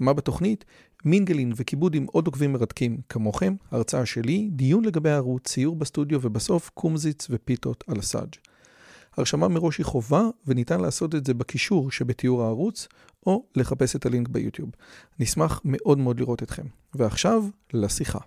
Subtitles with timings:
[0.00, 0.64] מה בתוכנית?
[1.04, 6.70] מינגלין וכיבוד עם עוד עוקבים מרתקים כמוכם, הרצאה שלי, דיון לגבי הערוץ, ציור בסטודיו ובסוף
[6.74, 8.34] קומזיץ ופיתות על הסאג'.
[9.16, 12.88] הרשמה מראש היא חובה וניתן לעשות את זה בקישור שבתיאור הערוץ
[13.26, 14.70] או לחפש את הלינק ביוטיוב.
[15.18, 16.66] נשמח מאוד מאוד לראות אתכם.
[16.94, 18.18] ועכשיו, לשיחה.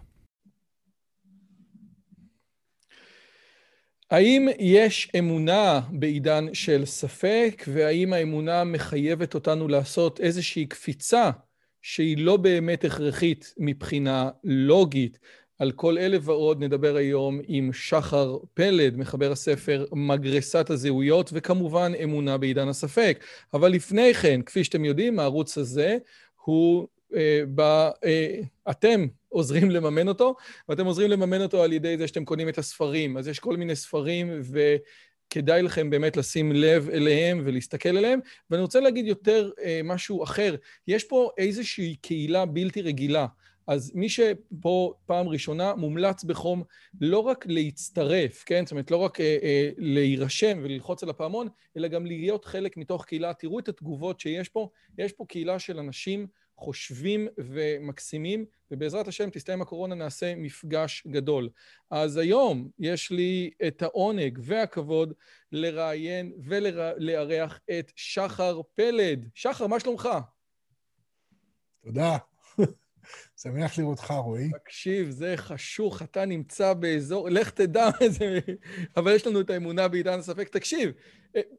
[4.12, 11.32] האם יש אמונה בעידן של ספק, והאם האמונה מחייבת אותנו לעשות איזושהי קפיצה
[11.84, 15.20] שהיא לא באמת הכרחית מבחינה לוגית.
[15.60, 22.38] על כל אלה ועוד נדבר היום עם שחר פלד, מחבר הספר מגרסת הזהויות, וכמובן אמונה
[22.38, 23.24] בעידן הספק.
[23.54, 25.98] אבל לפני כן, כפי שאתם יודעים, הערוץ הזה
[26.44, 30.36] הוא, אה, ב, אה, אתם עוזרים לממן אותו,
[30.70, 33.18] ואתם עוזרים לממן אותו על ידי זה שאתם קונים את הספרים.
[33.18, 34.76] אז יש כל מיני ספרים, ו...
[35.34, 38.20] כדאי לכם באמת לשים לב אליהם ולהסתכל עליהם.
[38.50, 40.56] ואני רוצה להגיד יותר אה, משהו אחר.
[40.88, 43.26] יש פה איזושהי קהילה בלתי רגילה.
[43.68, 46.64] אז מי שפה פעם ראשונה מומלץ בחום
[47.02, 48.66] לא רק להצטרף, כן?
[48.66, 51.48] זאת אומרת, לא רק אה, אה, להירשם וללחוץ על הפעמון,
[51.78, 53.34] אלא גם להיות חלק מתוך קהילה.
[53.34, 54.70] תראו את התגובות שיש פה.
[54.98, 61.50] יש פה קהילה של אנשים חושבים ומקסימים, ובעזרת השם תסתיים הקורונה, נעשה מפגש גדול.
[61.92, 65.14] אז היום יש לי את העונג והכבוד
[65.52, 69.30] לראיין ולארח את שחר פלד.
[69.34, 70.10] שחר, מה שלומך?
[71.84, 72.18] תודה.
[73.42, 74.50] שמח לראותך, רועי.
[74.64, 78.40] תקשיב, זה חשוך, אתה נמצא באזור, לך תדע איזה...
[78.98, 80.50] אבל יש לנו את האמונה בעידן הספק.
[80.50, 80.92] תקשיב,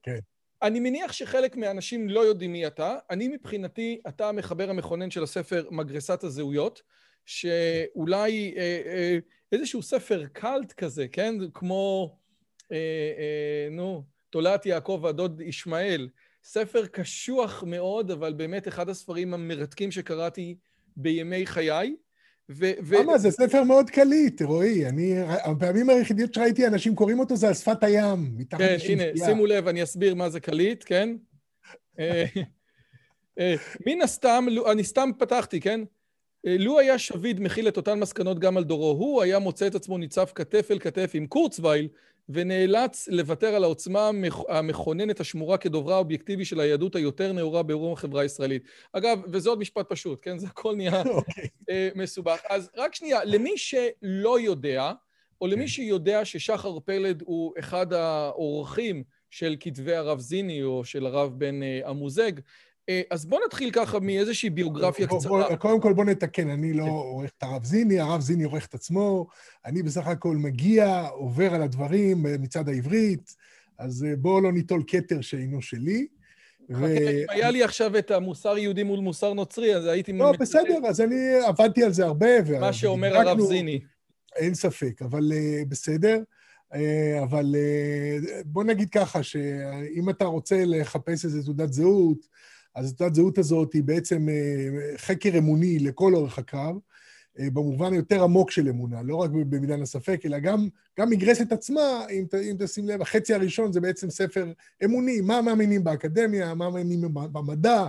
[0.02, 0.18] כן.
[0.64, 2.96] אני מניח שחלק מהאנשים לא יודעים מי אתה.
[3.10, 6.82] אני מבחינתי, אתה המחבר המכונן של הספר מגרסת הזהויות,
[7.26, 9.18] שאולי אה, אה,
[9.52, 11.34] איזשהו ספר קאלט כזה, כן?
[11.54, 12.16] כמו,
[12.72, 16.08] אה, אה, נו, תולעת יעקב והדוד ישמעאל.
[16.44, 20.56] ספר קשוח מאוד, אבל באמת אחד הספרים המרתקים שקראתי
[20.96, 21.96] בימי חיי.
[22.48, 23.12] למה?
[23.12, 23.18] ו...
[23.18, 24.86] זה ספר מאוד קליט, רועי.
[24.86, 29.46] אני, הפעמים היחידיות שראיתי אנשים קוראים אותו זה על שפת הים, מתחת כן, הנה, שימו
[29.46, 31.16] לב, אני אסביר מה זה קליט, כן?
[31.98, 32.24] אה,
[33.38, 33.54] אה,
[33.86, 35.80] מן הסתם, אני סתם פתחתי, כן?
[36.46, 39.74] אה, לו היה שביד מכיל את אותן מסקנות גם על דורו, הוא היה מוצא את
[39.74, 41.88] עצמו ניצב כתף אל כתף עם קורצווייל,
[42.28, 44.10] ונאלץ לוותר על העוצמה
[44.48, 48.62] המכוננת השמורה כדוברה האובייקטיבי של היהדות היותר נאורה ברום החברה הישראלית.
[48.92, 50.38] אגב, וזה עוד משפט פשוט, כן?
[50.38, 51.08] זה הכל נהיה okay.
[51.16, 51.48] אוקיי.
[51.70, 52.40] אה, מסובך.
[52.48, 54.92] אז רק שנייה, למי שלא יודע,
[55.40, 55.68] או למי כן.
[55.68, 62.32] שיודע ששחר פלד הוא אחד האורחים של כתבי הרב זיני או של הרב בן אמוזג,
[62.38, 62.42] אה,
[63.10, 65.48] אז בוא נתחיל ככה מאיזושהי ביוגרפיה בוא, קצרה.
[65.48, 66.90] בוא, קודם כל בוא נתקן, אני לא כן.
[66.90, 69.26] עורך את הרב זיני, הרב זיני עורך את עצמו,
[69.64, 73.34] אני בסך הכל מגיע, עובר על הדברים אה, מצד העברית,
[73.78, 76.06] אז אה, בואו לא ניטול כתר שאינו שלי.
[76.70, 76.86] ו...
[76.86, 80.12] אם היה לי עכשיו את המוסר יהודי מול מוסר נוצרי, אז הייתי...
[80.12, 82.60] לא, בסדר, אז אני עבדתי על זה הרבה.
[82.60, 83.80] מה שאומר הרב זיני.
[84.36, 85.32] אין ספק, אבל
[85.68, 86.22] בסדר.
[87.22, 87.54] אבל
[88.44, 92.26] בוא נגיד ככה, שאם אתה רוצה לחפש איזו תעודת זהות,
[92.74, 96.80] אז התעודת זהות הזאת היא בעצם אה, חקר אמוני לכל אורך הקו,
[97.38, 100.68] אה, במובן היותר עמוק של אמונה, לא רק במילן הספק, אלא גם,
[101.00, 104.52] גם מגרסת עצמה, אם, אם תשים לב, החצי הראשון זה בעצם ספר
[104.84, 107.86] אמוני, מה מאמינים באקדמיה, מה מאמינים במדע.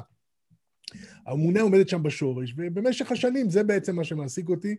[1.25, 4.75] האמונה עומדת שם בשורש, ובמשך השנים זה בעצם מה שמעסיק אותי,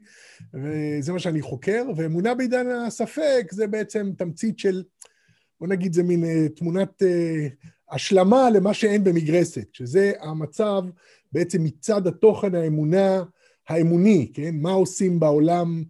[0.55, 4.83] וזה מה שאני חוקר, ואמונה בעידן הספק זה בעצם תמצית של,
[5.61, 7.03] בוא נגיד, זה מין אה, תמונת
[7.91, 10.82] השלמה למה שאין במגרסת, שזה המצב
[11.32, 13.22] בעצם מצד התוכן האמונה,
[13.69, 14.54] האמוני, כן?
[14.54, 15.84] מה עושים בעולם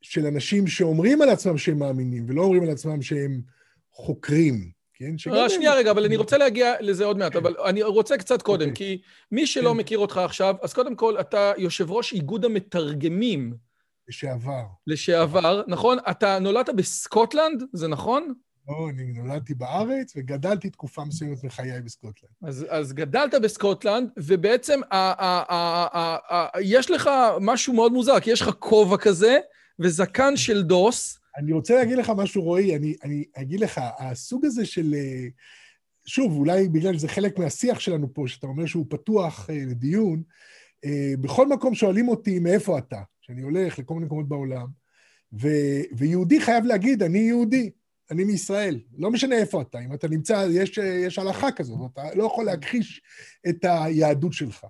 [0.00, 3.40] של אנשים שאומרים על עצמם שהם מאמינים, ולא אומרים על עצמם שהם
[3.92, 5.14] חוקרים, כן?
[5.32, 8.68] אה, שנייה רגע, אבל אני רוצה להגיע לזה עוד מעט, אבל אני רוצה קצת קודם,
[8.68, 8.96] אוקיי.
[8.96, 9.76] כי מי שלא כן.
[9.76, 13.54] מכיר אותך עכשיו, אז קודם כל, אתה יושב ראש איגוד המתרגמים.
[14.08, 14.62] לשעבר.
[14.86, 15.98] לשעבר, נכון?
[16.10, 18.34] אתה נולדת בסקוטלנד, זה נכון?
[18.68, 22.32] לא, אני נולדתי בארץ וגדלתי תקופה מסוימת בחיי בסקוטלנד.
[22.42, 27.10] אז, אז גדלת בסקוטלנד, ובעצם ה, ה, ה, ה, ה, ה, יש לך
[27.40, 29.38] משהו מאוד מוזר, כי יש לך כובע כזה
[29.78, 31.18] וזקן של דוס.
[31.36, 34.94] אני רוצה להגיד לך משהו, רועי, אני, אני אגיד לך, הסוג הזה של...
[34.94, 35.28] אה,
[36.06, 40.22] שוב, אולי בגלל שזה חלק מהשיח שלנו פה, שאתה אומר שהוא פתוח אה, לדיון,
[40.84, 44.66] אה, בכל מקום שואלים אותי מאיפה אתה, שאני הולך לכל מיני מקומות בעולם,
[45.40, 45.48] ו,
[45.96, 47.70] ויהודי חייב להגיד, אני יהודי.
[48.10, 48.80] אני מישראל.
[48.98, 53.02] לא משנה איפה אתה, אם אתה נמצא, יש, יש הלכה כזאת, אתה לא יכול להכחיש
[53.48, 54.66] את היהדות שלך.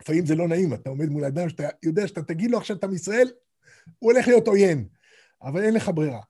[0.00, 2.86] לפעמים זה לא נעים, אתה עומד מול אדם שאתה יודע שאתה תגיד לו עכשיו אתה
[2.86, 3.30] מישראל,
[3.98, 4.88] הוא הולך להיות עוין,
[5.42, 6.20] אבל אין לך ברירה.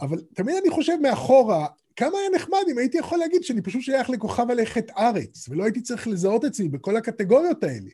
[0.00, 4.10] אבל תמיד אני חושב מאחורה, כמה היה נחמד אם הייתי יכול להגיד שאני פשוט שייך
[4.10, 7.90] לכוכב הלכת ארץ, ולא הייתי צריך לזהות עצמי בכל הקטגוריות האלה.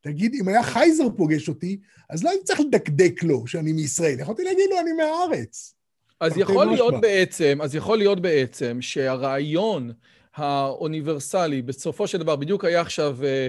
[0.00, 1.80] תגיד, אם היה חייזר פוגש אותי,
[2.10, 5.74] אז לא הייתי צריך לדקדק לו שאני מישראל, יכולתי להגיד לו, אני מהארץ.
[6.20, 7.00] אז יכול להיות בה.
[7.00, 9.92] בעצם, אז יכול להיות בעצם שהרעיון
[10.34, 13.48] האוניברסלי, בסופו של דבר, בדיוק היה עכשיו אה,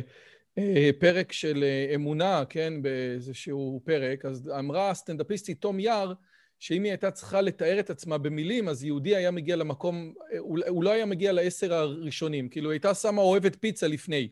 [0.58, 6.14] אה, פרק של אה, אמונה, כן, באיזשהו פרק, אז אמרה הסטנדאפיסטית תום יער,
[6.60, 10.84] שאם היא הייתה צריכה לתאר את עצמה במילים, אז יהודי היה מגיע למקום, הוא, הוא
[10.84, 14.30] לא היה מגיע לעשר הראשונים, כאילו היא הייתה שמה אוהבת פיצה לפני.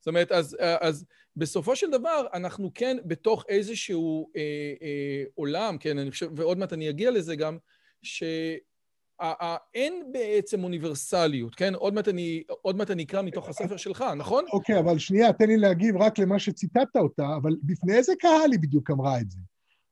[0.00, 1.04] זאת אומרת, אז, אז
[1.38, 4.42] בסופו של דבר, אנחנו כן בתוך איזשהו אה,
[4.82, 7.58] אה, עולם, כן, אני חושב, ועוד מעט אני אגיע לזה גם,
[8.02, 11.74] שאין בעצם אוניברסליות, כן?
[11.74, 14.44] עוד מעט, אני, עוד מעט אני אקרא מתוך הספר שלך, נכון?
[14.52, 18.52] אוקיי, okay, אבל שנייה, תן לי להגיב רק למה שציטטת אותה, אבל בפני איזה קהל
[18.52, 19.38] היא בדיוק אמרה את זה?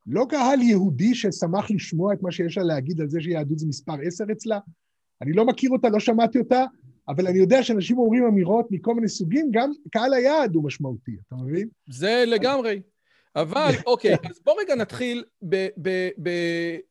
[0.07, 3.95] לא קהל יהודי ששמח לשמוע את מה שיש לה להגיד על זה שיהדות זה מספר
[4.07, 4.59] עשר אצלה?
[5.23, 6.65] אני לא מכיר אותה, לא שמעתי אותה,
[7.09, 11.37] אבל אני יודע שאנשים אומרים אמירות מכל מיני סוגים, גם קהל היעד הוא משמעותי, אתה
[11.37, 11.69] מבין?
[11.91, 12.81] זה לגמרי.
[13.37, 15.67] אבל, אוקיי, אז בוא רגע נתחיל ב...
[15.83, 16.29] ב, ב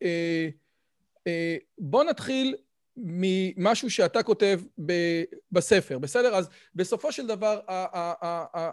[0.02, 0.48] אה,
[1.26, 2.54] אה, בוא נתחיל
[2.96, 5.22] ממשהו שאתה כותב ב-
[5.52, 6.34] בספר, בסדר?
[6.34, 7.60] אז בסופו של דבר,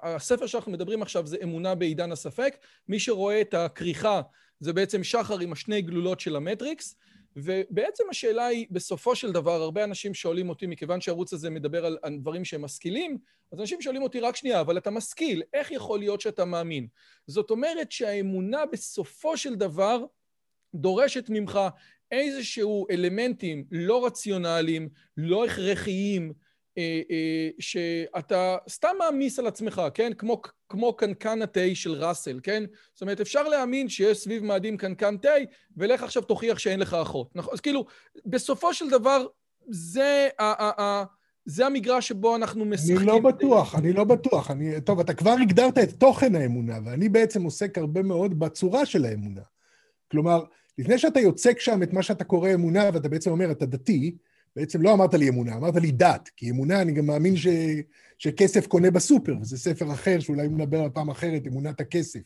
[0.03, 2.55] הספר שאנחנו מדברים עכשיו זה אמונה בעידן הספק.
[2.87, 4.21] מי שרואה את הכריכה
[4.59, 6.95] זה בעצם שחר עם השני גלולות של המטריקס,
[7.35, 11.97] ובעצם השאלה היא, בסופו של דבר, הרבה אנשים שואלים אותי, מכיוון שהערוץ הזה מדבר על,
[12.19, 13.17] דברים שהם משכילים,
[13.51, 16.87] אז אנשים שואלים אותי, רק שנייה, אבל אתה משכיל, איך יכול להיות שאתה מאמין?
[17.27, 20.05] זאת אומרת שהאמונה בסופו של דבר
[20.75, 21.59] דורשת ממך
[22.11, 26.33] איזשהו אלמנטים לא רציונליים, לא הכרחיים,
[27.59, 30.13] שאתה סתם מעמיס על עצמך, כן?
[30.17, 32.63] כמו, כמו קנקן התה של ראסל, כן?
[32.93, 35.29] זאת אומרת, אפשר להאמין שיש סביב מאדים קנקן תה,
[35.77, 37.35] ולך עכשיו תוכיח שאין לך אחות.
[37.35, 37.53] נכון?
[37.53, 37.85] אז כאילו,
[38.25, 39.25] בסופו של דבר,
[39.69, 40.43] זה ה...
[40.43, 41.03] ה, ה
[41.45, 42.97] זה המגרש שבו אנחנו משחקים.
[42.97, 44.51] אני לא בטוח, אני לא בטוח.
[44.51, 49.05] אני, טוב, אתה כבר הגדרת את תוכן האמונה, ואני בעצם עוסק הרבה מאוד בצורה של
[49.05, 49.41] האמונה.
[50.11, 50.43] כלומר,
[50.77, 54.15] לפני שאתה יוצק שם את מה שאתה קורא אמונה, ואתה בעצם אומר, אתה דתי,
[54.55, 57.47] בעצם לא אמרת לי אמונה, אמרת לי דת, כי אמונה, אני גם מאמין ש...
[58.17, 62.19] שכסף קונה בסופר, וזה ספר אחר שאולי נדבר על פעם אחרת, אמונת הכסף.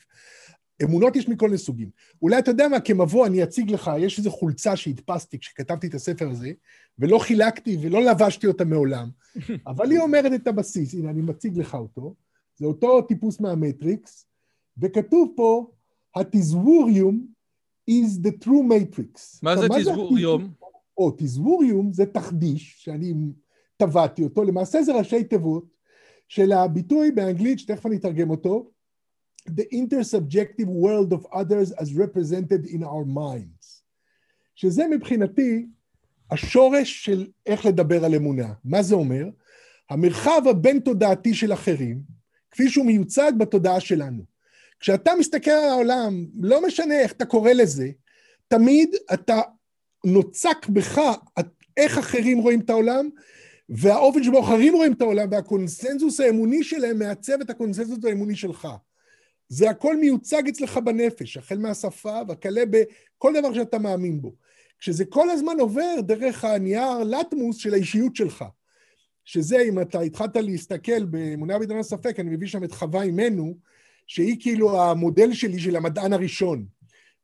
[0.83, 1.89] אמונות יש מכל מיני סוגים.
[2.21, 6.29] אולי אתה יודע מה, כמבוא אני אציג לך, יש איזו חולצה שהדפסתי כשכתבתי את הספר
[6.29, 6.51] הזה,
[6.99, 9.09] ולא חילקתי ולא לבשתי אותה מעולם,
[9.67, 12.15] אבל היא אומרת את הבסיס, הנה אני מציג לך אותו,
[12.55, 14.25] זה אותו טיפוס מהמטריקס,
[14.77, 15.71] וכתוב פה,
[16.15, 17.27] התזווריום
[17.89, 19.39] is the true matrix.
[19.43, 20.49] מה זה תזווריום?
[20.97, 23.13] או תזווריום זה תחדיש שאני
[23.77, 25.65] טבעתי אותו, למעשה זה ראשי תיבות
[26.27, 28.71] של הביטוי באנגלית, שתכף אני אתרגם אותו,
[29.49, 33.83] The intersubjective world of others as represented in our minds.
[34.55, 35.65] שזה מבחינתי
[36.31, 38.53] השורש של איך לדבר על אמונה.
[38.65, 39.25] מה זה אומר?
[39.89, 42.01] המרחב הבין-תודעתי של אחרים,
[42.51, 44.23] כפי שהוא מיוצג בתודעה שלנו.
[44.79, 47.91] כשאתה מסתכל על העולם, לא משנה איך אתה קורא לזה,
[48.47, 49.41] תמיד אתה
[50.07, 51.01] נוצק בך
[51.77, 53.09] איך אחרים רואים את העולם,
[53.69, 58.67] והאופן שבו אחרים רואים את העולם, והקונסנזוס האמוני שלהם מעצב את הקונסנזוס האמוני שלך.
[59.49, 64.35] זה הכל מיוצג אצלך בנפש, החל מהשפה וכלה בכל דבר שאתה מאמין בו.
[64.79, 68.45] כשזה כל הזמן עובר דרך הנייר לטמוס של האישיות שלך.
[69.25, 73.57] שזה, אם אתה התחלת להסתכל באמונה בעידן הספק, אני מביא שם את חווה אימנו,
[74.07, 76.65] שהיא כאילו המודל שלי של המדען הראשון.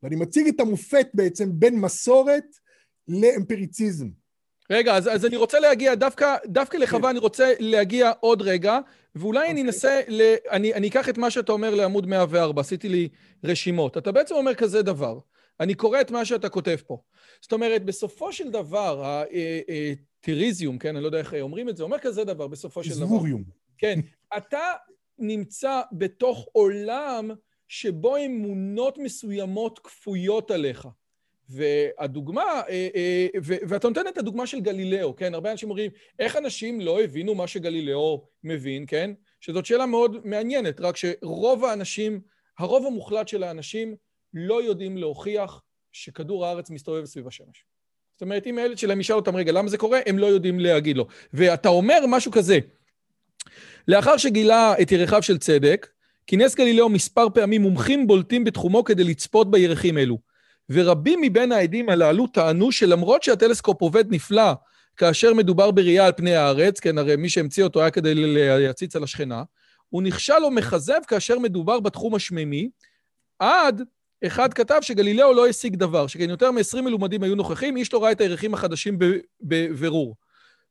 [0.04, 2.46] ואני מציג את המופת בעצם בין מסורת
[3.08, 4.08] לאמפיריציזם.
[4.70, 7.10] רגע, אז, אז אני רוצה להגיע, דווקא, דווקא לחווה כן.
[7.10, 8.80] אני רוצה להגיע עוד רגע,
[9.16, 9.44] ואולי okay.
[9.44, 9.64] אני אוקיי.
[9.64, 13.10] אנסה, ל, אני, אני אקח את מה שאתה אומר לעמוד 104, עשיתי לי
[13.44, 13.98] רשימות.
[13.98, 15.20] אתה בעצם אומר כזה דבר,
[15.60, 16.98] אני קורא את מה שאתה כותב פה.
[17.42, 19.24] זאת אומרת, בסופו של דבר,
[20.22, 23.06] הטיריזיום, כן, אני לא יודע איך אומרים את זה, אומר כזה דבר, בסופו של דבר.
[23.06, 23.44] זבוריום.
[23.78, 24.00] כן,
[24.38, 24.74] אתה
[25.20, 27.32] נמצא בתוך עולם
[27.68, 30.88] שבו אמונות מסוימות כפויות עליך.
[31.50, 35.34] והדוגמה, אה, אה, ואתה נותן את הדוגמה של גלילאו, כן?
[35.34, 39.12] הרבה אנשים אומרים, איך אנשים לא הבינו מה שגלילאו מבין, כן?
[39.42, 42.22] שזאת שאלה מאוד מעניינת, רק שרוב האנשים,
[42.60, 43.96] הרוב המוחלט של האנשים
[44.34, 47.66] לא יודעים להוכיח שכדור הארץ מסתובב סביב השמש.
[48.14, 50.00] זאת אומרת, אם הילד שלהם ישאל אותם, רגע, למה זה קורה?
[50.06, 51.08] הם לא יודעים להגיד לו.
[51.34, 52.60] ואתה אומר משהו כזה,
[53.88, 55.88] לאחר שגילה את ירחיו של צדק,
[56.28, 60.18] כינס גלילאו מספר פעמים מומחים בולטים בתחומו כדי לצפות בירחים אלו.
[60.70, 64.54] ורבים מבין העדים הללו טענו שלמרות שהטלסקופ עובד נפלא
[64.98, 68.14] כאשר מדובר בראייה על פני הארץ, כן, הרי מי שהמציא אותו היה כדי
[68.60, 69.44] להציץ על השכנה,
[69.90, 72.70] הוא נכשל או מכזב כאשר מדובר בתחום השמימי,
[73.40, 73.82] עד
[74.26, 78.12] אחד כתב שגלילאו לא השיג דבר, שכן יותר מ-20 מלומדים היו נוכחים, איש לא ראה
[78.12, 78.98] את הירחים החדשים
[79.42, 80.16] בבירור.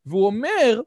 [0.06, 0.80] והוא אומר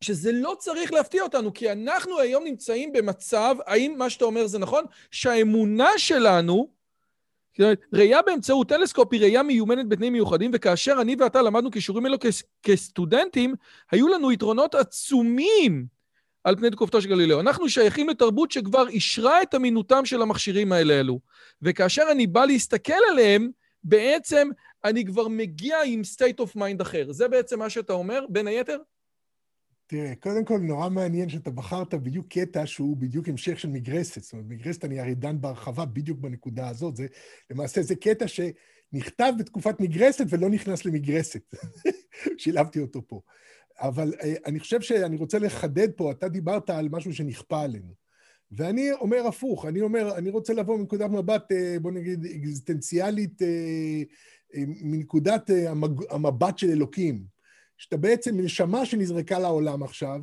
[0.00, 4.58] שזה לא צריך להפתיע אותנו, כי אנחנו היום נמצאים במצב, האם מה שאתה אומר זה
[4.58, 4.84] נכון?
[5.10, 6.68] שהאמונה שלנו,
[7.92, 12.16] ראייה באמצעות טלסקופ היא ראייה מיומנת בתנאים מיוחדים, וכאשר אני ואתה למדנו כישורים אלו
[12.62, 13.54] כסטודנטים,
[13.90, 15.86] היו לנו יתרונות עצומים
[16.44, 17.40] על פני תקופתו של גלילאו.
[17.40, 21.20] אנחנו שייכים לתרבות שכבר אישרה את אמינותם של המכשירים האלה אלו.
[21.62, 23.50] וכאשר אני בא להסתכל עליהם,
[23.84, 24.48] בעצם
[24.84, 27.12] אני כבר מגיע עם state of mind אחר.
[27.12, 28.78] זה בעצם מה שאתה אומר, בין היתר?
[29.86, 34.22] תראה, קודם כל, נורא מעניין שאתה בחרת בדיוק קטע שהוא בדיוק המשך של מגרסת.
[34.22, 36.96] זאת אומרת, מגרסת אני הרי דן בהרחבה בדיוק בנקודה הזאת.
[36.96, 37.06] זה,
[37.50, 41.54] למעשה זה קטע שנכתב בתקופת מגרסת ולא נכנס למגרסת.
[42.38, 43.20] שילבתי אותו פה.
[43.80, 47.94] אבל אה, אני חושב שאני רוצה לחדד פה, אתה דיברת על משהו שנכפה עלינו.
[48.52, 54.02] ואני אומר הפוך, אני אומר, אני רוצה לבוא מנקודת מבט, אה, בוא נגיד, אקזיסטנציאלית, אה,
[54.82, 55.50] מנקודת
[56.10, 57.33] המבט של אלוקים.
[57.78, 60.20] שאתה בעצם נשמה שנזרקה לעולם עכשיו,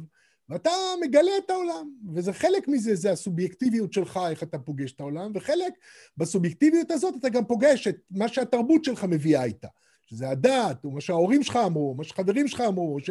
[0.50, 5.32] ואתה מגלה את העולם, וזה חלק מזה, זה הסובייקטיביות שלך, איך אתה פוגש את העולם,
[5.36, 5.74] וחלק
[6.18, 9.68] בסובייקטיביות הזאת אתה גם פוגש את מה שהתרבות שלך מביאה איתה.
[10.12, 13.10] שזה הדת, או מה שההורים שלך אמרו, מה שחברים שלך אמרו, ש...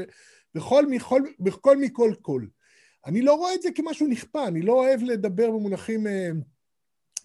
[0.55, 2.47] בכל, מכל, בכל מכל כל.
[3.07, 6.31] אני לא רואה את זה כמשהו נכפה, אני לא אוהב לדבר במונחים אה,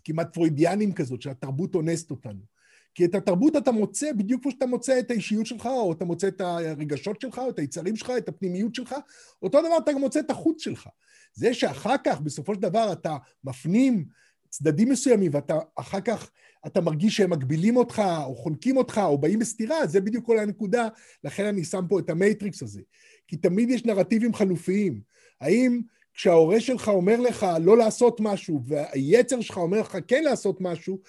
[0.03, 2.54] כמעט פרוידיאנים כזאת, שהתרבות אונסת אותנו.
[2.95, 6.27] כי את התרבות אתה מוצא בדיוק כמו שאתה מוצא את האישיות שלך, או אתה מוצא
[6.27, 8.95] את הרגשות שלך, או את היצרים שלך, את הפנימיות שלך,
[9.41, 10.89] אותו דבר אתה גם מוצא את החוץ שלך.
[11.33, 14.05] זה שאחר כך, בסופו של דבר, אתה מפנים
[14.49, 16.31] צדדים מסוימים, ואתה אחר כך
[16.67, 20.87] אתה מרגיש שהם מגבילים אותך, או חונקים אותך, או באים בסתירה, זה בדיוק כל הנקודה,
[21.23, 22.81] לכן אני שם פה את ה matrix הזה.
[23.27, 25.01] כי תמיד יש נרטיבים חלופיים.
[25.41, 25.81] האם
[26.13, 30.99] כשההורה שלך אומר לך לא לעשות משהו, והיצר שלך אומר לך כן לעשות משהו,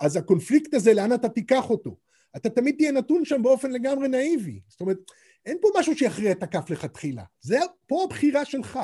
[0.00, 1.96] אז הקונפליקט הזה, לאן אתה תיקח אותו?
[2.36, 4.60] אתה תמיד תהיה נתון שם באופן לגמרי נאיבי.
[4.68, 4.98] זאת אומרת,
[5.46, 7.24] אין פה משהו שיכריע את הכף לכתחילה.
[7.40, 8.78] זה פה הבחירה שלך.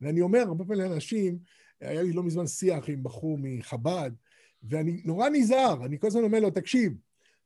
[0.00, 1.38] ואני אומר, הרבה פעמים לאנשים,
[1.80, 4.10] היה לי לא מזמן שיח עם בחור מחב"ד,
[4.62, 6.92] ואני נורא נזהר, אני כל הזמן אומר לו, תקשיב,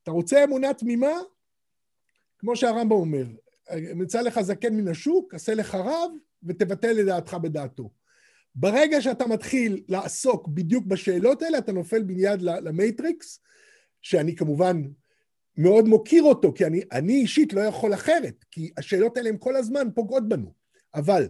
[0.02, 1.12] אתה רוצה אמונה תמימה?
[2.38, 3.26] כמו שהרמב"ם אומר,
[3.94, 6.10] מצא לך זקן מן השוק, עשה לך רב,
[6.42, 7.90] ותבטל לדעתך בדעתו.
[8.56, 13.40] ברגע שאתה מתחיל לעסוק בדיוק בשאלות האלה, אתה נופל מיד ל matrix,
[14.02, 14.82] שאני כמובן
[15.56, 19.56] מאוד מוקיר אותו, כי אני, אני אישית לא יכול אחרת, כי השאלות האלה הן כל
[19.56, 20.52] הזמן פוגעות בנו.
[20.94, 21.28] אבל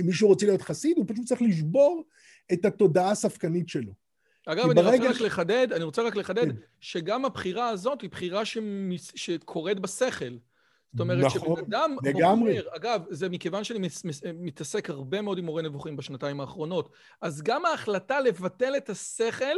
[0.00, 2.04] אם מישהו רוצה להיות חסיד, הוא פשוט צריך לשבור
[2.52, 3.92] את התודעה הספקנית שלו.
[4.46, 6.56] אגב, אני רוצה רק לחדד, אני רוצה רק לחדד, כן.
[6.80, 8.42] שגם הבחירה הזאת היא בחירה
[8.94, 10.36] שקורית בשכל.
[10.92, 12.56] זאת אומרת נכון, שבן אדם לגמרי.
[12.56, 13.88] בוחר, אגב, זה מכיוון שאני
[14.34, 16.90] מתעסק הרבה מאוד עם מורה נבוכים בשנתיים האחרונות,
[17.20, 19.56] אז גם ההחלטה לבטל את השכל,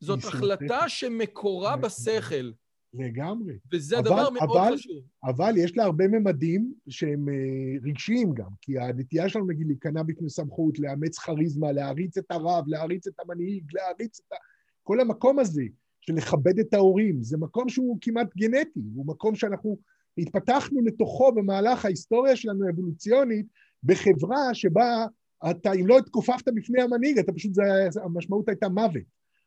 [0.00, 2.50] זאת החלטה שמקורה בשכל.
[2.94, 3.58] לגמרי.
[3.72, 5.02] וזה אבל, דבר מאוד אבל, חשוב.
[5.24, 10.30] אבל יש לה הרבה ממדים שהם uh, רגשיים גם, כי הנטייה שלנו, נגיד, להיכנע בפני
[10.30, 14.36] סמכות, לאמץ כריזמה, להעריץ את הרב, להעריץ את המנהיג, להעריץ את ה...
[14.82, 15.62] כל המקום הזה
[16.00, 19.78] של לכבד את ההורים, זה מקום שהוא כמעט גנטי, הוא מקום שאנחנו
[20.18, 23.46] התפתחנו לתוכו במהלך ההיסטוריה שלנו האבולוציונית,
[23.82, 25.06] בחברה שבה
[25.50, 27.62] אתה, אם לא התכופפת בפני המנהיג, אתה פשוט, זה,
[28.02, 29.02] המשמעות הייתה מוות.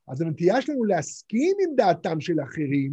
[0.07, 2.91] אז הנטייה שלנו להסכים עם דעתם של אחרים,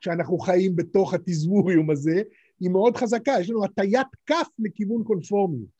[0.00, 2.22] כשאנחנו חיים בתוך התזמוריום הזה,
[2.60, 5.76] היא מאוד חזקה, יש לנו הטיית כף לכיוון קונפורמיות.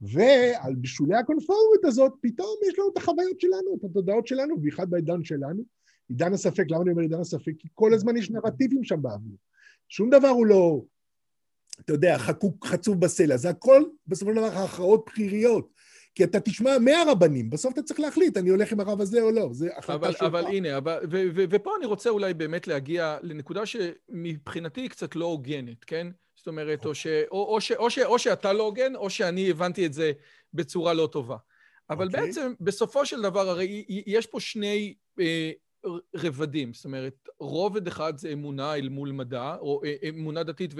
[0.00, 5.24] ועל בשולי הקונפורמיות הזאת, פתאום יש לנו את החוויות שלנו, את התודעות שלנו, בייחד בעידן
[5.24, 5.62] שלנו.
[6.08, 7.52] עידן הספק, למה אני אומר עידן הספק?
[7.58, 9.36] כי כל הזמן יש נרטיבים שם באוויר.
[9.88, 10.80] שום דבר הוא לא,
[11.80, 15.78] אתה יודע, חקוק, חצוב בסלע, זה הכל בסופו של דבר הכרעות בחיריות.
[16.14, 19.48] כי אתה תשמע מהרבנים, בסוף אתה צריך להחליט, אני הולך עם הרב הזה או לא,
[19.52, 20.22] זה החלטה שלך.
[20.22, 25.16] אבל הנה, אבל, ו, ו, ופה אני רוצה אולי באמת להגיע לנקודה שמבחינתי היא קצת
[25.16, 26.06] לא הוגנת, כן?
[26.36, 29.50] זאת אומרת, או, ש, או, או, ש, או, ש, או שאתה לא הוגן, או שאני
[29.50, 30.12] הבנתי את זה
[30.54, 31.36] בצורה לא טובה.
[31.90, 32.08] אבל okay.
[32.08, 32.26] אוקיי.
[32.26, 35.50] בעצם, בסופו של דבר, הרי יש פה שני אה,
[36.14, 40.70] רבדים, זאת אומרת, רובד אחד זה אמונה אל מול מדע, או אה, אמונה דתית,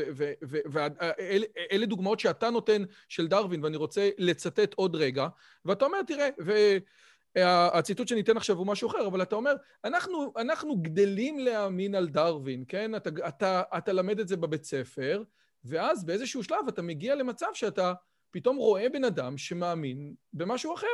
[0.45, 5.28] ואלה דוגמאות שאתה נותן של דרווין, ואני רוצה לצטט עוד רגע,
[5.64, 6.28] ואתה אומר, תראה,
[7.37, 12.64] והציטוט שניתן עכשיו הוא משהו אחר, אבל אתה אומר, אנחנו, אנחנו גדלים להאמין על דרווין,
[12.69, 12.95] כן?
[12.95, 15.23] אתה, אתה, אתה למד את זה בבית ספר,
[15.64, 17.93] ואז באיזשהו שלב אתה מגיע למצב שאתה
[18.31, 20.87] פתאום רואה בן אדם שמאמין במשהו אחר,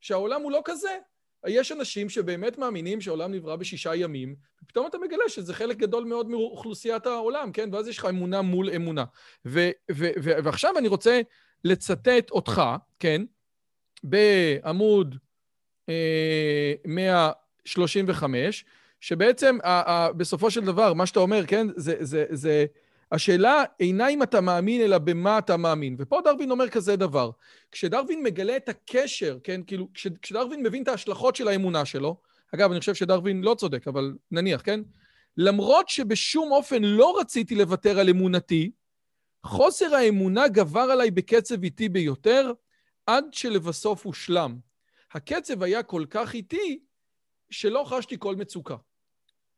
[0.00, 0.98] שהעולם הוא לא כזה.
[1.46, 4.34] יש אנשים שבאמת מאמינים שהעולם נברא בשישה ימים,
[4.64, 7.68] ופתאום אתה מגלה שזה חלק גדול מאוד מאוכלוסיית העולם, כן?
[7.74, 9.04] ואז יש לך אמונה מול אמונה.
[9.46, 11.20] ו- ו- ו- ועכשיו אני רוצה
[11.64, 12.62] לצטט אותך,
[13.00, 13.22] כן?
[14.02, 15.16] בעמוד
[15.88, 18.64] אה, 135,
[19.00, 21.66] שבעצם ה- ה- בסופו של דבר, מה שאתה אומר, כן?
[21.76, 21.96] זה...
[22.00, 22.66] זה, זה
[23.12, 25.96] השאלה אינה אם אתה מאמין, אלא במה אתה מאמין.
[25.98, 27.30] ופה דרווין אומר כזה דבר.
[27.72, 32.20] כשדרווין מגלה את הקשר, כן, כאילו, כש, כשדרווין מבין את ההשלכות של האמונה שלו,
[32.54, 34.80] אגב, אני חושב שדרווין לא צודק, אבל נניח, כן?
[35.36, 38.70] למרות שבשום אופן לא רציתי לוותר על אמונתי,
[39.46, 42.52] חוסר האמונה גבר עליי בקצב איטי ביותר,
[43.06, 44.58] עד שלבסוף הושלם.
[45.12, 46.78] הקצב היה כל כך איטי,
[47.50, 48.76] שלא חשתי כל מצוקה.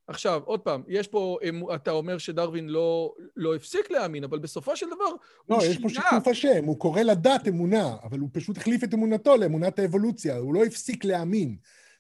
[0.08, 1.38] עכשיו, עוד פעם, יש פה,
[1.75, 5.04] אתה אומר שדרווין לא, לא הפסיק להאמין, אבל בסופו של דבר
[5.49, 5.73] לא, הוא שינה...
[5.73, 9.37] לא, יש פה שיתוף השם, הוא קורא לדת אמונה, אבל הוא פשוט החליף את אמונתו
[9.37, 11.56] לאמונת האבולוציה, הוא לא הפסיק להאמין.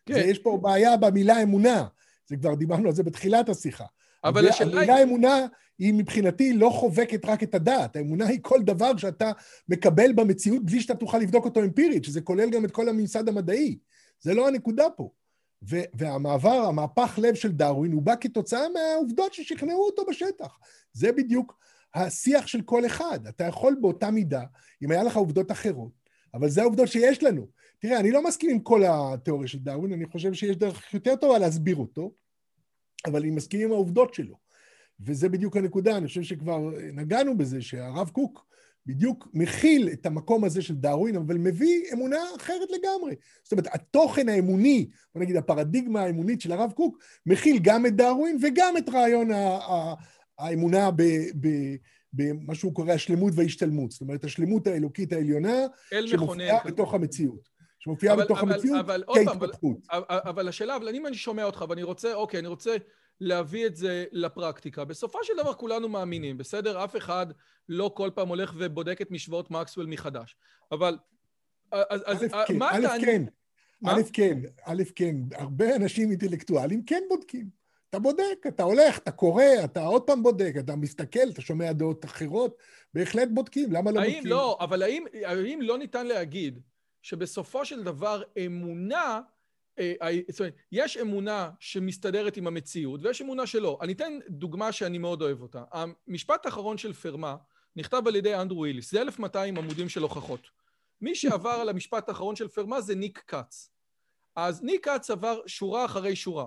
[0.06, 0.22] כן.
[0.26, 1.84] יש פה בעיה במילה אמונה,
[2.26, 3.84] זה כבר דיברנו על זה בתחילת השיחה.
[4.24, 4.90] אבל השאלה היא...
[4.90, 5.46] המילה אמונה
[5.78, 9.32] היא מבחינתי לא חובקת רק את הדת, האמונה היא כל דבר שאתה
[9.68, 13.78] מקבל במציאות בלי שאתה תוכל לבדוק אותו אמפירית, שזה כולל גם את כל הממסד המדעי.
[14.20, 15.10] זה לא הנקודה פה.
[15.68, 20.58] והמעבר, המהפך לב של דרווין, הוא בא כתוצאה מהעובדות ששכנעו אותו בשטח.
[20.92, 21.58] זה בדיוק
[21.94, 23.26] השיח של כל אחד.
[23.26, 24.44] אתה יכול באותה מידה,
[24.82, 25.92] אם היה לך עובדות אחרות,
[26.34, 27.46] אבל זה העובדות שיש לנו.
[27.78, 31.38] תראה, אני לא מסכים עם כל התיאוריה של דרווין, אני חושב שיש דרך יותר טובה
[31.38, 32.12] להסביר אותו,
[33.06, 34.36] אבל אני מסכים עם העובדות שלו.
[35.00, 38.46] וזה בדיוק הנקודה, אני חושב שכבר נגענו בזה, שהרב קוק
[38.86, 43.14] בדיוק מכיל את המקום הזה של דרווין, אבל מביא אמונה אחרת לגמרי.
[43.42, 48.38] זאת אומרת, התוכן האמוני, בוא נגיד הפרדיגמה האמונית של הרב קוק, מכיל גם את דרווין
[48.42, 49.28] וגם את רעיון
[50.38, 50.90] האמונה
[52.12, 53.90] במה שהוא קורא השלמות וההשתלמות.
[53.90, 55.66] זאת אומרת, השלמות האלוקית העליונה,
[56.06, 57.54] שמופיעה בתוך המציאות.
[57.78, 59.76] שמופיעה בתוך המציאות כהתפתחות.
[59.90, 62.76] אבל, אבל, אבל השאלה, אבל אם אני שומע אותך ואני רוצה, אוקיי, אני רוצה
[63.20, 64.84] להביא את זה לפרקטיקה.
[64.84, 66.84] בסופו של דבר כולנו מאמינים, בסדר?
[66.84, 67.26] אף אחד
[67.68, 70.36] לא כל פעם הולך ובודק את משוואות מקסוול מחדש.
[70.72, 70.98] אבל...
[71.72, 72.94] אז, אז כן, מה אתה...
[72.94, 73.24] א' כן,
[73.86, 75.16] א' כן, א' כן.
[75.32, 77.64] הרבה אנשים אינטלקטואלים כן בודקים.
[77.90, 82.04] אתה בודק, אתה הולך, אתה קורא, אתה עוד פעם בודק, אתה מסתכל, אתה שומע דעות
[82.04, 82.58] אחרות,
[82.94, 84.30] בהחלט בודקים, למה לא האם בודקים?
[84.30, 86.60] לא, אבל האם, האם לא ניתן להגיד
[87.02, 89.20] שבסופו של דבר אמונה אה,
[90.30, 93.78] זאת אומרת, יש אמונה שמסתדרת עם המציאות ויש אמונה שלא.
[93.82, 95.64] אני אתן דוגמה שאני מאוד אוהב אותה.
[95.72, 97.36] המשפט האחרון של פרמה
[97.76, 100.40] נכתב על ידי אנדרו וויליס, זה 1200 עמודים של הוכחות.
[101.00, 103.70] מי שעבר על המשפט האחרון של פרמה זה ניק קאץ.
[104.36, 106.46] אז ניק קאץ עבר שורה אחרי שורה.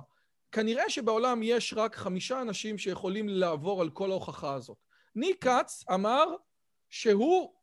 [0.52, 4.78] כנראה שבעולם יש רק חמישה אנשים שיכולים לעבור על כל ההוכחה הזאת.
[5.16, 6.26] ניק קאץ אמר
[6.90, 7.54] שהוא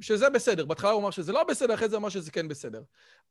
[0.00, 0.64] שזה בסדר.
[0.64, 2.82] בהתחלה הוא אמר שזה לא בסדר, אחרי זה אמר שזה כן בסדר.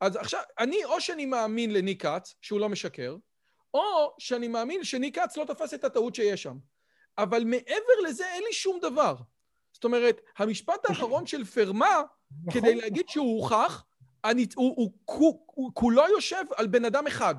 [0.02, 3.15] אז עכשיו, אני, או שאני מאמין לניק כץ, שהוא לא משקר,
[3.73, 6.58] או שאני מאמין שניק כץ לא תפס את הטעות שיש שם.
[7.17, 9.15] אבל מעבר לזה אין לי שום דבר.
[9.73, 12.02] זאת אומרת, המשפט האחרון של פרמה,
[12.45, 12.62] נכון.
[12.62, 13.86] כדי להגיד שהוא הוכח,
[14.23, 17.36] אני, הוא, הוא, הוא, הוא, הוא כולו יושב על בן אדם אחד.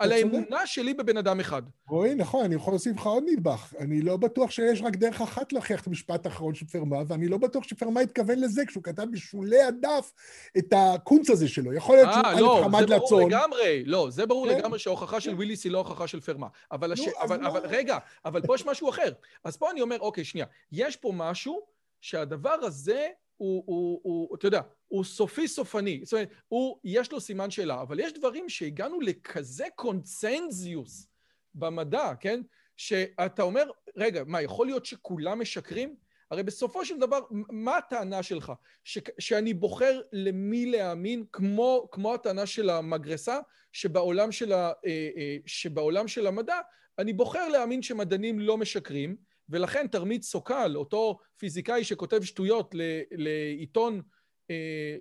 [0.00, 1.62] על האמונה שלי בבן אדם אחד.
[1.88, 3.74] רועי, נכון, אני יכול להוסיף לך עוד נדבך.
[3.78, 7.38] אני לא בטוח שיש רק דרך אחת להוכיח את המשפט האחרון של פרמה, ואני לא
[7.38, 10.12] בטוח שפרמה התכוון לזה כשהוא כתב בשולי הדף
[10.58, 11.72] את הקונץ הזה שלו.
[11.72, 12.92] יכול להיות שהוא א' לא, חמד לצון.
[12.92, 14.58] לא, זה ברור לגמרי, לא, זה ברור כן?
[14.58, 16.46] לגמרי שההוכחה של וויליס היא לא הוכחה של פרמה.
[16.72, 17.00] אבל, הש...
[17.00, 19.12] אבל, אבל רגע, אבל פה יש משהו אחר.
[19.44, 21.60] אז פה אני אומר, אוקיי, שנייה, יש פה משהו
[22.00, 26.00] שהדבר הזה הוא, הוא, הוא, אתה יודע, הוא סופי סופני.
[26.04, 31.06] זאת אומרת, הוא, יש לו סימן שאלה, אבל יש דברים שהגענו לכזה קונצנזיוס
[31.54, 32.40] במדע, כן?
[32.76, 35.96] שאתה אומר, רגע, מה, יכול להיות שכולם משקרים?
[36.30, 38.52] הרי בסופו של דבר, מה הטענה שלך?
[38.84, 43.38] ש, שאני בוחר למי להאמין, כמו, כמו הטענה של המגרסה,
[43.72, 46.58] שבעולם של, ה, אה, אה, שבעולם של המדע,
[46.98, 49.16] אני בוחר להאמין שמדענים לא משקרים,
[49.48, 52.74] ולכן תרמית סוקל, אותו פיזיקאי שכותב שטויות
[53.10, 54.02] לעיתון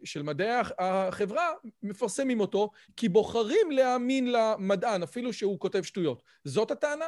[0.04, 1.48] של מדעי החברה,
[1.84, 6.24] מפרסמים אותו, כי בוחרים להאמין למדען, אפילו שהוא כותב שטויות.
[6.46, 7.06] זאת הטענה?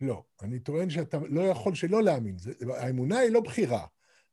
[0.00, 0.22] לא.
[0.42, 2.38] אני טוען שאתה לא יכול שלא להאמין.
[2.38, 3.84] זה, האמונה היא לא בחירה.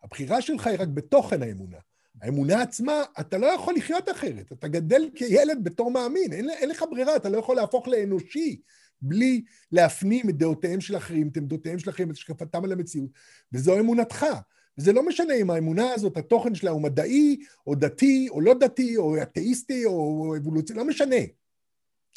[0.04, 1.78] הבחירה שלך היא רק בתוכן האמונה.
[2.22, 4.52] האמונה עצמה, אתה לא יכול לחיות אחרת.
[4.52, 8.62] אתה גדל כילד בתור מאמין, אין, אין לך ברירה, אתה לא יכול להפוך לאנושי.
[9.02, 13.10] בלי להפנים את דעותיהם של אחרים, את עמדותיהם של אחרים, את השקפתם על המציאות,
[13.54, 14.26] וזו אמונתך.
[14.78, 17.38] וזה לא משנה אם האמונה הזאת, התוכן שלה הוא מדעי,
[17.68, 21.16] או דתי, או לא דתי, או אתאיסטי, או אבולוציה, לא משנה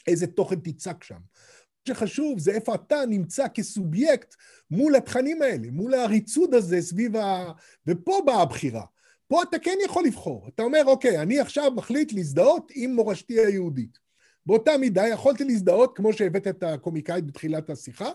[0.07, 1.15] איזה תוכן תצעק שם.
[1.15, 4.35] מה שחשוב זה איפה אתה נמצא כסובייקט
[4.71, 7.53] מול התכנים האלה, מול העריצות הזה סביב ה...
[7.87, 8.85] ופה באה הבחירה.
[9.29, 10.49] פה אתה כן יכול לבחור.
[10.49, 13.99] אתה אומר, אוקיי, אני עכשיו מחליט להזדהות עם מורשתי היהודית.
[14.47, 18.11] באותה מידה יכולתי להזדהות, כמו שהבאת את הקומיקאית בתחילת השיחה,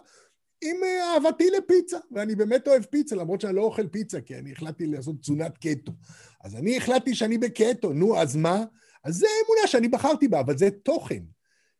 [0.62, 4.52] עם אה, אהבתי לפיצה, ואני באמת אוהב פיצה, למרות שאני לא אוכל פיצה, כי אני
[4.52, 5.92] החלטתי לעשות תזונת קטו.
[6.44, 8.64] אז אני החלטתי שאני בקטו, נו, אז מה?
[9.04, 11.24] אז זה אמונה שאני בחרתי בה, אבל זה תוכן.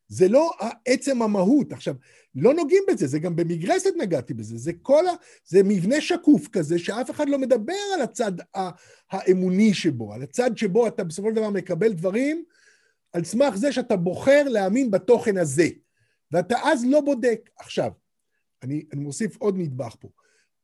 [0.08, 0.50] זה לא
[0.84, 1.72] עצם המהות.
[1.72, 1.94] עכשיו,
[2.34, 5.12] לא נוגעים בזה, זה גם במגרסת נגעתי בזה, זה כל ה...
[5.44, 8.32] זה מבנה שקוף כזה, שאף אחד לא מדבר על הצד
[9.12, 12.44] האמוני שבו, על הצד שבו אתה בסופו של דבר מקבל דברים
[13.12, 15.68] על סמך זה שאתה בוחר להאמין בתוכן הזה,
[16.32, 17.50] ואתה אז לא בודק.
[17.58, 17.90] עכשיו,
[18.66, 20.08] אני, אני מוסיף עוד נדבך פה.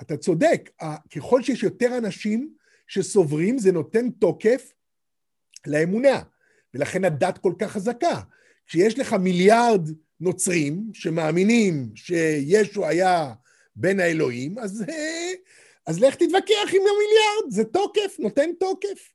[0.02, 0.70] אתה צודק,
[1.16, 2.54] ככל שיש יותר אנשים
[2.88, 4.72] שסוברים, זה נותן תוקף
[5.66, 6.22] לאמונה,
[6.74, 8.20] ולכן הדת כל כך חזקה.
[8.66, 9.88] כשיש לך מיליארד
[10.20, 13.34] נוצרים שמאמינים שישו היה
[13.76, 14.84] בין האלוהים, אז,
[15.86, 19.12] אז לך תתווכח עם המיליארד, זה תוקף, נותן תוקף.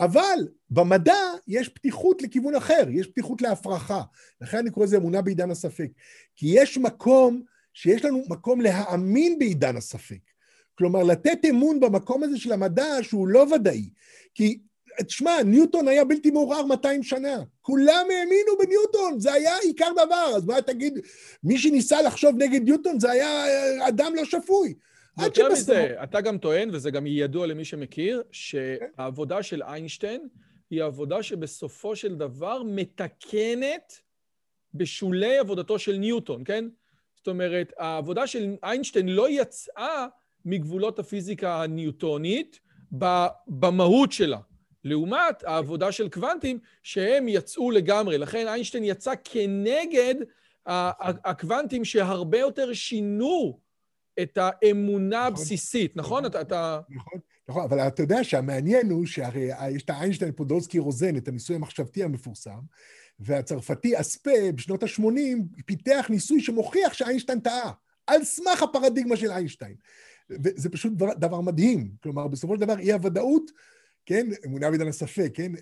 [0.00, 4.02] אבל במדע יש פתיחות לכיוון אחר, יש פתיחות להפרחה.
[4.40, 5.90] לכן אני קורא לזה אמונה בעידן הספק.
[6.36, 7.42] כי יש מקום,
[7.78, 10.20] שיש לנו מקום להאמין בעידן הספק.
[10.74, 13.90] כלומר, לתת אמון במקום הזה של המדע שהוא לא ודאי.
[14.34, 14.58] כי
[15.06, 17.42] תשמע, ניוטון היה בלתי מעורער 200 שנה.
[17.62, 20.32] כולם האמינו בניוטון, זה היה עיקר דבר.
[20.36, 20.98] אז מה תגיד,
[21.44, 24.74] מי שניסה לחשוב נגד ניוטון זה היה אה, אדם לא שפוי.
[25.22, 30.28] יותר מזה, אתה גם טוען, וזה גם ידוע למי שמכיר, שהעבודה של איינשטיין
[30.70, 33.92] היא עבודה שבסופו של דבר מתקנת
[34.74, 36.64] בשולי עבודתו של ניוטון, כן?
[37.18, 40.06] זאת אומרת, העבודה של איינשטיין לא יצאה
[40.44, 42.60] מגבולות הפיזיקה הניוטונית
[43.46, 44.38] במהות שלה.
[44.84, 48.18] לעומת העבודה של קוונטים, שהם יצאו לגמרי.
[48.18, 50.14] לכן איינשטיין יצא כנגד
[50.66, 53.60] הקוונטים שהרבה יותר שינו
[54.22, 55.32] את האמונה נכון.
[55.32, 56.24] הבסיסית, נכון?
[56.24, 56.40] נכון?
[56.40, 56.80] אתה...
[56.90, 61.56] נכון, נכון, אבל אתה יודע שהמעניין הוא שהרי יש את האיינשטיין פודולסקי רוזן, את הניסוי
[61.56, 62.58] המחשבתי המפורסם,
[63.18, 67.72] והצרפתי אספה בשנות ה-80 פיתח ניסוי שמוכיח שאיינשטיין טעה,
[68.06, 69.74] על סמך הפרדיגמה של איינשטיין.
[70.30, 71.90] וזה פשוט דבר, דבר מדהים.
[72.02, 73.50] כלומר, בסופו של דבר, אי הוודאות
[74.08, 74.26] כן?
[74.46, 75.52] אמונה בעידן הספק, כן?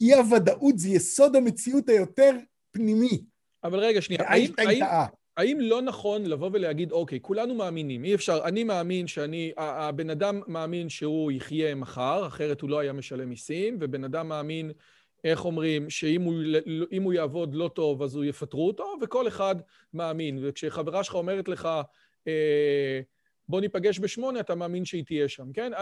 [0.00, 2.30] אי הוודאות זה יסוד המציאות היותר
[2.70, 3.24] פנימי.
[3.64, 4.82] אבל רגע, שנייה, האם, האם,
[5.36, 10.40] האם לא נכון לבוא ולהגיד, אוקיי, כולנו מאמינים, אי אפשר, אני מאמין שאני, הבן אדם
[10.46, 14.72] מאמין שהוא יחיה מחר, אחרת הוא לא היה משלם מיסים, ובן אדם מאמין,
[15.24, 16.34] איך אומרים, שאם הוא,
[17.02, 19.56] הוא יעבוד לא טוב אז הוא יפטרו אותו, וכל אחד
[19.94, 20.38] מאמין.
[20.42, 21.68] וכשחברה שלך אומרת לך,
[22.28, 23.00] אה,
[23.48, 25.72] בוא ניפגש בשמונה, אתה מאמין שהיא תהיה שם, כן?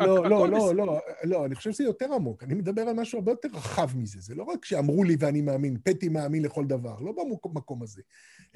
[0.00, 2.42] לא, לא, לא, לא, לא, אני חושב שזה יותר עמוק.
[2.42, 4.20] אני מדבר על משהו הרבה יותר רחב מזה.
[4.20, 7.12] זה לא רק שאמרו לי ואני מאמין, פטי מאמין לכל דבר, לא
[7.44, 8.02] במקום הזה,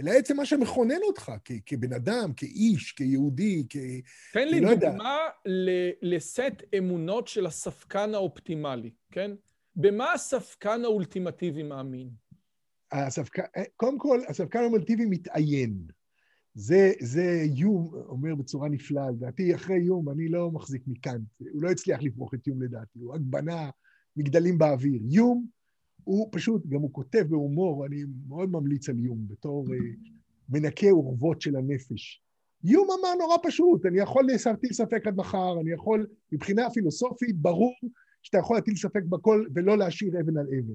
[0.01, 1.33] אלא עצם מה שמכונן אותך
[1.67, 3.77] כבן אדם, כאיש, כיהודי, כ...
[4.33, 5.19] תן לי לא דוגמה
[6.03, 9.31] לסט אמונות של הספקן האופטימלי, כן?
[9.77, 12.11] במה הספקן האולטימטיבי מאמין?
[12.93, 13.43] הספקן,
[13.77, 15.87] קודם כל, הספקן האולטימטיבי מתעיין.
[16.55, 21.71] זה, זה יום אומר בצורה נפלאה, לדעתי אחרי יום אני לא מחזיק מקאנט, הוא לא
[21.71, 23.71] הצליח לברוך את יום לדעתי, הוא רק בנה
[24.17, 25.01] מגדלים באוויר.
[25.05, 25.47] יום
[26.05, 30.09] הוא פשוט, גם הוא כותב בהומור, אני מאוד ממליץ על יום בתור uh,
[30.49, 32.23] מנקה אורוות של הנפש.
[32.65, 37.75] יום אמר נורא פשוט, אני יכול להטיל ספק עד מחר, אני יכול, מבחינה פילוסופית, ברור
[38.23, 40.75] שאתה יכול להטיל ספק בכל ולא להשאיר אבן על אבן.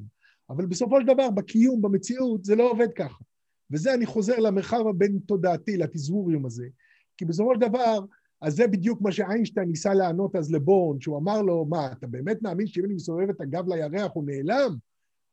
[0.49, 3.23] אבל בסופו של דבר, בקיום, במציאות, זה לא עובד ככה.
[3.71, 6.65] וזה אני חוזר למרחב הבין-תודעתי, לתזמוריום הזה.
[7.17, 7.99] כי בסופו של דבר,
[8.41, 12.41] אז זה בדיוק מה שאיינשטיין ניסה לענות אז לבורן, שהוא אמר לו, מה, אתה באמת
[12.41, 14.75] מאמין שאם אני מסובב את הגב לירח הוא נעלם?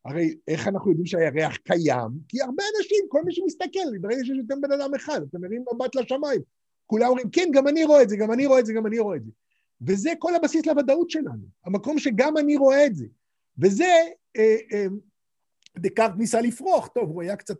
[0.05, 2.11] הרי איך אנחנו יודעים שהירח קיים?
[2.29, 5.94] כי הרבה אנשים, כל מי שמסתכל, ברגע שיש יותר בן אדם אחד, אתה מרים מבט
[5.94, 6.40] לשמיים.
[6.87, 8.98] כולם אומרים, כן, גם אני רואה את זה, גם אני רואה את זה, גם אני
[8.98, 9.31] רואה את זה.
[9.87, 13.07] וזה כל הבסיס לוודאות שלנו, המקום שגם אני רואה את זה.
[13.59, 13.95] וזה,
[14.37, 14.87] אה, אה,
[15.79, 17.57] דקארט ניסה לפרוח, טוב, הוא היה קצת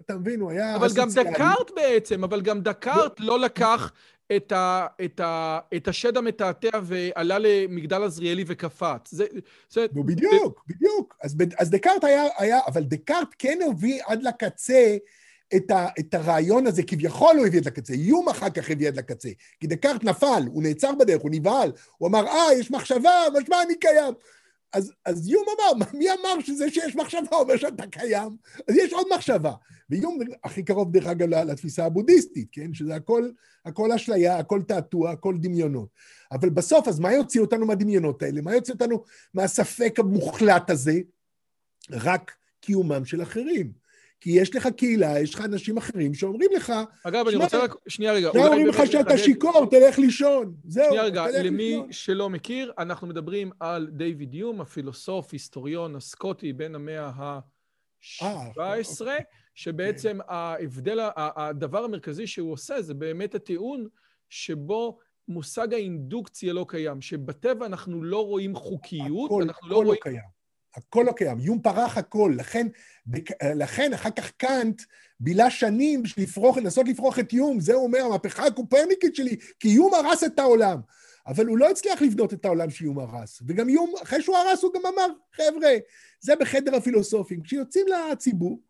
[0.00, 0.76] אתה מבין, הוא היה...
[0.76, 3.92] אבל גם דקארט בעצם, אבל גם דקארט לא לקח
[4.36, 9.10] את, ה, את, ה, את השד המתעתע ועלה למגדל עזריאלי וקפץ.
[9.10, 9.26] זה...
[9.70, 10.74] זה נו, בדיוק, זה...
[10.74, 11.16] בדיוק.
[11.22, 12.58] אז, אז דקארט היה, היה...
[12.66, 14.96] אבל דקארט כן הביא עד לקצה
[15.56, 18.96] את, ה, את הרעיון הזה, כביכול הוא הביא את לקצה, איום אחר כך הביא עד
[18.96, 19.28] לקצה.
[19.60, 23.10] כי דקארט נפל, הוא נעצר בדרך, הוא נבהל, הוא אמר, אה, יש מחשבה,
[23.40, 24.14] משמע אני קיים.
[24.72, 28.36] אז, אז יום אמר, מי אמר שזה שיש מחשבה אומר שאתה קיים?
[28.68, 29.52] אז יש עוד מחשבה.
[29.90, 32.74] ויום הכי קרוב דרך אגב לתפיסה הבודהיסטית, כן?
[32.74, 33.30] שזה הכל,
[33.64, 35.88] הכל אשליה, הכל תעתוע, הכל דמיונות.
[36.32, 38.40] אבל בסוף, אז מה יוציא אותנו מהדמיונות האלה?
[38.40, 41.00] מה יוציא אותנו מהספק המוחלט הזה?
[41.90, 43.72] רק קיומם של אחרים.
[44.20, 46.72] כי יש לך קהילה, יש לך אנשים אחרים שאומרים לך...
[47.04, 47.74] אגב, אני רוצה רק...
[47.88, 48.28] שנייה רגע.
[48.28, 50.54] אומרים לך שאתה שיכור, תלך לישון.
[50.64, 56.74] זהו, שנייה רגע, למי שלא מכיר, אנחנו מדברים על דיוויד יום, הפילוסוף, היסטוריון הסקוטי בין
[56.74, 57.40] המאה
[58.00, 59.14] 17,
[59.54, 60.24] שבעצם כן.
[60.28, 63.86] ההבדל, הדבר המרכזי שהוא עושה זה באמת הטיעון
[64.28, 69.98] שבו מושג האינדוקציה לא קיים, שבטבע אנחנו לא רואים חוקיות, הכל, אנחנו הכל לא רואים...
[70.00, 70.39] הכל לא קיים.
[70.76, 71.38] הכל לא קיים.
[71.40, 72.34] יום פרח הכל.
[72.36, 72.66] לכן,
[73.42, 74.82] לכן אחר כך קאנט
[75.20, 77.60] בילה שנים בשביל לפרוח, לנסות לפרוח את יום.
[77.60, 80.80] זה הוא אומר, המהפכה הקופרניקית שלי, כי יום הרס את העולם.
[81.26, 83.42] אבל הוא לא הצליח לבנות את העולם שיום הרס.
[83.46, 85.70] וגם יום, אחרי שהוא הרס, הוא גם אמר, חבר'ה,
[86.20, 87.42] זה בחדר הפילוסופים.
[87.42, 88.60] כשיוצאים לציבור,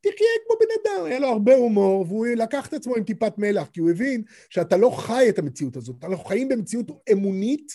[0.00, 3.68] תחיה כמו בן אדם, היה לו הרבה הומור, והוא לקח את עצמו עם טיפת מלח,
[3.72, 6.04] כי הוא הבין שאתה לא חי את המציאות הזאת.
[6.04, 7.72] אנחנו חיים במציאות אמונית,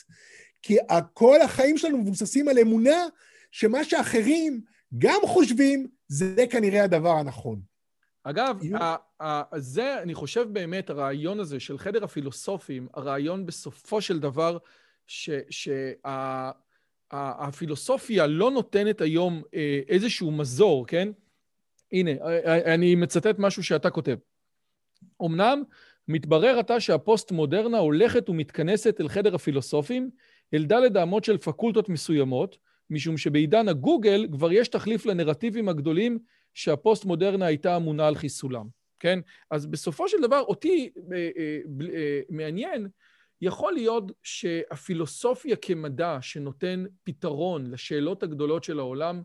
[0.61, 0.77] כי
[1.13, 3.07] כל החיים שלנו מבוססים על אמונה
[3.53, 4.61] שמה שאחרים
[4.97, 7.61] גם חושבים, זה כנראה הדבר הנכון.
[8.23, 8.59] אגב,
[9.57, 14.57] זה, אני חושב באמת, הרעיון הזה של חדר הפילוסופים, הרעיון בסופו של דבר,
[17.09, 21.09] שהפילוסופיה לא נותנת היום אה, איזשהו מזור, כן?
[21.91, 22.11] הנה,
[22.73, 24.17] אני מצטט משהו שאתה כותב.
[25.21, 25.63] אמנם
[26.07, 30.09] מתברר עתה שהפוסט-מודרנה הולכת ומתכנסת אל חדר הפילוסופים,
[30.53, 32.57] אל דלת האמות של פקולטות מסוימות,
[32.89, 36.19] משום שבעידן הגוגל כבר יש תחליף לנרטיבים הגדולים
[36.53, 38.67] שהפוסט-מודרנה הייתה אמונה על חיסולם,
[38.99, 39.19] כן?
[39.51, 41.59] אז בסופו של דבר, אותי אה, אה,
[41.93, 42.87] אה, מעניין,
[43.41, 49.21] יכול להיות שהפילוסופיה כמדע שנותן פתרון לשאלות הגדולות של העולם,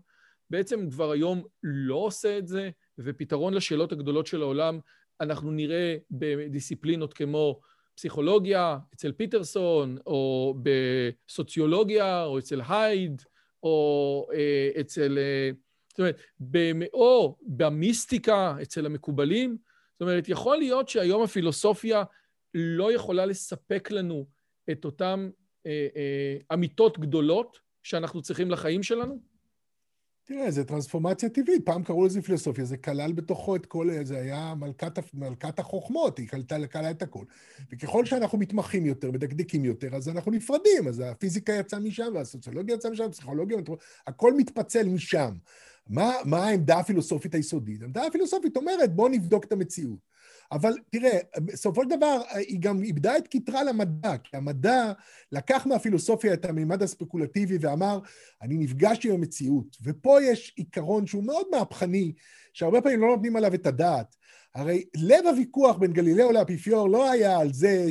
[0.50, 4.80] בעצם כבר היום לא עושה את זה, ופתרון לשאלות הגדולות של העולם
[5.20, 7.60] אנחנו נראה בדיסציפלינות כמו
[7.94, 13.22] פסיכולוגיה, אצל פיטרסון, או בסוציולוגיה, או אצל הייד,
[13.62, 15.18] או אה, אצל...
[15.18, 15.50] אה,
[15.88, 16.20] זאת אומרת,
[16.92, 19.56] או במיסטיקה, אצל המקובלים.
[19.92, 22.02] זאת אומרת, יכול להיות שהיום הפילוסופיה
[22.54, 24.26] לא יכולה לספק לנו
[24.70, 25.30] את אותן
[25.66, 29.18] אה, אמיתות גדולות שאנחנו צריכים לחיים שלנו?
[30.28, 34.54] תראה, זה טרנספורמציה טבעית, פעם קראו לזה פילוסופיה, זה כלל בתוכו את כל, זה היה
[34.54, 37.24] מלכת, מלכת החוכמות, היא כללה, כללה את הכל.
[37.72, 42.90] וככל שאנחנו מתמחים יותר, מדקדקים יותר, אז אנחנו נפרדים, אז הפיזיקה יצאה משם, והסוציולוגיה יצאה
[42.90, 43.58] משם, הפסיכולוגיה,
[44.06, 45.34] הכל מתפצל משם.
[45.88, 47.82] מה, מה העמדה הפילוסופית היסודית?
[47.82, 50.17] העמדה הפילוסופית אומרת, בואו נבדוק את המציאות.
[50.52, 54.92] אבל תראה, בסופו של דבר היא גם איבדה את כתרה למדע, כי המדע
[55.32, 57.98] לקח מהפילוסופיה את המימד הספקולטיבי ואמר,
[58.42, 59.76] אני נפגש עם המציאות.
[59.84, 62.12] ופה יש עיקרון שהוא מאוד מהפכני,
[62.52, 64.16] שהרבה פעמים לא נותנים עליו את הדעת.
[64.54, 67.86] הרי לב הוויכוח בין גלילאו לאפיפיור לא היה על זה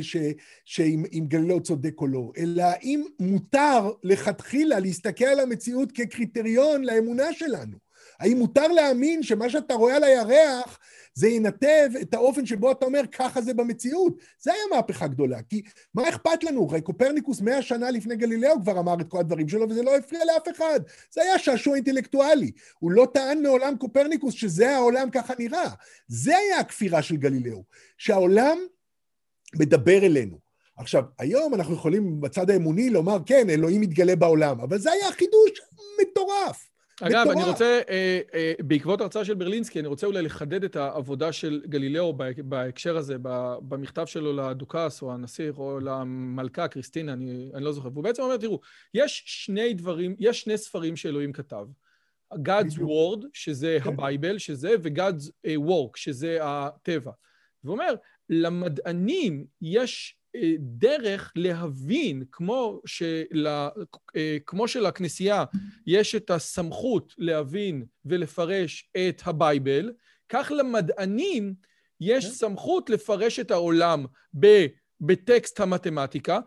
[0.64, 7.76] שאם גלילאו צודק או לא, אלא האם מותר לכתחילה להסתכל על המציאות כקריטריון לאמונה שלנו.
[8.20, 10.78] האם מותר להאמין שמה שאתה רואה על הירח
[11.18, 14.16] זה ינתב את האופן שבו אתה אומר, ככה זה במציאות.
[14.40, 15.62] זה היה מהפכה גדולה, כי
[15.94, 16.68] מה אכפת לנו?
[16.70, 20.24] הרי קופרניקוס מאה שנה לפני גלילאו כבר אמר את כל הדברים שלו, וזה לא הפריע
[20.24, 20.80] לאף אחד.
[21.10, 22.50] זה היה שעשוע אינטלקטואלי.
[22.78, 25.70] הוא לא טען מעולם קופרניקוס שזה העולם ככה נראה.
[26.08, 27.64] זה היה הכפירה של גלילאו,
[27.98, 28.58] שהעולם
[29.54, 30.38] מדבר אלינו.
[30.76, 35.50] עכשיו, היום אנחנו יכולים בצד האמוני לומר, כן, אלוהים מתגלה בעולם, אבל זה היה חידוש
[36.00, 36.68] מטורף.
[37.02, 37.36] אגב, מטורף.
[37.36, 41.62] אני רוצה, אה, אה, בעקבות הרצאה של ברלינסקי, אני רוצה אולי לחדד את העבודה של
[41.66, 43.16] גלילאו בהקשר הזה,
[43.68, 47.88] במכתב שלו לדוכס, או הנסיך, או למלכה, קריסטינה, אני, אני לא זוכר.
[47.92, 48.60] והוא בעצם אומר, תראו,
[48.94, 51.66] יש שני דברים, יש שני ספרים שאלוהים כתב.
[52.34, 53.90] God's Word, שזה כן.
[53.90, 57.12] ה Bible, שזה, ו-God's אה, Work, שזה הטבע.
[57.64, 57.94] והוא אומר,
[58.30, 60.17] למדענים יש
[60.58, 63.46] דרך להבין, כמו, של,
[64.16, 65.44] אה, כמו שלכנסייה
[65.86, 69.92] יש את הסמכות להבין ולפרש את ה Bible,
[70.28, 71.54] כך למדענים
[72.00, 72.28] יש okay.
[72.28, 72.34] כן.
[72.34, 74.04] סמכות לפרש את העולם
[74.40, 74.66] ב...
[75.00, 76.40] בטקסט המתמטיקה,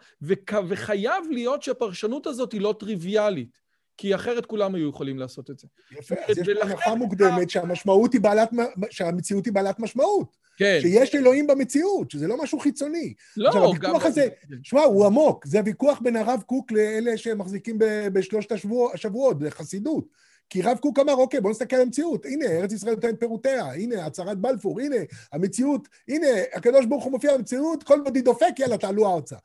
[0.68, 3.60] וחייב להיות שהפרשנות הזאת היא לא טריוויאלית,
[3.98, 5.68] כי אחרת כולם היו יכולים לעשות את זה.
[6.00, 8.50] יפה, אז יש הנחה מוקדמת שהמשמעות היא בעלת,
[8.90, 10.38] שהמציאות היא בעלת משמעות.
[10.58, 10.78] כן.
[10.82, 13.14] שיש אלוהים במציאות, שזה לא משהו חיצוני.
[13.38, 14.08] לא, עכשיו, הוויכוח גם...
[14.08, 14.28] הזה,
[14.64, 17.78] שמע, הוא עמוק, זה הוויכוח בין הרב קוק לאלה שמחזיקים
[18.14, 18.52] בשלושת
[18.94, 20.08] השבועות, בחסידות.
[20.50, 22.26] כי רב קוק אמר, אוקיי, בואו נסתכל על המציאות.
[22.26, 24.96] הנה, ארץ ישראל נותנת פירותיה, הנה, הצהרת בלפור, הנה,
[25.32, 29.36] המציאות, הנה, הקדוש ברוך הוא מופיע במציאות, כל בודי דופק, יאללה, תעלו ארצה.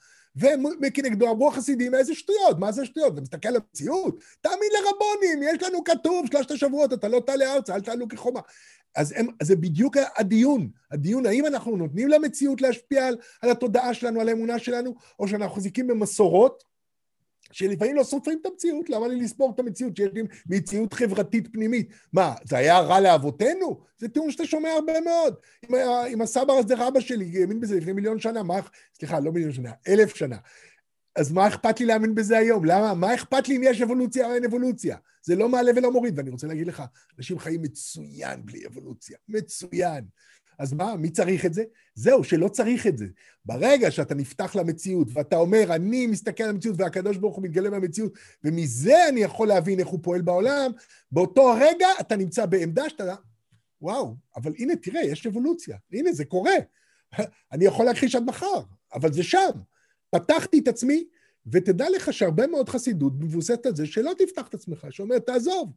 [0.82, 3.12] וכנגדו אמרו החסידים, איזה שטויות, מה זה שטויות?
[3.12, 4.18] אתה מסתכל על המציאות?
[4.40, 8.40] תאמין לרבונים, יש לנו כתוב שלושת השבועות, אתה לא תעלה ארצה, אל תעלו כחומה.
[8.96, 10.68] אז הם, זה בדיוק הדיון.
[10.90, 15.56] הדיון, האם אנחנו נותנים למציאות להשפיע על, על התודעה שלנו, על האמונה שלנו, או שאנחנו
[15.56, 16.64] מחזיקים במסורות
[17.56, 21.88] שלפעמים לא סופרים את המציאות, למה לי לספור את המציאות שיש לי מציאות חברתית פנימית?
[22.12, 23.80] מה, זה היה רע לאבותינו?
[23.98, 25.34] זה טיעון שאתה שומע הרבה מאוד.
[25.68, 25.74] עם,
[26.08, 28.54] עם הסבא הזה רבא שלי, האמין בזה לפני מיליון שנה, מה,
[28.98, 30.36] סליחה, לא מיליון שנה, אלף שנה.
[31.16, 32.64] אז מה אכפת לי להאמין בזה היום?
[32.64, 32.94] למה?
[32.94, 34.96] מה אכפת לי אם יש אבולוציה או אין אבולוציה?
[35.22, 36.82] זה לא מעלה ולא מוריד, ואני רוצה להגיד לך,
[37.18, 40.04] אנשים חיים מצוין בלי אבולוציה, מצוין.
[40.58, 41.64] אז מה, מי צריך את זה?
[41.94, 43.06] זהו, שלא צריך את זה.
[43.44, 48.12] ברגע שאתה נפתח למציאות ואתה אומר, אני מסתכל על המציאות והקדוש ברוך הוא מתגלה במציאות,
[48.44, 50.70] ומזה אני יכול להבין איך הוא פועל בעולם,
[51.12, 53.14] באותו הרגע אתה נמצא בעמדה שאתה,
[53.80, 55.76] וואו, אבל הנה, תראה, יש אבולוציה.
[55.92, 56.54] הנה, זה קורה.
[57.52, 58.60] אני יכול להכחיש עד מחר,
[58.94, 59.50] אבל זה שם.
[60.10, 61.04] פתחתי את עצמי,
[61.52, 65.72] ותדע לך שהרבה מאוד חסידות מבוססת על זה שלא תפתח את עצמך, שאומר, תעזוב,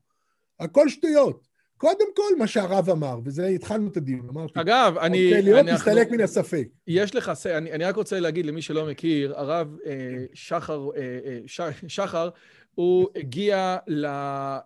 [0.59, 1.48] הכל שטויות.
[1.79, 4.59] קודם כל, מה שהרב אמר, וזה התחלנו את הדיון, אמרתי.
[4.61, 5.25] אגב, אני...
[5.27, 6.67] רוצה להיות מסתלק מן הספק.
[6.87, 9.91] יש לך, אני, אני רק רוצה להגיד למי שלא מכיר, הרב אה,
[10.33, 12.29] שחר, אה, אה, ש, שחר,
[12.75, 14.07] הוא הגיע ל,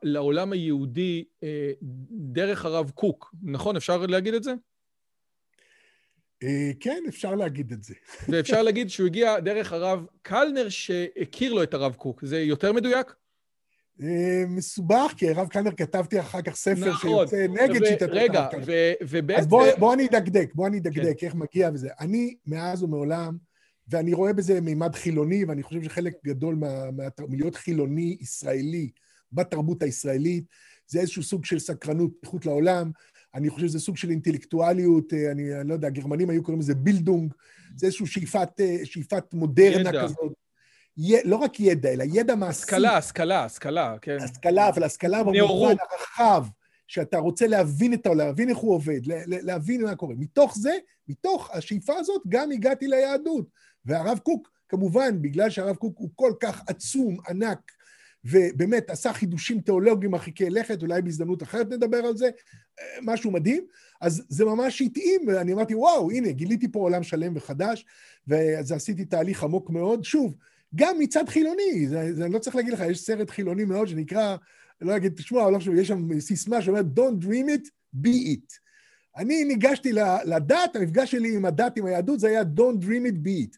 [0.03, 1.71] לעולם היהודי אה,
[2.11, 3.75] דרך הרב קוק, נכון?
[3.75, 4.53] אפשר להגיד את זה?
[6.43, 7.93] אה, כן, אפשר להגיד את זה.
[8.29, 12.25] ואפשר להגיד שהוא הגיע דרך הרב קלנר שהכיר לו את הרב קוק.
[12.25, 13.13] זה יותר מדויק?
[14.01, 17.27] אה, מסובך, כי הרב קלנר כתבתי אחר כך ספר נכון.
[17.27, 18.47] שיוצא נגד שיטת הרב רגע,
[19.01, 19.39] ובעצם...
[19.39, 21.25] אז בוא, בוא אני אדקדק, בוא אני אדקדק כן.
[21.25, 21.89] איך מגיע וזה.
[21.99, 23.37] אני מאז ומעולם,
[23.87, 28.89] ואני רואה בזה מימד חילוני, ואני חושב שחלק גדול מה, מה, מלהיות חילוני ישראלי
[29.31, 30.43] בתרבות הישראלית,
[30.87, 32.91] זה איזשהו סוג של סקרנות, פתיחות לעולם.
[33.35, 36.75] אני חושב שזה סוג של אינטלקטואליות, אה, אני, אני לא יודע, הגרמנים היו קוראים לזה
[36.75, 37.33] בילדונג,
[37.75, 40.03] זה איזושהי שאיפת, אה, שאיפת מודרנה ידע.
[40.03, 40.42] כזאת.
[40.97, 42.63] י, לא רק ידע, אלא ידע מעשי.
[42.63, 44.17] השכלה, השכלה, השכלה, כן.
[44.23, 46.45] השכלה, אבל השכלה במובן הרחב,
[46.87, 50.15] שאתה רוצה להבין את העולם, להבין איך הוא עובד, להבין מה קורה.
[50.17, 50.73] מתוך זה,
[51.07, 53.45] מתוך השאיפה הזאת, גם הגעתי ליהדות.
[53.85, 57.71] והרב קוק, כמובן, בגלל שהרב קוק הוא כל כך עצום, ענק,
[58.25, 62.29] ובאמת עשה חידושים תיאולוגיים מרחיקי לכת, אולי בהזדמנות אחרת נדבר על זה,
[63.01, 63.65] משהו מדהים.
[64.01, 67.85] אז זה ממש התאים, ואני אמרתי, וואו, הנה, גיליתי פה עולם שלם וחדש,
[68.27, 70.03] ואז עשיתי תהליך עמוק מאוד.
[70.03, 70.35] שוב,
[70.75, 74.35] גם מצד חילוני, זה, זה אני לא צריך להגיד לך, יש סרט חילוני מאוד שנקרא,
[74.81, 77.67] לא אגיד, תשמעו, לא חושב, יש שם סיסמה שאומרת, Don't dream it,
[78.05, 78.59] be it.
[79.17, 79.91] אני ניגשתי
[80.25, 83.57] לדת, המפגש שלי עם הדת, עם היהדות, זה היה Don't dream it, be it.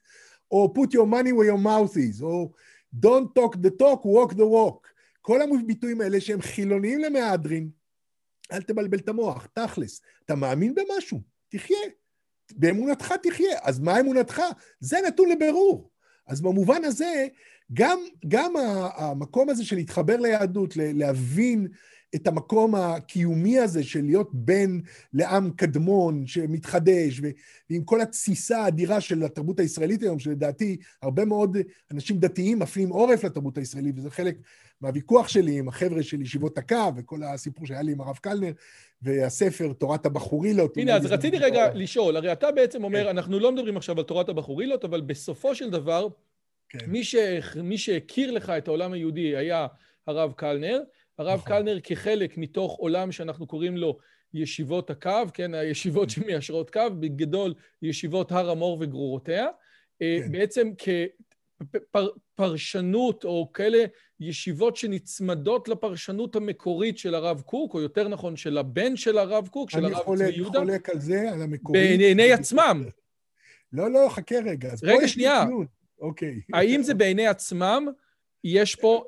[0.52, 2.52] או put your money where your mouth is, או
[2.96, 4.88] Don't talk the talk, walk the walk.
[5.22, 7.70] כל הביטויים האלה שהם חילוניים למהדרין,
[8.52, 10.02] אל תבלבל את המוח, תכלס.
[10.26, 11.22] אתה מאמין במשהו?
[11.50, 11.78] תחיה.
[12.52, 13.60] באמונתך תחיה.
[13.62, 14.42] אז מה אמונתך?
[14.80, 15.90] זה נתון לבירור.
[16.28, 17.28] אז במובן הזה,
[17.74, 18.54] גם, גם
[18.96, 21.68] המקום הזה של להתחבר ליהדות, להבין
[22.16, 24.80] את המקום הקיומי הזה של להיות בן
[25.14, 27.22] לעם קדמון שמתחדש,
[27.70, 31.58] ועם כל התסיסה האדירה של התרבות הישראלית היום, שלדעתי הרבה מאוד
[31.92, 34.38] אנשים דתיים מפנים עורף לתרבות הישראלית, וזה חלק
[34.82, 38.52] מהוויכוח שלי עם החבר'ה של ישיבות הקו, וכל הסיפור שהיה לי עם הרב קלנר,
[39.02, 40.78] והספר תורת הבחורילות.
[40.78, 43.10] הנה, אז רציתי רגע לשאול, הרי אתה בעצם אומר, כן.
[43.10, 46.08] אנחנו לא מדברים עכשיו על תורת הבחורילות, אבל בסופו של דבר,
[46.70, 46.86] כן.
[46.88, 47.16] מי, ש...
[47.64, 49.68] מי שהכיר לך את העולם היהודי היה
[50.08, 50.82] הרב קלנר,
[51.20, 51.48] הרב נכון.
[51.48, 53.98] קלנר כחלק מתוך עולם שאנחנו קוראים לו
[54.34, 59.48] ישיבות הקו, כן, הישיבות שמיישרות קו, בגדול ישיבות הר המור וגרורותיה,
[60.02, 60.32] אה, כן.
[60.32, 60.72] בעצם
[62.36, 63.86] כפרשנות או כאלה
[64.20, 69.70] ישיבות שנצמדות לפרשנות המקורית של הרב קוק, או יותר נכון של הבן של הרב קוק,
[69.70, 70.60] של הרב צבי יהודה.
[70.60, 72.00] אני חולק על זה, על המקורית.
[72.00, 72.84] בעיני עצמם.
[73.74, 74.74] לא, לא, חכה רגע.
[74.84, 75.46] רגע, שנייה.
[76.00, 76.42] אוקיי.
[76.54, 77.88] האם זה בעיני עצמם?
[78.44, 79.06] יש פה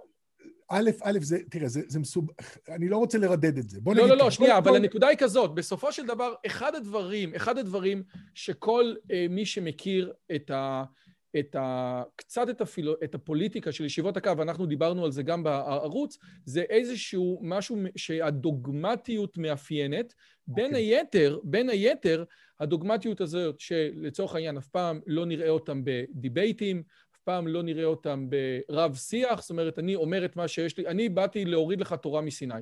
[0.69, 2.29] א', א', זה, תראה, זה, זה מסוב...
[2.69, 3.81] אני לא רוצה לרדד את זה.
[3.81, 4.11] בוא לא, נגיד...
[4.11, 4.77] לא, לא, לא, שנייה, אבל כל...
[4.77, 5.55] הנקודה היא כזאת.
[5.55, 8.03] בסופו של דבר, אחד הדברים, אחד הדברים
[8.33, 10.83] שכל אה, מי שמכיר את ה...
[11.39, 12.03] את ה...
[12.15, 16.61] קצת את, הפילו, את הפוליטיקה של ישיבות הקו, ואנחנו דיברנו על זה גם בערוץ, זה
[16.61, 20.11] איזשהו משהו שהדוגמטיות מאפיינת.
[20.11, 20.53] Okay.
[20.53, 20.83] בין אוקיי.
[20.83, 22.23] היתר, בין היתר,
[22.59, 26.83] הדוגמטיות הזאת, שלצורך העניין אף פעם לא נראה אותם בדיבייטים,
[27.27, 28.27] פעם לא נראה אותם
[28.69, 32.21] ברב שיח, זאת אומרת, אני אומר את מה שיש לי, אני באתי להוריד לך תורה
[32.21, 32.53] מסיני.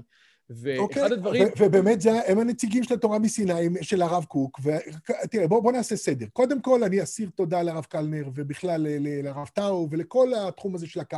[0.49, 1.47] ואחד okay, אוקיי, הדברים...
[1.60, 6.25] ובאמת זה, הם הנציגים של התורה מסיני, של הרב קוק, ותראה, בוא, בוא נעשה סדר.
[6.34, 11.17] קודם כל, אני אסיר תודה לרב קלנר, ובכלל לרב טאו, ולכל התחום הזה של הקו,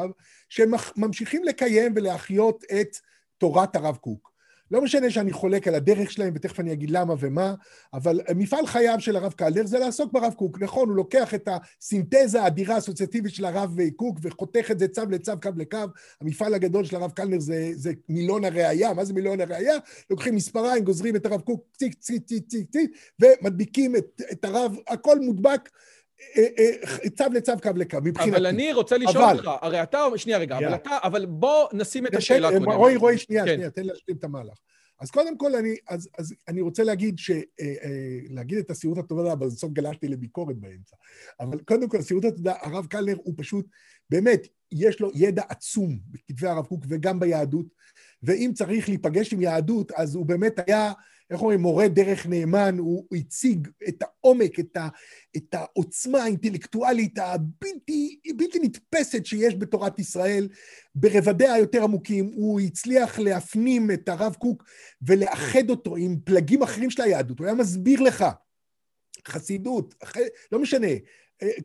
[0.50, 2.98] שהם ממשיכים לקיים ולהחיות את
[3.38, 4.32] תורת הרב קוק.
[4.72, 7.54] לא משנה שאני חולק על הדרך שלהם, ותכף אני אגיד למה ומה,
[7.94, 10.62] אבל מפעל חייו של הרב קלנר זה לעסוק ברב קוק.
[10.62, 15.32] נכון, הוא לוקח את הסינתזה האדירה האסוציאטיבית של הרב קוק וחותך את זה צו לצו,
[15.42, 15.78] קו לקו.
[16.22, 18.94] המפעל הגדול של הרב קלנר זה, זה מילון הראייה.
[18.94, 19.76] מה זה מילון הראייה?
[20.10, 22.92] לוקחים מספריים, גוזרים את הרב קוק ציק ציק ציק ציק ציק,
[23.22, 25.70] ומדביקים את, את הרב, הכל מודבק.
[26.38, 28.38] אה, אה, צו לצו, קו לקו, מבחינתי.
[28.38, 29.38] אבל אני רוצה לשאול אבל...
[29.38, 32.72] אותך, הרי אתה, שנייה רגע, אבל אתה, אבל בוא נשים את השאלה קודם.
[32.72, 33.54] רועי, רועי, שנייה, כן.
[33.54, 34.58] שנייה, תן להשלים את המהלך.
[35.00, 38.98] אז קודם כל, אני, אז, אז אני רוצה להגיד, ש, אה, אה, להגיד את הסירות
[38.98, 40.96] התודה, אבל בסוף גלשתי לביקורת באמצע.
[41.40, 43.66] אבל קודם כל, סירות התודה, הרב קלנר הוא פשוט,
[44.10, 47.66] באמת, יש לו ידע עצום בכתבי הרב קוק וגם ביהדות,
[48.24, 50.92] ואם צריך להיפגש עם יהדות, אז הוא באמת היה...
[51.32, 54.88] איך אומרים, מורה דרך נאמן, הוא, הציג את העומק, את, ה,
[55.38, 60.48] את העוצמה האינטלקטואלית הבלתי בלתי נתפסת שיש בתורת ישראל,
[60.96, 62.32] ברבדיה היותר עמוקים.
[62.36, 64.64] הוא הצליח להפנים את הרב קוק
[65.02, 67.40] ולאחד אותו עם פלגים אחרים של היהדות.
[67.40, 68.26] הוא היה מסביר לך,
[69.28, 69.96] חסידות,
[70.52, 70.88] לא משנה,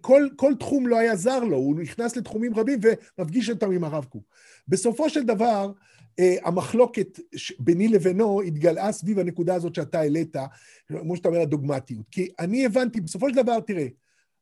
[0.01, 2.79] כל, כל תחום לא היה זר לו, הוא נכנס לתחומים רבים
[3.19, 4.25] ומפגיש אותם עם הרב קוק.
[4.69, 5.73] בסופו של דבר, אה,
[6.19, 7.21] המחלוקת
[7.59, 10.37] ביני לבינו התגלעה סביב הנקודה הזאת שאתה העלית,
[10.89, 12.07] כמו שאתה אומר, הדוגמטיות.
[12.11, 13.87] כי אני הבנתי, בסופו של דבר, תראה,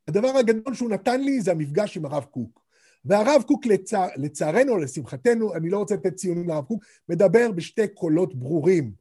[0.08, 2.60] הדבר הגדול שהוא נתן לי זה המפגש עם הרב קוק.
[3.04, 8.34] והרב קוק, לצע, לצערנו, לשמחתנו, אני לא רוצה לתת ציונים לרב קוק, מדבר בשתי קולות
[8.34, 8.92] ברורים.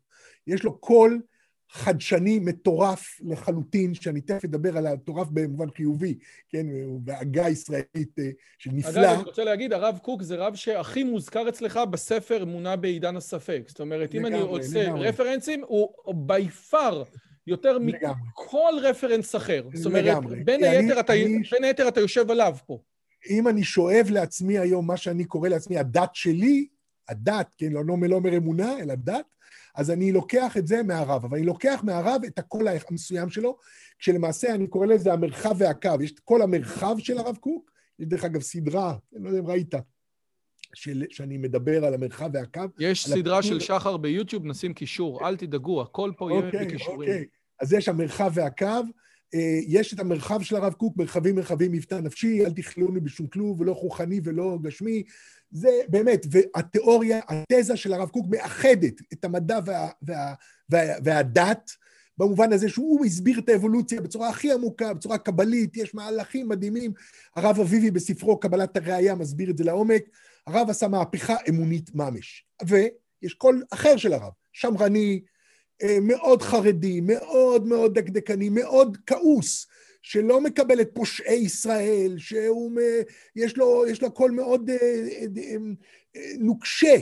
[0.47, 1.22] יש לו קול
[1.72, 6.17] חדשני, מטורף לחלוטין, שאני תכף אדבר על המטורף במובן חיובי,
[6.49, 6.65] כן,
[6.99, 9.01] בעגה ישראלית אה, של נפלא.
[9.01, 13.63] אגב, אני רוצה להגיד, הרב קוק זה רב שהכי מוזכר אצלך בספר אמונה בעידן הספק.
[13.67, 17.03] זאת אומרת, אם אני רוצה רפרנסים, הוא בי פאר
[17.47, 19.63] יותר מכל רפרנס אחר.
[19.74, 20.99] זאת אומרת, בין היתר,
[21.89, 22.80] אתה, יושב עליו פה.
[23.30, 26.67] אם אני שואב לעצמי היום מה שאני קורא לעצמי הדת שלי,
[27.09, 29.26] הדת, כן, לא לא אומר אמונה, אלא דת,
[29.80, 33.57] אז אני לוקח את זה מהרב, אבל אני לוקח מהרב את הקול המסוים שלו,
[33.99, 36.01] כשלמעשה אני קורא לזה המרחב והקו.
[36.01, 39.47] יש את כל המרחב של הרב קוק, יש דרך אגב סדרה, אני לא יודע אם
[39.47, 39.73] ראית,
[40.73, 42.61] של, שאני מדבר על המרחב והקו.
[42.80, 43.49] יש סדרה הקול...
[43.49, 47.09] של שחר ביוטיוב, נשים קישור, אל תדאגו, הכל פה יהיה אוקיי, בקישורים.
[47.09, 47.25] אוקיי,
[47.61, 48.65] אז יש המרחב והקו,
[49.34, 53.61] אה, יש את המרחב של הרב קוק, מרחבים מרחבים מבטא נפשי, אל תכלוני בשום כלוב,
[53.61, 55.03] ולא חוכני ולא גשמי,
[55.52, 60.34] זה באמת, והתיאוריה, התזה של הרב קוק מאחדת את המדע וה, וה,
[60.70, 61.72] וה, והדת,
[62.18, 66.91] במובן הזה שהוא הסביר את האבולוציה בצורה הכי עמוקה, בצורה קבלית, יש מהלכים מדהימים.
[67.36, 70.04] הרב אביבי בספרו קבלת הראייה מסביר את זה לעומק.
[70.47, 72.45] הרב עשה מהפכה אמונית ממש.
[72.68, 75.22] ויש קול אחר של הרב, שמרני,
[75.84, 79.68] אה, מאוד חרדי, מאוד מאוד דקדקני, מאוד כעוס.
[80.02, 82.72] שלא מקבל את פושעי ישראל, שהוא,
[83.36, 85.56] יש לו, יש לו קול מאוד אה, אה,
[86.16, 86.95] אה, נוקשה,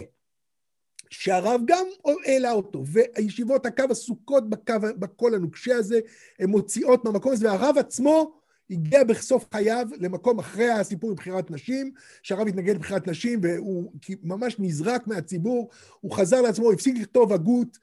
[1.10, 1.86] שהרב גם
[2.26, 6.00] העלה אותו, והישיבות הקו עסוקות בקו, בקול הנוקשה הזה,
[6.40, 8.38] הן מוציאות מהמקום הזה, והרב עצמו
[8.70, 11.92] הגיע בסוף חייו למקום אחרי הסיפור עם בחירת נשים,
[12.24, 13.92] שהרב התנגד לבחירת נשים והוא
[14.24, 15.70] ממש נזרק מהציבור,
[16.00, 17.78] הוא חזר לעצמו, הפסיק לכתוב הגות,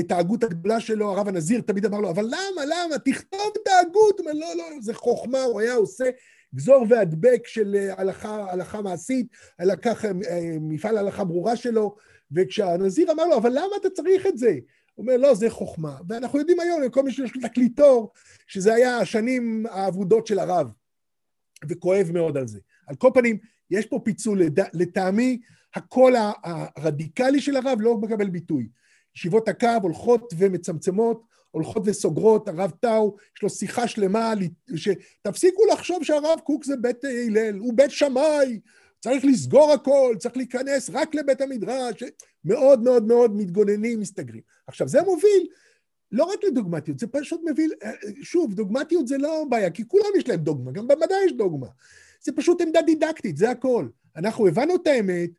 [0.00, 2.98] את ההגות הגדולה שלו, הרב הנזיר תמיד אמר לו, אבל למה, למה?
[2.98, 4.18] תכתוב את ההגות.
[4.18, 6.04] הוא אומר, לא, לא, זה חוכמה, הוא היה עושה
[6.54, 9.26] גזור והדבק של אה, הלכה, הלכה מעשית,
[9.60, 10.10] לקח אה,
[10.60, 11.96] מפעל הלכה ברורה שלו,
[12.32, 14.58] וכשהנזיר אמר לו, אבל למה אתה צריך את זה?
[14.94, 15.98] הוא אומר, לא, זה חוכמה.
[16.08, 18.12] ואנחנו יודעים היום, לכל מי שיש לו תקליטור,
[18.46, 20.66] שזה היה השנים האבודות של הרב,
[21.68, 22.58] וכואב מאוד על זה.
[22.86, 23.38] על כל פנים,
[23.70, 24.42] יש פה פיצול,
[24.74, 25.40] לטעמי,
[25.74, 26.14] הקול
[26.44, 28.68] הרדיקלי של הרב לא מקבל ביטוי.
[29.16, 34.32] ישיבות הקו הולכות ומצמצמות, הולכות וסוגרות, הרב טאו, יש לו שיחה שלמה,
[34.76, 38.60] שתפסיקו לחשוב שהרב קוק זה בית הלל, הוא בית שמאי,
[39.00, 42.02] צריך לסגור הכל, צריך להיכנס רק לבית המדרש,
[42.44, 44.42] מאוד מאוד מאוד מתגוננים, מסתגרים.
[44.66, 45.46] עכשיו, זה מוביל
[46.12, 47.72] לא רק לדוגמטיות, זה פשוט מוביל,
[48.22, 51.66] שוב, דוגמטיות זה לא בעיה, כי כולם יש להם דוגמה, גם במדע יש דוגמה.
[52.22, 53.88] זה פשוט עמדה דידקטית, זה הכל.
[54.16, 55.30] אנחנו הבנו את האמת,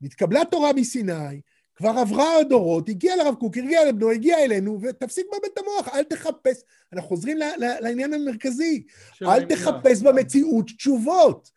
[0.00, 1.40] נתקבלה תורה מסיני,
[1.80, 6.04] כבר עברה הדורות, הגיע לרב קוק, הגיע לבנו, הגיע אלינו, ותפסיק לבלבל את המוח, אל
[6.04, 6.62] תחפש.
[6.92, 7.36] אנחנו חוזרים
[7.80, 8.82] לעניין המרכזי,
[9.22, 11.50] אל תחפש במציאות תשובות.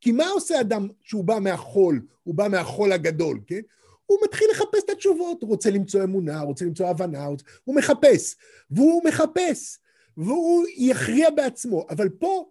[0.00, 3.60] כי מה עושה אדם שהוא בא מהחול, הוא בא מהחול הגדול, כן?
[4.06, 7.26] הוא מתחיל לחפש את התשובות, הוא רוצה למצוא אמונה, רוצה למצוא הבנה,
[7.64, 8.36] הוא מחפש,
[8.70, 9.78] והוא מחפש,
[10.16, 11.86] והוא יכריע בעצמו.
[11.90, 12.50] אבל פה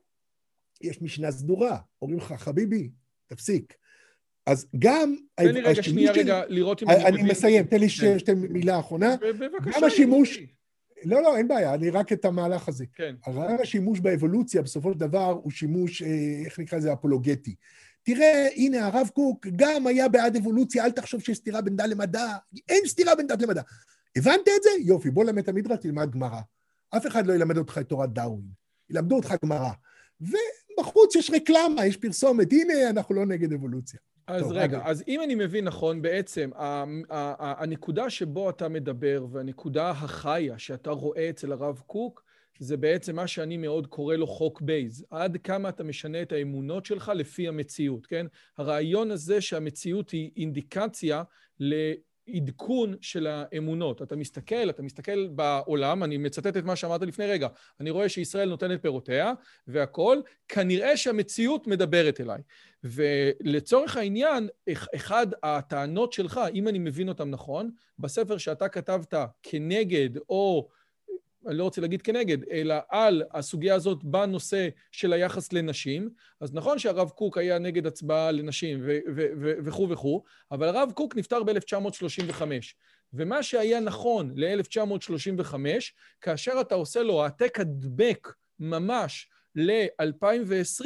[0.81, 2.89] יש משנה סדורה, אומרים לך, חביבי,
[3.27, 3.73] תפסיק.
[4.47, 5.15] אז גם...
[5.35, 8.19] תן לי רגע, שנייה רגע, לראות אם אני מסיים, תן לי כן.
[8.19, 9.15] שתי מילה אחרונה.
[9.15, 9.79] בבקשה.
[9.79, 10.39] גם השימוש...
[11.05, 12.85] לא, לא, אין בעיה, אני רק את המהלך הזה.
[12.95, 13.15] כן.
[13.25, 16.07] הרעיון השימוש באבולוציה, בסופו של דבר, הוא שימוש, אה,
[16.45, 17.55] איך נקרא לזה, אפולוגטי.
[18.03, 22.35] תראה, הנה, הרב קוק גם היה בעד אבולוציה, אל תחשוב שיש סתירה בין דת למדע.
[22.69, 23.61] אין סתירה בין דת למדע.
[24.15, 24.69] הבנת את זה?
[24.79, 26.39] יופי, בוא למד את המדרש, תלמד גמרא.
[26.97, 28.47] אף אחד לא ילמד אותך את תורת דארווין.
[28.89, 29.71] ילמדו אותך גמרא.
[30.21, 33.99] ובחוץ יש רקלמה, יש פרסומת, הנה, אנחנו לא נגד אבולוציה.
[34.27, 36.49] אז טוב, רגע, אז אם אני מבין נכון, בעצם
[37.39, 42.23] הנקודה שבו אתה מדבר והנקודה החיה שאתה רואה אצל הרב קוק,
[42.59, 45.05] זה בעצם מה שאני מאוד קורא לו חוק בייז.
[45.09, 48.25] עד כמה אתה משנה את האמונות שלך לפי המציאות, כן?
[48.57, 51.23] הרעיון הזה שהמציאות היא אינדיקציה
[52.33, 54.01] עדכון של האמונות.
[54.01, 57.47] אתה מסתכל, אתה מסתכל בעולם, אני מצטט את מה שאמרת לפני רגע,
[57.79, 59.33] אני רואה שישראל נותנת פירותיה
[59.67, 62.41] והכול, כנראה שהמציאות מדברת אליי.
[62.83, 64.47] ולצורך העניין,
[64.95, 69.13] אחד הטענות שלך, אם אני מבין אותם נכון, בספר שאתה כתבת
[69.43, 70.69] כנגד או
[71.47, 76.09] אני לא רוצה להגיד כנגד, אלא על הסוגיה הזאת בנושא של היחס לנשים.
[76.41, 78.79] אז נכון שהרב קוק היה נגד הצבעה לנשים
[79.65, 82.41] וכו' וכו', אבל הרב קוק נפטר ב-1935.
[83.13, 85.53] ומה שהיה נכון ל-1935,
[86.21, 88.27] כאשר אתה עושה לו העתק הדבק
[88.59, 90.85] ממש ל-2020,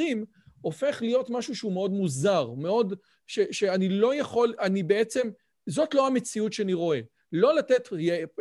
[0.60, 2.94] הופך להיות משהו שהוא מאוד מוזר, מאוד,
[3.26, 5.30] ש, שאני לא יכול, אני בעצם,
[5.66, 7.00] זאת לא המציאות שאני רואה.
[7.32, 7.88] לא לתת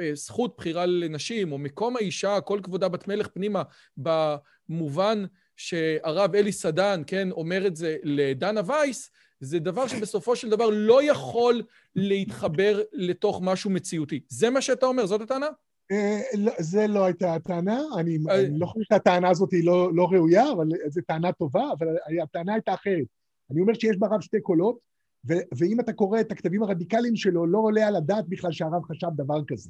[0.02, 3.64] אה, זכות בחירה לנשים, או מקום האישה, כל כבודה בת מלך פנימה,
[3.98, 5.24] במובן
[5.56, 11.04] שהרב אלי סדן, כן, אומר את זה לדנה וייס, זה דבר שבסופו של דבר לא
[11.04, 11.62] יכול
[11.96, 14.20] להתחבר לתוך משהו מציאותי.
[14.30, 15.48] זה מה שאתה אומר, זאת הטענה?
[15.92, 19.96] אה, לא, זה לא הייתה הטענה, אני, אה, אני לא חושב שהטענה הזאת היא לא,
[19.96, 21.88] לא ראויה, אבל זו טענה טובה, אבל
[22.24, 23.06] הטענה הייתה אחרת.
[23.52, 24.91] אני אומר שיש ברב שתי קולות,
[25.30, 29.08] ו- ואם אתה קורא את הכתבים הרדיקליים שלו, לא עולה על הדעת בכלל שהרב חשב
[29.16, 29.70] דבר כזה.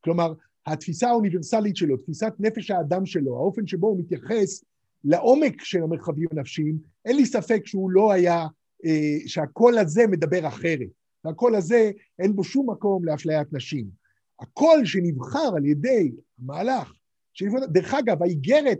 [0.00, 0.32] כלומר,
[0.66, 4.64] התפיסה האוניברסלית שלו, תפיסת נפש האדם שלו, האופן שבו הוא מתייחס
[5.04, 8.46] לעומק של המרחבים הנפשיים, אין לי ספק שהוא לא היה,
[8.84, 10.88] אה, שהקול הזה מדבר אחרת.
[11.24, 13.86] והקול הזה, אין בו שום מקום לאפליית נשים.
[14.40, 16.92] הקול שנבחר על ידי המהלך,
[17.32, 18.78] שנבחר, דרך אגב, האיגרת,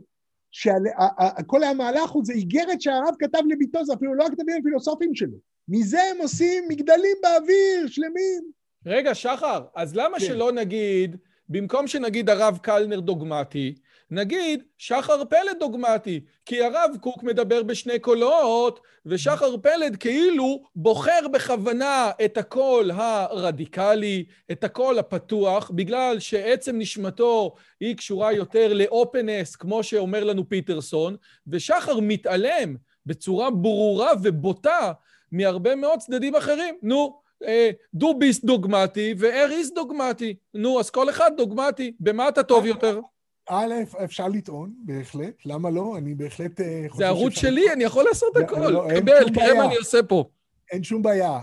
[1.47, 5.50] כל המהלך הוא זה איגרת שהרב כתב לביתו, זה אפילו לא הכתבים הפילוסופיים שלו.
[5.69, 8.51] מזה הם עושים מגדלים באוויר, שלמים.
[8.87, 10.27] רגע, שחר, אז למה כן.
[10.27, 11.17] שלא נגיד,
[11.49, 13.75] במקום שנגיד הרב קלנר דוגמטי,
[14.11, 22.11] נגיד שחר פלד דוגמטי, כי הרב קוק מדבר בשני קולות, ושחר פלד כאילו בוחר בכוונה
[22.25, 29.83] את הקול הרדיקלי, את הקול הפתוח, בגלל שעצם נשמתו היא קשורה יותר ל openness, כמו
[29.83, 34.93] שאומר לנו פיטרסון, ושחר מתעלם בצורה ברורה ובוטה
[35.33, 36.75] מהרבה מאוד צדדים אחרים.
[36.83, 40.35] נו, אה, דוביס דוגמטי ואריס דוגמטי.
[40.55, 41.93] נו, אז כל אחד דוגמטי.
[42.01, 43.01] במה אתה טוב יותר?
[43.49, 43.75] א',
[44.05, 45.35] אפשר לטעון, בהחלט.
[45.45, 45.95] למה לא?
[45.99, 46.99] אני בהחלט אה, חושב...
[46.99, 48.71] זה ערוץ שלי, אני יכול לעשות הכל.
[48.71, 50.25] לא, קבל, תראה מה אני עושה פה.
[50.73, 51.41] אין שום בעיה.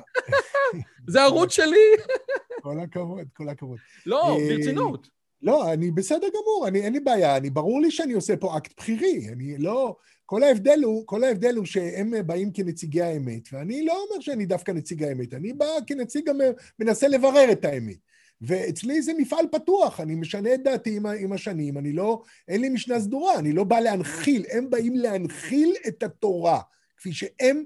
[1.07, 1.85] זה ערוץ שלי.
[2.63, 3.77] כל הכבוד, כל הכבוד.
[4.05, 5.07] לא, אה, ברצינות.
[5.41, 8.73] לא, אני בסדר גמור, אני, אין לי בעיה, אני, ברור לי שאני עושה פה אקט
[8.77, 9.95] בכירי, אני לא...
[10.29, 14.71] כל ההבדל הוא, כל ההבדל הוא שהם באים כנציגי האמת, ואני לא אומר שאני דווקא
[14.71, 16.29] נציג האמת, אני בא כנציג,
[16.79, 17.97] מנסה לברר את האמת.
[18.41, 22.69] ואצלי זה מפעל פתוח, אני משנה את דעתי עם, עם השנים, אני לא, אין לי
[22.69, 26.59] משנה סדורה, אני לא בא להנחיל, הם באים להנחיל את התורה,
[26.97, 27.63] כפי שהם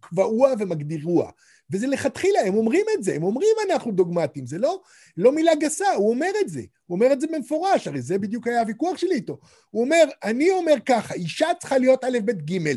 [0.00, 1.30] קבעוה ומגדירוה.
[1.70, 4.80] וזה לכתחילה, הם אומרים את זה, הם אומרים אנחנו דוגמטיים, זה לא,
[5.16, 8.46] לא מילה גסה, הוא אומר את זה, הוא אומר את זה במפורש, הרי זה בדיוק
[8.46, 9.38] היה הוויכוח שלי איתו.
[9.70, 12.68] הוא אומר, אני אומר ככה, אישה צריכה להיות א', ב', ג',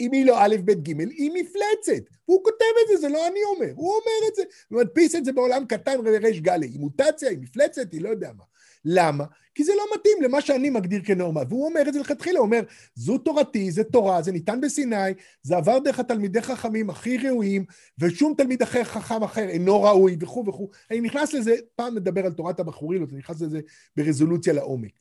[0.00, 2.10] אם היא לא א', ב', ג', היא מפלצת.
[2.28, 4.42] והוא כותב את זה, זה לא אני אומר, הוא אומר את זה.
[4.68, 6.66] הוא מדפיס את זה בעולם קטן ריש גלי.
[6.66, 8.44] היא מוטציה, היא מפלצת, היא לא יודע מה.
[8.84, 9.24] למה?
[9.54, 11.40] כי זה לא מתאים למה שאני מגדיר כנורמה.
[11.48, 12.60] והוא אומר את זה לכתחילה, הוא אומר,
[12.94, 14.96] זו תורתי, זה תורה, זה ניתן בסיני,
[15.42, 17.64] זה עבר דרך התלמידי חכמים הכי ראויים,
[17.98, 20.70] ושום תלמיד אחר חכם אחר אינו ראוי, וכו' וכו'.
[20.90, 23.60] אני נכנס לזה, פעם נדבר על תורת הבחורילות, אני נכנס לזה
[23.96, 24.92] ברזולוציה לעומק.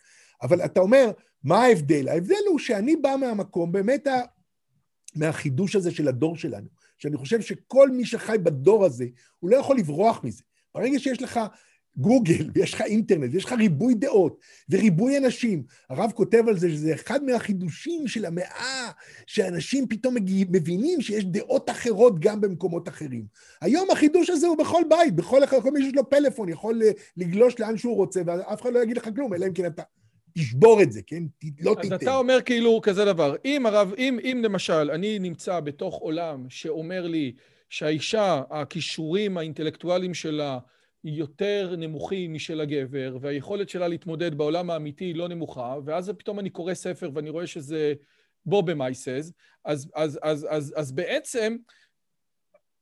[0.41, 1.11] אבל אתה אומר,
[1.43, 2.07] מה ההבדל?
[2.07, 4.07] ההבדל הוא שאני בא מהמקום, באמת,
[5.15, 6.67] מהחידוש הזה של הדור שלנו,
[6.97, 9.05] שאני חושב שכל מי שחי בדור הזה,
[9.39, 10.43] הוא לא יכול לברוח מזה.
[10.75, 11.39] ברגע שיש לך
[11.97, 14.39] גוגל, ויש לך אינטרנט, ויש לך ריבוי דעות,
[14.69, 15.63] וריבוי אנשים.
[15.89, 18.91] הרב כותב על זה שזה אחד מהחידושים של המאה,
[19.27, 20.15] שאנשים פתאום
[20.51, 23.25] מבינים שיש דעות אחרות גם במקומות אחרים.
[23.61, 26.81] היום החידוש הזה הוא בכל בית, בכל אחד, כל מי שיש לו פלאפון יכול
[27.17, 29.83] לגלוש לאן שהוא רוצה, ואף אחד לא יגיד לך כלום, אלא אם כן אתה...
[30.37, 31.23] תשבור את זה, כן?
[31.61, 31.93] לא תיתן.
[31.93, 36.45] אז אתה אומר כאילו כזה דבר, אם הרב, אם, אם למשל אני נמצא בתוך עולם
[36.49, 37.33] שאומר לי
[37.69, 40.59] שהאישה, הכישורים האינטלקטואליים שלה
[41.03, 46.73] יותר נמוכים משל הגבר, והיכולת שלה להתמודד בעולם האמיתי לא נמוכה, ואז פתאום אני קורא
[46.73, 47.93] ספר ואני רואה שזה
[48.45, 49.33] בובה מייסז,
[49.65, 51.57] אז, אז, אז, אז, אז בעצם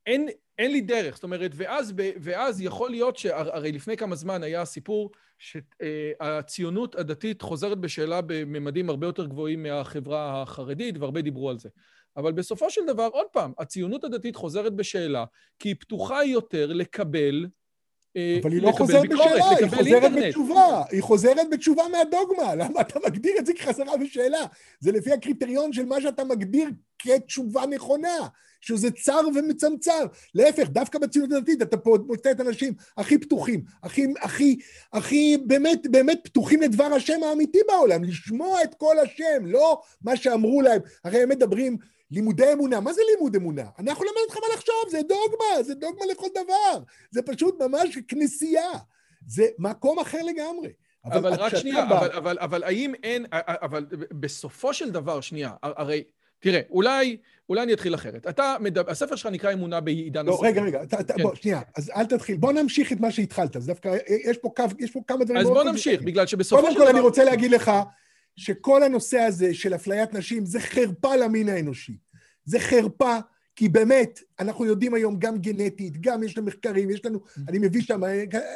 [0.05, 4.65] אין, אין לי דרך, זאת אומרת, ואז, ואז יכול להיות שהרי לפני כמה זמן היה
[4.65, 11.69] סיפור שהציונות הדתית חוזרת בשאלה בממדים הרבה יותר גבוהים מהחברה החרדית, והרבה דיברו על זה.
[12.17, 15.25] אבל בסופו של דבר, עוד פעם, הציונות הדתית חוזרת בשאלה,
[15.59, 17.49] כי היא פתוחה יותר לקבל אה,
[18.41, 20.25] אבל היא לא חוזרת ביקורת, בשאלה, היא חוזרת אינטרנט.
[20.25, 20.83] בתשובה.
[20.91, 22.55] היא חוזרת בתשובה מהדוגמה.
[22.63, 24.45] למה אתה מגדיר את זה כחזרה בשאלה?
[24.79, 28.17] זה לפי הקריטריון של מה שאתה מגדיר כתשובה נכונה,
[28.61, 30.05] שזה צר ומצמצר.
[30.35, 34.59] להפך, דווקא בציונות הדתית אתה פה מוצא את האנשים הכי פתוחים, הכי, הכי,
[34.93, 40.61] הכי באמת, באמת פתוחים לדבר השם האמיתי בעולם, לשמוע את כל השם, לא מה שאמרו
[40.61, 40.81] להם.
[41.03, 41.77] הרי הם מדברים
[42.11, 43.65] לימודי אמונה, מה זה לימוד אמונה?
[43.79, 46.83] אנחנו לא אותך מה לחשוב, זה דוגמה, זה דוגמה לכל דבר.
[47.11, 48.71] זה פשוט ממש כנסייה.
[49.27, 50.69] זה מקום אחר לגמרי.
[51.05, 51.97] אבל, אבל רק שנייה, בא...
[51.97, 56.03] אבל, אבל, אבל האם אין, אבל בסופו של דבר, שנייה, הרי,
[56.39, 57.17] תראה, אולי,
[57.49, 58.27] אולי אני אתחיל אחרת.
[58.27, 61.23] אתה מדבר, הספר שלך נקרא אמונה בעידן לא, רגע, רגע, אתה, כן.
[61.23, 62.37] בוא, שנייה, אז אל תתחיל.
[62.37, 63.97] בוא נמשיך את מה שהתחלת, אז דווקא
[64.29, 66.73] יש פה, קו, יש פה כמה דברים אז בוא נמשיך, בגלל שבסופו של דבר...
[66.73, 67.71] קודם כל אני רוצה להגיד לך
[68.39, 71.97] שכל הנושא הזה של אפליית נשים זה חרפה למין האנושי.
[72.45, 73.17] זה חרפה,
[73.55, 77.81] כי באמת, אנחנו יודעים היום גם גנטית, גם יש לנו מחקרים, יש לנו, אני מביא
[77.81, 78.01] שם,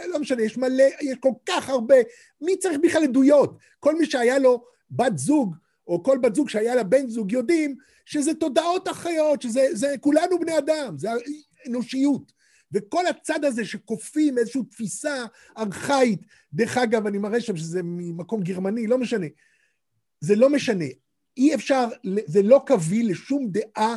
[0.07, 1.95] לא משנה, יש מלא, יש כל כך הרבה,
[2.41, 3.57] מי צריך בכלל עדויות?
[3.79, 5.55] כל מי שהיה לו בת זוג,
[5.88, 7.75] או כל בת זוג שהיה לה בן זוג, יודעים
[8.05, 11.09] שזה תודעות אחיות, שזה זה, כולנו בני אדם, זה
[11.67, 12.31] אנושיות.
[12.71, 15.25] וכל הצד הזה שכופים איזושהי תפיסה
[15.57, 16.19] ארכאית,
[16.53, 19.27] דרך אגב, אני מראה שם שזה ממקום גרמני, לא משנה.
[20.24, 20.86] זה לא משנה.
[21.38, 21.88] אי אפשר,
[22.26, 23.95] זה לא קביל לשום דעה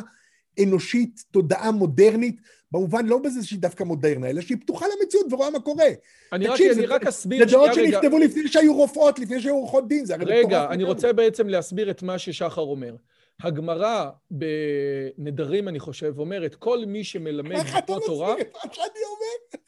[0.63, 5.59] אנושית, תודעה מודרנית, במובן לא בזה שהיא דווקא מודרנה, אלא שהיא פתוחה למציאות ורואה מה
[5.59, 5.85] קורה.
[6.33, 7.45] אני רק, אני רק אסביר.
[7.45, 11.13] זה דעות שנכתבו לפני שהיו רופאות, לפני שהיו עורכות דין, זה הרי רגע, אני רוצה
[11.13, 12.95] בעצם להסביר את מה ששחר אומר.
[13.41, 19.59] הגמרא בנדרים, אני חושב, אומרת, כל מי שמלמד איך אתה מסביר את מה שאני אומר?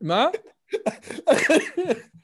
[0.00, 0.26] מה?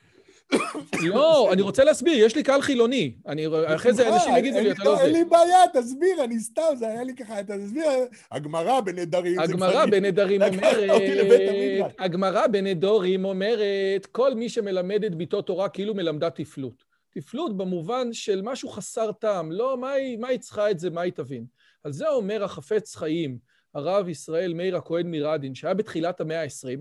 [1.02, 3.14] לא, אני רוצה להסביר, יש לי קהל חילוני.
[3.26, 5.02] אני, אחרי זה אנשים יגידו לי, אתה לא זה.
[5.02, 7.84] אין לי בעיה, תסביר, אני סתם, זה היה לי ככה, תסביר,
[8.32, 9.40] הגמרא בנדרים.
[9.40, 16.84] הגמרא בנדרים אומרת, הגמרא בנדורים אומרת, כל מי שמלמד את ביתו תורה כאילו מלמדה תפלות.
[17.10, 19.76] תפלות במובן של משהו חסר טעם, לא,
[20.18, 21.44] מה היא צריכה את זה, מה היא תבין.
[21.84, 23.38] על זה אומר החפץ חיים,
[23.74, 26.78] הרב ישראל מאיר הכהן מרדין, שהיה בתחילת המאה ה-20,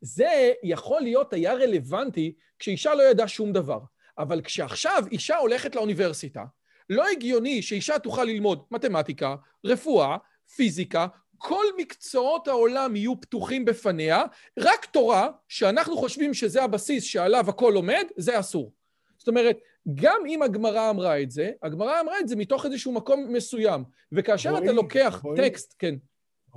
[0.00, 3.78] זה יכול להיות, היה רלוונטי כשאישה לא ידעה שום דבר.
[4.18, 6.44] אבל כשעכשיו אישה הולכת לאוניברסיטה,
[6.90, 9.34] לא הגיוני שאישה תוכל ללמוד מתמטיקה,
[9.66, 10.16] רפואה,
[10.56, 11.06] פיזיקה,
[11.38, 14.22] כל מקצועות העולם יהיו פתוחים בפניה,
[14.58, 18.72] רק תורה, שאנחנו חושבים שזה הבסיס שעליו הכל עומד, זה אסור.
[19.18, 19.58] זאת אומרת,
[19.94, 23.84] גם אם הגמרא אמרה את זה, הגמרא אמרה את זה מתוך איזשהו מקום מסוים.
[24.12, 25.36] וכאשר בואי, אתה לוקח בואי.
[25.36, 25.94] טקסט, כן.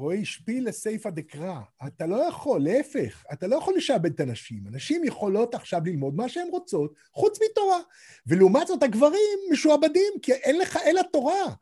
[0.02, 1.60] רועי, שפיל לסייפא דקרא.
[1.88, 4.64] אתה לא יכול, להפך, אתה לא יכול לשעבד את הנשים.
[4.68, 7.80] הנשים יכולות עכשיו ללמוד מה שהן רוצות, חוץ מתורה.
[8.28, 11.54] ולעומת זאת, הגברים משועבדים, כי אין לך אלא תורה.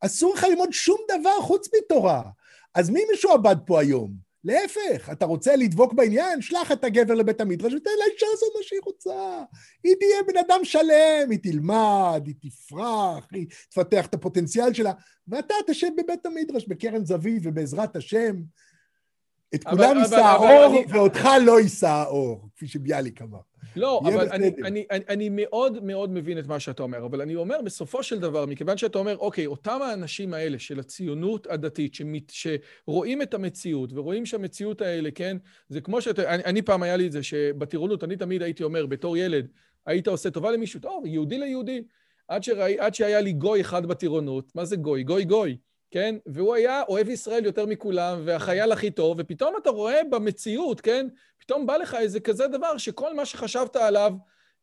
[0.00, 2.22] אסור לך ללמוד שום דבר חוץ מתורה.
[2.74, 4.27] אז מי משועבד פה היום?
[4.44, 6.42] להפך, אתה רוצה לדבוק בעניין?
[6.42, 9.42] שלח את הגבר לבית המדרש ותן לאישה לעשות מה שהיא רוצה.
[9.84, 14.92] היא תהיה בן אדם שלם, היא תלמד, היא תפרח, היא תפתח את הפוטנציאל שלה,
[15.28, 18.36] ואתה תשב בבית המדרש בקרן זווית ובעזרת השם.
[19.54, 23.47] את כולם יישא האור, ואותך לא יישא האור, כפי שביאליק אמר.
[23.76, 27.36] לא, אבל אני, אני, אני, אני מאוד מאוד מבין את מה שאתה אומר, אבל אני
[27.36, 32.30] אומר, בסופו של דבר, מכיוון שאתה אומר, אוקיי, אותם האנשים האלה של הציונות הדתית, שמת,
[32.30, 35.36] שרואים את המציאות, ורואים שהמציאות האלה, כן,
[35.68, 36.34] זה כמו שאתה...
[36.34, 39.48] אני, אני פעם היה לי את זה, שבטירונות, אני תמיד הייתי אומר, בתור ילד,
[39.86, 41.82] היית עושה טובה למישהו, טוב, יהודי ליהודי.
[42.28, 45.02] עד, שראי, עד שהיה לי גוי אחד בטירונות, מה זה גוי?
[45.02, 45.56] גוי גוי.
[45.90, 46.16] כן?
[46.26, 51.06] והוא היה אוהב ישראל יותר מכולם, והחייל הכי טוב, ופתאום אתה רואה במציאות, כן?
[51.48, 54.12] פתאום בא לך איזה כזה דבר שכל מה שחשבת עליו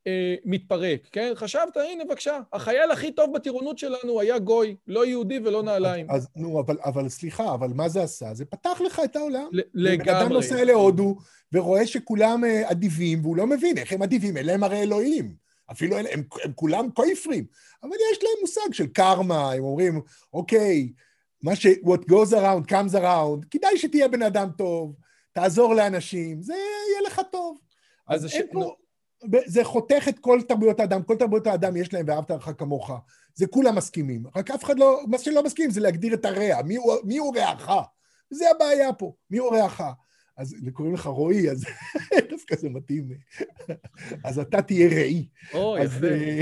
[0.08, 1.32] אה, מתפרק, כן?
[1.36, 6.08] חשבת, הנה בבקשה, החייל הכי טוב בטירונות שלנו היה גוי, לא יהודי ולא נעליים.
[6.10, 8.34] אז, נו, אבל, אבל סליחה, אבל מה זה עשה?
[8.34, 9.48] זה פתח לך את העולם.
[9.74, 10.22] לגמרי.
[10.22, 11.16] אדם נוסע להודו
[11.54, 15.34] ורואה שכולם אה, אדיבים, והוא לא מבין איך הם אדיבים, אין להם הרי אלוהים.
[15.72, 17.46] אפילו הם, הם, הם כולם כויפרים,
[17.84, 20.02] אבל יש להם מושג של קרמה, הם אומרים,
[20.34, 20.92] אוקיי,
[21.44, 21.68] מה ש...
[21.68, 24.96] what goes around comes around, כדאי שתהיה בן אדם טוב,
[25.36, 27.58] תעזור לאנשים, זה יהיה לך טוב.
[28.08, 28.54] אז, אין ש...
[28.54, 28.76] פה...
[29.46, 32.92] זה חותך את כל תרבויות האדם, כל תרבויות האדם יש להם ואהבת לך כמוך.
[33.36, 34.24] זה כולם מסכימים.
[34.36, 37.36] רק אף אחד לא, מה שלא מסכים זה להגדיר את הרע, מי הוא, מי הוא
[37.38, 37.72] רעך?
[38.30, 39.82] זה הבעיה פה, מי הוא רעך?
[40.38, 41.66] אז קוראים לך רועי, אז
[42.32, 43.10] דווקא זה מתאים.
[44.24, 45.28] אז אתה תהיה ראי.
[45.54, 46.08] או, יפה.
[46.08, 46.42] אה,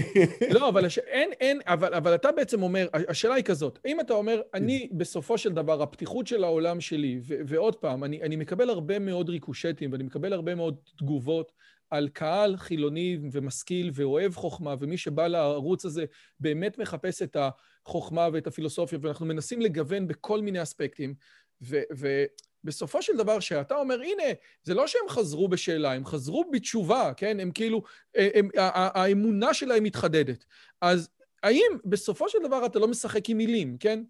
[0.49, 0.97] לא, אבל הש...
[0.97, 5.37] אין, אין, אבל, אבל אתה בעצם אומר, השאלה היא כזאת, אם אתה אומר, אני בסופו
[5.37, 9.91] של דבר, הפתיחות של העולם שלי, ו- ועוד פעם, אני, אני מקבל הרבה מאוד ריקושטים,
[9.91, 11.51] ואני מקבל הרבה מאוד תגובות
[11.89, 16.05] על קהל חילוני ומשכיל ואוהב חוכמה, ומי שבא לערוץ הזה
[16.39, 17.37] באמת מחפש את
[17.85, 21.13] החוכמה ואת הפילוסופיה, ואנחנו מנסים לגוון בכל מיני אספקטים,
[21.61, 21.81] ו...
[21.97, 22.25] ו-
[22.63, 24.23] בסופו של דבר, שאתה אומר, הנה,
[24.63, 27.39] זה לא שהם חזרו בשאלה, הם חזרו בתשובה, כן?
[27.39, 27.83] הם כאילו,
[28.15, 30.45] הם, הם, האמונה שלהם מתחדדת.
[30.81, 31.09] אז
[31.43, 34.03] האם בסופו של דבר אתה לא משחק עם מילים, כן?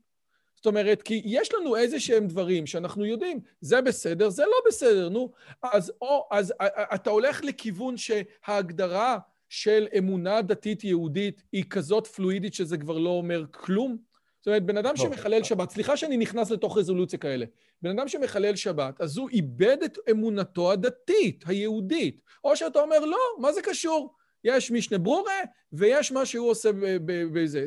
[0.55, 5.09] זאת אומרת, כי יש לנו איזה שהם דברים שאנחנו יודעים, זה בסדר, זה לא בסדר,
[5.09, 5.31] נו.
[5.63, 6.53] אז, או, אז
[6.93, 9.17] אתה הולך לכיוון שההגדרה
[9.49, 13.97] של אמונה דתית יהודית היא כזאת פלואידית שזה כבר לא אומר כלום?
[14.43, 14.95] זאת אומרת, בן אדם לא.
[14.95, 17.45] שמחלל שבת, סליחה שאני נכנס לתוך רזולוציה כאלה,
[17.81, 22.21] בן אדם שמחלל שבת, אז הוא איבד את אמונתו הדתית, היהודית.
[22.43, 24.15] או שאתה אומר, לא, מה זה קשור?
[24.43, 25.39] יש משנה ברורה
[25.73, 26.69] ויש מה שהוא עושה
[27.05, 27.65] בזה.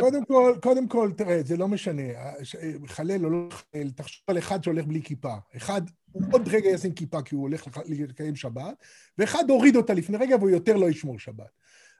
[0.00, 2.02] קודם כל, קודם כל, תראה, זה לא משנה.
[2.86, 5.34] חלל או לא חלל, תחשוב על אחד שהולך בלי כיפה.
[5.56, 5.82] אחד,
[6.12, 8.74] הוא עוד רגע ישים כיפה כי הוא הולך לקיים שבת,
[9.18, 11.50] ואחד הוריד אותה לפני רגע והוא יותר לא ישמור שבת.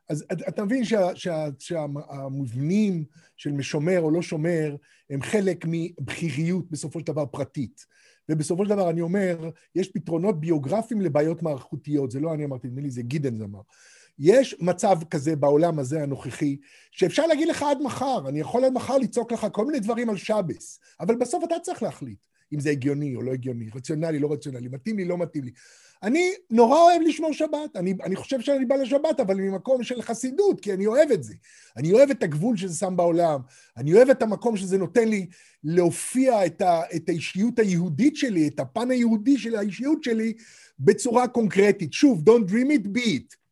[0.08, 3.04] אז אתה מבין שה, שה, שהמבנים
[3.36, 4.76] של משומר או לא שומר
[5.10, 7.86] הם חלק מבכיריות בסופו של דבר פרטית.
[8.28, 12.80] ובסופו של דבר אני אומר, יש פתרונות ביוגרפיים לבעיות מערכותיות, זה לא אני אמרתי, נדמה
[12.80, 13.60] לי זה גידנס אמר.
[14.18, 16.56] יש מצב כזה בעולם הזה הנוכחי,
[16.90, 20.16] שאפשר להגיד לך עד מחר, אני יכול עד מחר לצעוק לך כל מיני דברים על
[20.16, 22.18] שבס, אבל בסוף אתה צריך להחליט
[22.52, 25.50] אם זה הגיוני או לא הגיוני, רציונלי, לא רציונלי, מתאים לי, לא מתאים לי.
[26.02, 30.60] אני נורא אוהב לשמור שבת, אני, אני חושב שאני בא לשבת, אבל ממקום של חסידות,
[30.60, 31.34] כי אני אוהב את זה.
[31.76, 33.40] אני אוהב את הגבול שזה שם בעולם,
[33.76, 35.26] אני אוהב את המקום שזה נותן לי
[35.64, 40.32] להופיע את, ה, את האישיות היהודית שלי, את הפן היהודי של האישיות שלי,
[40.78, 41.92] בצורה קונקרטית.
[41.92, 43.45] שוב, don't dream it, be it.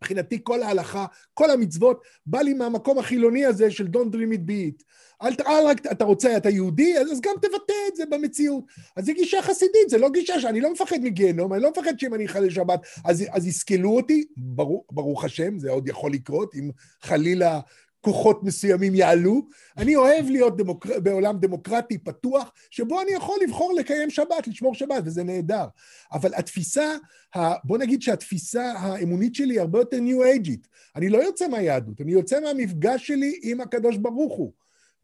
[0.00, 4.80] מבחינתי כל ההלכה, כל המצוות, בא לי מהמקום החילוני הזה של Don't Dream It Be
[4.80, 4.84] It.
[5.22, 8.64] אל, אל רק, אתה רוצה, אתה יהודי, אז גם תבטא את זה במציאות.
[8.96, 12.14] אז זו גישה חסידית, זה לא גישה שאני לא מפחד מגיהנום, אני לא מפחד שאם
[12.14, 16.70] אני אחלל שבת אז, אז יסכלו אותי, ברוך, ברוך השם, זה עוד יכול לקרות, אם
[17.02, 17.60] חלילה
[18.00, 19.42] כוחות מסוימים יעלו.
[19.76, 21.00] אני אוהב להיות דמוקר...
[21.00, 25.64] בעולם דמוקרטי פתוח, שבו אני יכול לבחור לקיים שבת, לשמור שבת, וזה נהדר.
[26.12, 26.94] אבל התפיסה,
[27.36, 27.52] ה...
[27.64, 30.68] בוא נגיד שהתפיסה האמונית שלי היא הרבה יותר ניו אייג'ית.
[30.96, 34.52] אני לא יוצא מהיהדות, אני יוצא מהמפגש שלי עם הקדוש ברוך הוא.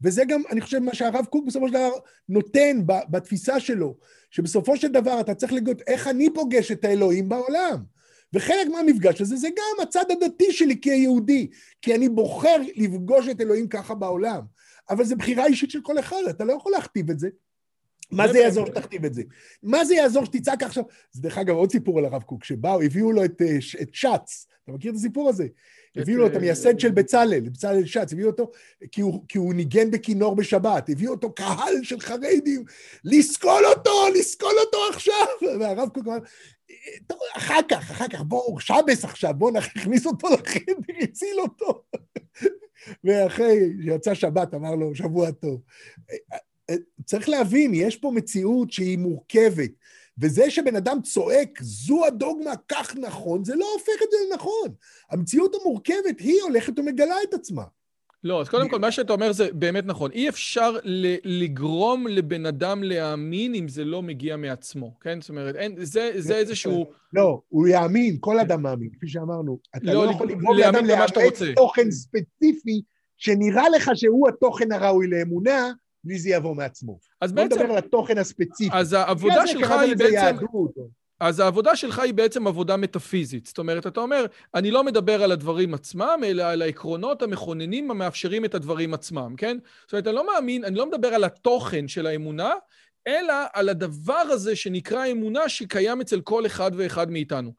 [0.01, 1.91] וזה גם, אני חושב, מה שהרב קוק בסופו של דבר
[2.29, 3.95] נותן בתפיסה שלו,
[4.31, 7.96] שבסופו של דבר אתה צריך לגלות איך אני פוגש את האלוהים בעולם.
[8.33, 11.47] וחלק מהמפגש הזה זה גם הצד הדתי שלי כיהודי,
[11.81, 14.41] כי אני בוחר לפגוש את אלוהים ככה בעולם.
[14.89, 17.29] אבל זו בחירה אישית של כל אחד, אתה לא יכול להכתיב את זה.
[18.11, 19.21] מה זה יעזור שתכתיב את זה?
[19.63, 20.83] מה זה יעזור שתצעק עכשיו?
[21.11, 24.47] זה דרך אגב עוד סיפור על הרב קוק, שבאו, הביאו לו את, אה, את שץ,
[24.63, 25.47] אתה מכיר את הסיפור הזה?
[25.95, 28.51] הביאו לו את המייסד של בצלאל, בצלאל שץ, הביאו אותו,
[28.91, 32.63] כי הוא, כי הוא ניגן בכינור בשבת, הביאו אותו קהל של חרדים,
[33.03, 35.59] לסקול אותו, לסקול אותו עכשיו!
[35.59, 36.17] והרב קוק אמר,
[37.07, 41.83] טוב, אחר כך, אחר כך, בואו, שבס עכשיו, בואו נכניס אותו לחדר, הציל אותו.
[43.03, 45.61] ואחרי שיצא שבת, אמר לו, שבוע טוב.
[47.05, 49.71] צריך להבין, יש פה מציאות שהיא מורכבת,
[50.17, 54.73] וזה שבן אדם צועק, זו הדוגמה, כך נכון, זה לא הופך את זה לנכון.
[55.09, 57.63] המציאות המורכבת, היא הולכת ומגלה את עצמה.
[58.23, 60.11] לא, אז קודם כל, מה שאתה אומר זה באמת נכון.
[60.11, 60.75] אי אפשר
[61.23, 65.21] לגרום לבן אדם להאמין אם זה לא מגיע מעצמו, כן?
[65.21, 66.85] זאת אומרת, אין, זה, זה איזשהו...
[67.13, 69.59] לא, הוא יאמין, כל אדם מאמין, כפי שאמרנו.
[69.75, 71.11] אתה לא, לא יכול לגרום לאדם לאמץ
[71.55, 72.81] תוכן ספציפי
[73.17, 75.71] שנראה לך שהוא התוכן הראוי לאמונה,
[76.03, 76.99] בלי זה יבוא מעצמו.
[77.21, 77.49] אז בעצם...
[77.49, 78.77] בוא נדבר על התוכן הספציפי.
[78.77, 80.45] אז העבודה שלך היא בעצם...
[81.19, 83.45] אז העבודה שלך היא בעצם עבודה מטאפיזית.
[83.45, 88.45] זאת אומרת, אתה אומר, אני לא מדבר על הדברים עצמם, אלא על העקרונות המכוננים המאפשרים
[88.45, 89.57] את הדברים עצמם, כן?
[89.81, 92.53] זאת אומרת, אני לא מאמין, אני לא מדבר על התוכן של האמונה,
[93.07, 97.53] אלא על הדבר הזה שנקרא אמונה שקיים אצל כל אחד ואחד מאיתנו.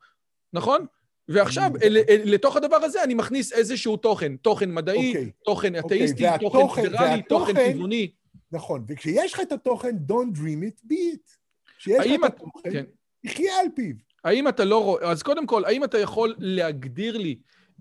[0.53, 0.87] נכון?
[1.29, 5.17] ועכשיו, אל, אל, לתוך הדבר הזה אני מכניס איזשהו תוכן, תוכן מדעי, okay.
[5.17, 5.31] אוקיי.
[5.45, 6.39] תוכן אוקיי, אתאיסטי, okay.
[6.39, 8.11] תוכן פידרלי, תוכן טבעוני.
[8.53, 11.37] נכון, וכשיש לך את התוכן, Don't dream it, be it.
[11.79, 12.85] כשיש לך את התוכן, כן.
[13.29, 13.95] יחיה על פיו.
[14.25, 17.39] האם אתה לא רואה, אז קודם כל, האם אתה יכול להגדיר לי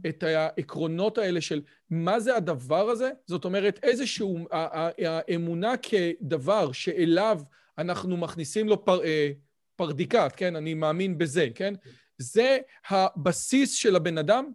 [0.08, 3.12] את העקרונות האלה של מה זה הדבר הזה?
[3.26, 7.42] זאת אומרת, איזשהו, האמונה כדבר שאליו
[7.78, 9.32] אנחנו מכניסים לו פר, אה,
[9.76, 10.56] פרדיקט, כן?
[10.56, 11.74] אני מאמין בזה, כן?
[12.18, 12.58] זה
[12.90, 14.52] הבסיס של הבן אדם?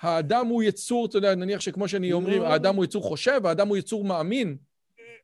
[0.00, 2.42] האדם הוא יצור, אתה יודע, נניח שכמו שאני אומרים.
[2.42, 4.56] האדם הוא יצור חושב, האדם הוא יצור מאמין.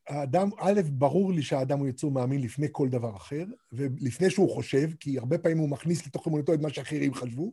[0.09, 4.91] האדם, א', ברור לי שהאדם הוא יצור מאמין לפני כל דבר אחר, ולפני שהוא חושב,
[5.01, 7.53] כי הרבה פעמים הוא מכניס לתוך אמונתו את מה שאחרים חשבו,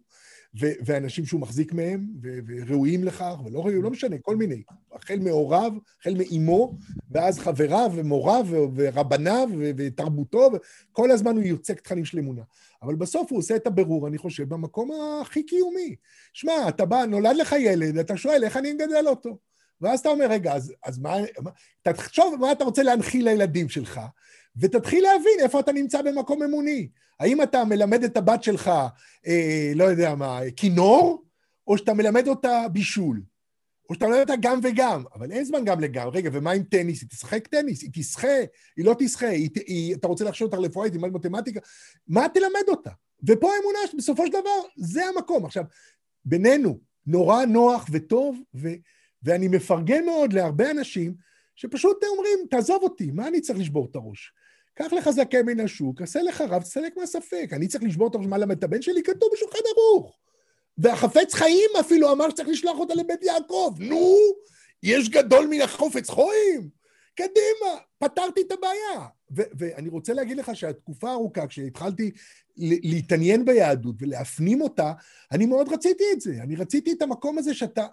[0.60, 4.64] ו- ואנשים שהוא מחזיק מהם, ו- וראויים לכך, ולא ראויים, לא משנה, כל מיני.
[4.92, 6.78] החל מהוריו, החל מאימו,
[7.12, 8.46] ואז חבריו ומוריו
[8.76, 10.50] ורבניו ותרבותו,
[10.92, 12.42] וכל הזמן הוא יוצק תכנים של אמונה.
[12.82, 14.92] אבל בסוף הוא עושה את הבירור, אני חושב, במקום
[15.22, 15.96] הכי קיומי.
[16.34, 19.38] שמע, אתה בא, נולד לך ילד, אתה שואל איך אני מגדל אותו.
[19.82, 21.16] ואז אתה אומר, רגע, אז, אז מה,
[21.82, 24.02] תחשוב מה אתה רוצה להנחיל לילדים שלך,
[24.58, 26.90] ותתחיל להבין איפה אתה נמצא במקום אמוני.
[27.20, 28.72] האם אתה מלמד את הבת שלך,
[29.28, 31.24] אה, לא יודע מה, כינור,
[31.68, 33.22] או שאתה מלמד אותה בישול?
[33.90, 36.18] או שאתה מלמד אותה גם וגם, אבל אין זמן גם לגמרי.
[36.18, 37.02] רגע, ומה עם טניס?
[37.02, 37.82] היא תשחק טניס?
[37.82, 38.38] היא תשחה?
[38.78, 39.28] היא לא תשחה?
[39.28, 40.86] היא, היא, אתה רוצה לחשוב אותה רפואה?
[40.86, 41.60] היא תלמד מתמטיקה?
[42.08, 42.90] מה תלמד אותה?
[43.28, 45.46] ופה האמונה שבסופו של דבר זה המקום.
[45.46, 45.64] עכשיו,
[46.26, 48.70] בינינו, נורא נוח וטוב, ו,
[49.24, 51.14] ואני מפרגן מאוד להרבה אנשים
[51.56, 54.34] שפשוט אומרים, תעזוב אותי, מה אני צריך לשבור את הראש?
[54.74, 57.50] קח לך זקן מן השוק, עשה לך רב, תסלק מהספק.
[57.54, 59.04] אני צריך לשבור את הראש מה למד את הבן שלי?
[59.04, 60.18] כתוב בשולחן ערוך.
[60.78, 63.76] והחפץ חיים אפילו אמר שצריך לשלוח אותה לבית יעקב.
[63.80, 64.18] נו,
[64.84, 66.70] יש גדול מן החופץ חויים?
[67.16, 69.08] קדימה, פתרתי את הבעיה.
[69.30, 72.12] ואני רוצה להגיד לך שהתקופה הארוכה, כשהתחלתי
[72.58, 74.94] להתעניין ביהדות ולהפנים אותה,
[75.32, 76.32] אני מאוד רציתי את זה.
[76.44, 77.86] אני רציתי את המקום הזה שאתה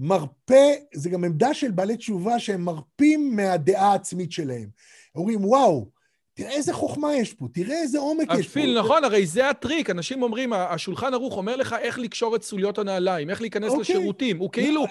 [0.00, 4.68] מרפה, זה גם עמדה של בעלי תשובה שהם מרפים מהדעה העצמית שלהם.
[5.14, 5.90] אומרים, וואו,
[6.34, 8.60] תראה איזה חוכמה יש פה, תראה איזה עומק יש פה.
[8.60, 9.90] אפילו, נכון, הרי זה הטריק.
[9.90, 13.80] אנשים אומרים, השולחן ערוך אומר לך איך לקשור את סוליות הנעליים, איך להיכנס אוקיי.
[13.80, 14.38] לשירותים.
[14.38, 14.86] הוא כאילו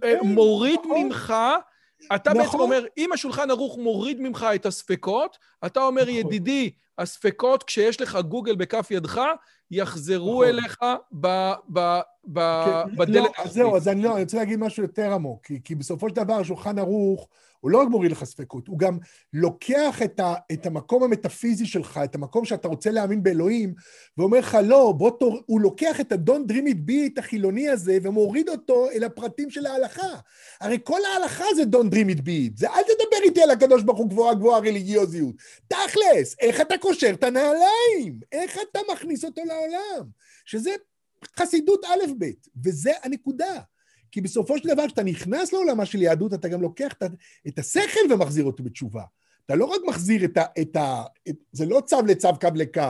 [0.00, 1.02] כן, מוריד נכון.
[1.06, 1.34] ממך...
[2.14, 2.42] אתה נכון.
[2.44, 6.14] בעצם אומר, אם השולחן ערוך מוריד ממך את הספקות, אתה אומר, נכון.
[6.14, 9.20] ידידי, הספקות, כשיש לך גוגל בכף ידך,
[9.70, 10.46] יחזרו נכון.
[10.46, 10.78] אליך
[11.20, 12.00] ב, ב,
[12.32, 13.14] ב, כן, בדלת.
[13.16, 16.08] לא, אז זהו, אז אני, לא, אני רוצה להגיד משהו יותר עמוק, כי, כי בסופו
[16.08, 17.28] של דבר השולחן ערוך
[17.64, 18.98] הוא לא רק מוריד לך ספקות, הוא גם
[19.32, 23.74] לוקח את, ה, את המקום המטאפיזי שלך, את המקום שאתה רוצה להאמין באלוהים,
[24.18, 25.40] ואומר לך, לא, בוא תור...
[25.46, 30.14] הוא לוקח את It Be, את החילוני הזה, ומוריד אותו אל הפרטים של ההלכה.
[30.60, 32.52] הרי כל ההלכה זה Dream It Be.
[32.56, 35.34] זה אל תדבר איתי על הקדוש ברוך הוא גבוהה גבוהה רליגיוזיות.
[35.68, 38.20] תכלס, איך אתה קושר את הנעליים?
[38.32, 40.06] איך אתה מכניס אותו לעולם?
[40.44, 40.70] שזה
[41.38, 42.24] חסידות א'-ב',
[42.64, 43.60] וזה הנקודה.
[44.14, 46.94] כי בסופו של דבר, כשאתה נכנס לעולמה של יהדות, אתה גם לוקח
[47.48, 49.02] את השכל ומחזיר אותו בתשובה.
[49.46, 50.44] אתה לא רק מחזיר את ה...
[50.60, 52.80] את ה את, זה לא צו לצו, קו לקו.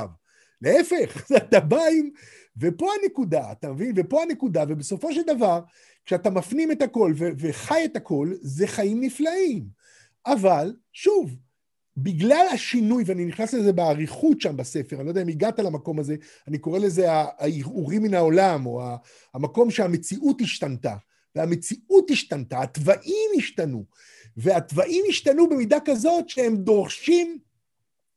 [0.62, 2.10] להפך, אתה בא עם...
[2.56, 3.92] ופה הנקודה, אתה מבין?
[3.96, 5.60] ופה הנקודה, ובסופו של דבר,
[6.04, 9.64] כשאתה מפנים את הכל ו- וחי את הכל, זה חיים נפלאים.
[10.26, 11.36] אבל, שוב,
[11.96, 16.16] בגלל השינוי, ואני נכנס לזה באריכות שם בספר, אני לא יודע אם הגעת למקום הזה,
[16.48, 18.82] אני קורא לזה הערעורים מן העולם, או
[19.34, 20.96] המקום שהמציאות השתנתה.
[21.34, 23.84] והמציאות השתנתה, התוואים השתנו,
[24.36, 27.38] והתוואים השתנו במידה כזאת שהם דורשים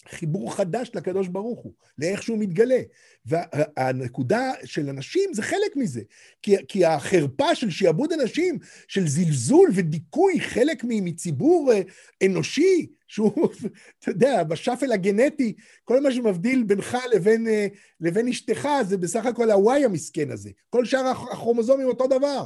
[0.09, 2.79] חיבור חדש לקדוש ברוך הוא, לאיך שהוא מתגלה.
[3.25, 6.01] והנקודה של אנשים זה חלק מזה,
[6.41, 8.57] כי, כי החרפה של שיעבוד אנשים,
[8.87, 11.81] של זלזול ודיכוי חלק מציבור אה,
[12.25, 13.47] אנושי, שהוא,
[13.99, 15.53] אתה יודע, בשאפל הגנטי,
[15.83, 17.67] כל מה שמבדיל בינך לבין, אה,
[18.01, 20.49] לבין אשתך זה בסך הכל הוואי המסכן הזה.
[20.69, 22.45] כל שאר הכרומוזומים אותו דבר.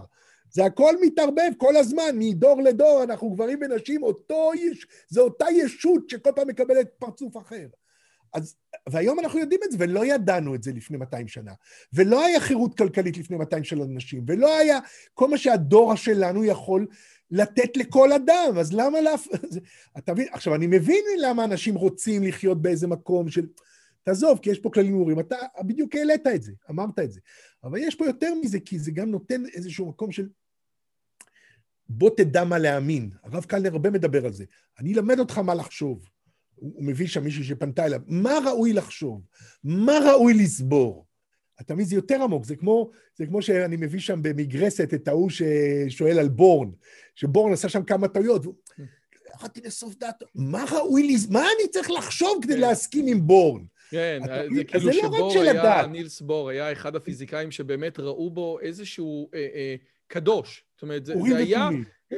[0.52, 6.10] זה הכל מתערבב כל הזמן, מדור לדור, אנחנו גברים ונשים, אותו יש, זה אותה ישות
[6.10, 7.68] שכל פעם מקבלת פרצוף אחר.
[8.34, 8.56] אז,
[8.90, 11.52] והיום אנחנו יודעים את זה, ולא ידענו את זה לפני 200 שנה.
[11.94, 14.80] ולא היה חירות כלכלית לפני 200 שנה לנשים, ולא היה
[15.14, 16.88] כל מה שהדור שלנו יכול
[17.32, 19.28] לתת לכל אדם, אז למה להפ...
[19.98, 20.28] אתה מבין?
[20.32, 23.48] עכשיו, אני מבין למה אנשים רוצים לחיות באיזה מקום של...
[24.04, 25.20] תעזוב, כי יש פה כללים ברורים.
[25.20, 27.20] אתה בדיוק העלית את זה, אמרת את זה.
[27.64, 30.28] אבל יש פה יותר מזה, כי זה גם נותן איזשהו מקום של
[31.92, 33.10] בוא תדע מה להאמין.
[33.24, 34.46] הרב קלנר הרבה מדבר על זה.
[34.80, 36.06] אני אלמד אותך מה לחשוב.
[36.56, 38.02] הוא מביא שם מישהי שפנתה אליו.
[38.08, 39.22] מה ראוי לחשוב?
[39.64, 41.06] מה ראוי לסבור?
[41.62, 41.86] אתה מבין?
[41.86, 42.46] זה יותר עמוק.
[42.46, 46.70] זה כמו, זה כמו שאני מביא שם במגרסת את ההוא ששואל על בורן,
[47.16, 48.46] שבורן עשה שם כמה טעויות.
[49.36, 50.26] יכולתי לסוף דעתו.
[50.36, 51.34] מה ראוי לסבור?
[51.34, 52.60] מה אני צריך לחשוב כדי כן.
[52.60, 53.64] להסכים עם בורן?
[53.92, 54.20] כן,
[54.56, 59.48] זה כאילו לא שבור היה, נילס בור היה אחד הפיזיקאים שבאמת ראו בו איזשהו אה,
[59.54, 59.76] אה,
[60.08, 60.64] קדוש.
[60.82, 61.70] זאת אומרת, זה, זה היה...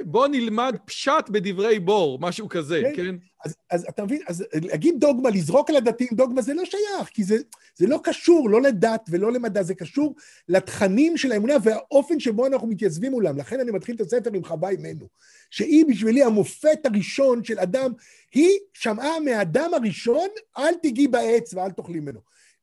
[0.06, 2.96] בוא נלמד פשט בדברי בור, משהו כזה, כן?
[2.96, 3.16] כן?
[3.46, 7.24] אז, אז אתה מבין, אז להגיד דוגמה, לזרוק על הדתיים דוגמה, זה לא שייך, כי
[7.24, 7.38] זה,
[7.76, 10.16] זה לא קשור, לא לדת ולא למדע, זה קשור
[10.50, 13.38] לתכנים של האמונה והאופן שבו אנחנו מתייצבים מולם.
[13.38, 15.08] לכן אני מתחיל את הספר עם חווה אימנו,
[15.50, 17.92] שהיא בשבילי המופת הראשון של אדם,
[18.34, 22.20] היא שמעה מהאדם הראשון, אל תיגעי בעץ ואל תאכלי ממנו.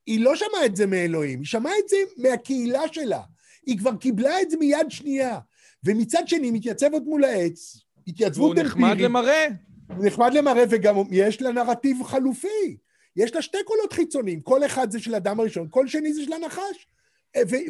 [0.07, 3.21] היא לא שמעה את זה מאלוהים, היא שמעה את זה מהקהילה שלה.
[3.67, 5.39] היא כבר קיבלה את זה מיד שנייה.
[5.85, 7.77] ומצד שני מתייצבת מול העץ,
[8.07, 8.73] התייצבות אמפירית.
[8.73, 9.47] הוא נחמד למראה.
[9.97, 12.77] הוא נחמד למראה, וגם יש לה נרטיב חלופי.
[13.17, 16.33] יש לה שתי קולות חיצוניים, כל אחד זה של אדם הראשון, כל שני זה של
[16.33, 16.87] הנחש.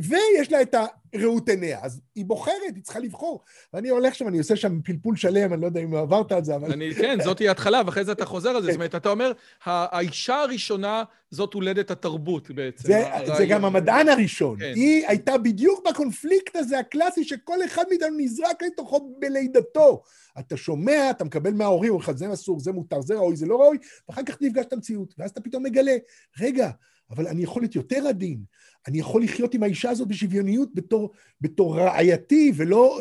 [0.03, 0.75] ויש לה את
[1.15, 3.45] הראות עיניה, אז היא בוחרת, היא צריכה לבחור.
[3.75, 6.55] ואני הולך שם, אני עושה שם פלפול שלם, אני לא יודע אם עברת על זה,
[6.55, 6.73] אבל...
[6.73, 8.69] אני, כן, זאת היא ההתחלה, ואחרי זה אתה חוזר על זה.
[8.69, 9.33] זאת אומרת, אתה אומר,
[9.65, 12.89] האישה הראשונה זאת הולדת התרבות בעצם.
[12.89, 13.05] זה,
[13.37, 14.59] זה גם המדען הראשון.
[14.59, 14.73] כן.
[14.75, 20.03] היא הייתה בדיוק בקונפליקט הזה הקלאסי, שכל אחד מאיתנו נזרק לתוכו בלידתו.
[20.39, 23.57] אתה שומע, אתה מקבל מההורים, אומרים לך, זה אסור, זה מותר, זה ראוי, זה לא
[23.57, 25.15] ראוי, ואחר כך נפגש את המציאות.
[25.19, 25.97] ואז אתה פתאום מגלה,
[26.41, 26.71] רגע,
[27.11, 28.41] אבל אני יכול להיות יותר עדין,
[28.89, 33.01] אני יכול לחיות עם האישה הזאת בשוויוניות בתור, בתור רעייתי, ולא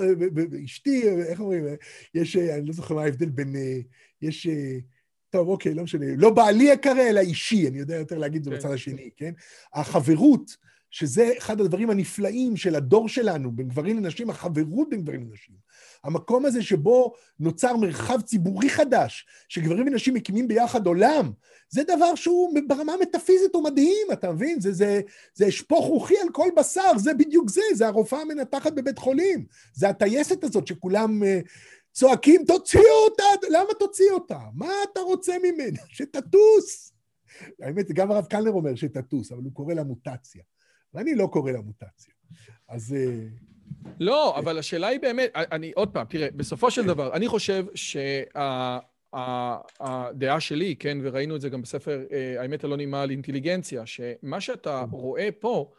[0.65, 1.63] אשתי, איך אומרים,
[2.13, 3.55] יש, אני לא זוכר מה ההבדל בין,
[4.21, 4.47] יש,
[5.29, 8.49] טוב, אוקיי, לא משנה, לא בעלי יקרא, אלא אישי, אני יודע יותר להגיד את זה
[8.51, 8.57] כן.
[8.57, 9.31] בצד השני, כן?
[9.73, 10.57] החברות,
[10.91, 15.55] שזה אחד הדברים הנפלאים של הדור שלנו, בין גברים לנשים, החברות בין גברים לנשים.
[16.03, 21.31] המקום הזה שבו נוצר מרחב ציבורי חדש, שגברים ונשים מקימים ביחד עולם,
[21.69, 24.61] זה דבר שהוא ברמה המטאפיזית הוא מדהים, אתה מבין?
[24.61, 25.01] זה, זה,
[25.33, 29.45] זה אשפוך רוחי על כל בשר, זה בדיוק זה, זה הרופאה המנתחת בבית חולים.
[29.73, 31.25] זה הטייסת הזאת שכולם uh,
[31.91, 34.39] צועקים, תוציאו אותה, למה תוציא אותה?
[34.55, 35.79] מה אתה רוצה ממנה?
[35.95, 36.91] שתטוס.
[37.61, 40.43] האמת, גם הרב קלנר אומר שתטוס, אבל הוא קורא לה מוטציה.
[40.93, 42.13] ואני לא קורא לה מוטציה.
[42.67, 42.95] אז...
[42.95, 43.49] Uh,
[43.99, 48.79] לא, אבל השאלה היא באמת, אני עוד פעם, תראה, בסופו של דבר, אני חושב שהדעה
[50.39, 54.83] שלי, כן, וראינו את זה גם בספר אה, האמת הלא נעימה על אינטליגנציה, שמה שאתה
[54.91, 54.95] כן.
[54.95, 55.71] רואה פה,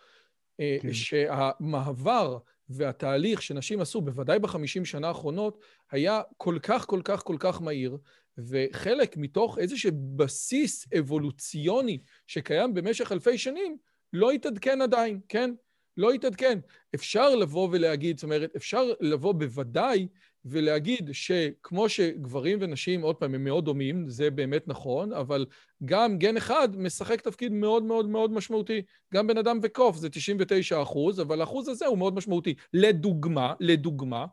[0.61, 0.93] אה, כן.
[0.93, 2.39] שהמעבר
[2.69, 7.99] והתהליך שנשים עשו, בוודאי בחמישים שנה האחרונות, היה כל כך, כל כך, כל כך מהיר,
[8.39, 13.77] וחלק מתוך איזשהו בסיס אבולוציוני שקיים במשך אלפי שנים,
[14.13, 15.51] לא התעדכן עדיין, כן?
[15.97, 16.59] לא יתעדכן.
[16.95, 20.09] אפשר לבוא ולהגיד, זאת אומרת, אפשר לבוא בוודאי
[20.45, 25.47] ולהגיד שכמו שגברים ונשים, עוד פעם, הם מאוד דומים, זה באמת נכון, אבל
[25.85, 28.83] גם גן אחד משחק תפקיד מאוד מאוד מאוד משמעותי.
[29.15, 32.55] גם בן אדם וקוף זה 99 אחוז, אבל האחוז הזה הוא מאוד משמעותי.
[32.73, 34.27] לדוגמה, לדוגמה,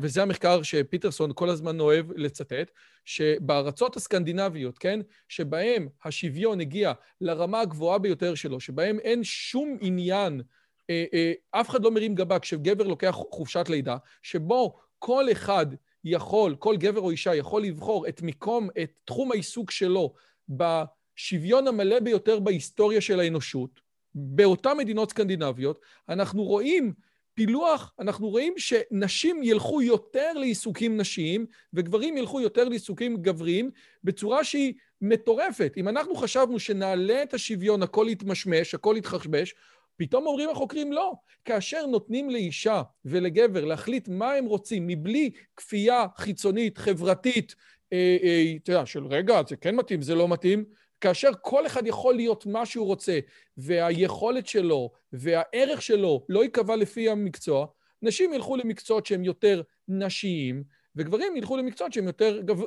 [0.00, 2.70] וזה המחקר שפיטרסון כל הזמן אוהב לצטט,
[3.04, 10.42] שבארצות הסקנדינביות, כן, שבהם השוויון הגיע לרמה הגבוהה ביותר שלו, שבהם אין שום עניין,
[10.90, 15.66] אה, אה, אף אחד לא מרים גבה כשגבר לוקח חופשת לידה, שבו כל אחד
[16.04, 20.14] יכול, כל גבר או אישה יכול לבחור את מקום, את תחום העיסוק שלו
[20.48, 23.80] בשוויון המלא ביותר בהיסטוריה של האנושות,
[24.14, 26.92] באותן מדינות סקנדינביות, אנחנו רואים
[27.34, 33.70] פילוח, אנחנו רואים שנשים ילכו יותר לעיסוקים נשיים, וגברים ילכו יותר לעיסוקים גבריים,
[34.04, 35.72] בצורה שהיא מטורפת.
[35.76, 39.54] אם אנחנו חשבנו שנעלה את השוויון, הכל יתמשמש, הכל יתחשבש,
[39.96, 41.12] פתאום אומרים החוקרים לא.
[41.44, 47.54] כאשר נותנים לאישה ולגבר להחליט מה הם רוצים, מבלי כפייה חיצונית, חברתית,
[47.92, 50.64] אה, אה, אתה יודע, של רגע, זה כן מתאים, זה לא מתאים,
[51.04, 53.18] כאשר כל אחד יכול להיות מה שהוא רוצה,
[53.56, 57.66] והיכולת שלו והערך שלו לא ייקבע לפי המקצוע,
[58.02, 60.64] נשים ילכו למקצועות שהם יותר נשיים,
[60.96, 62.60] וגברים ילכו למקצועות שהם יותר גב...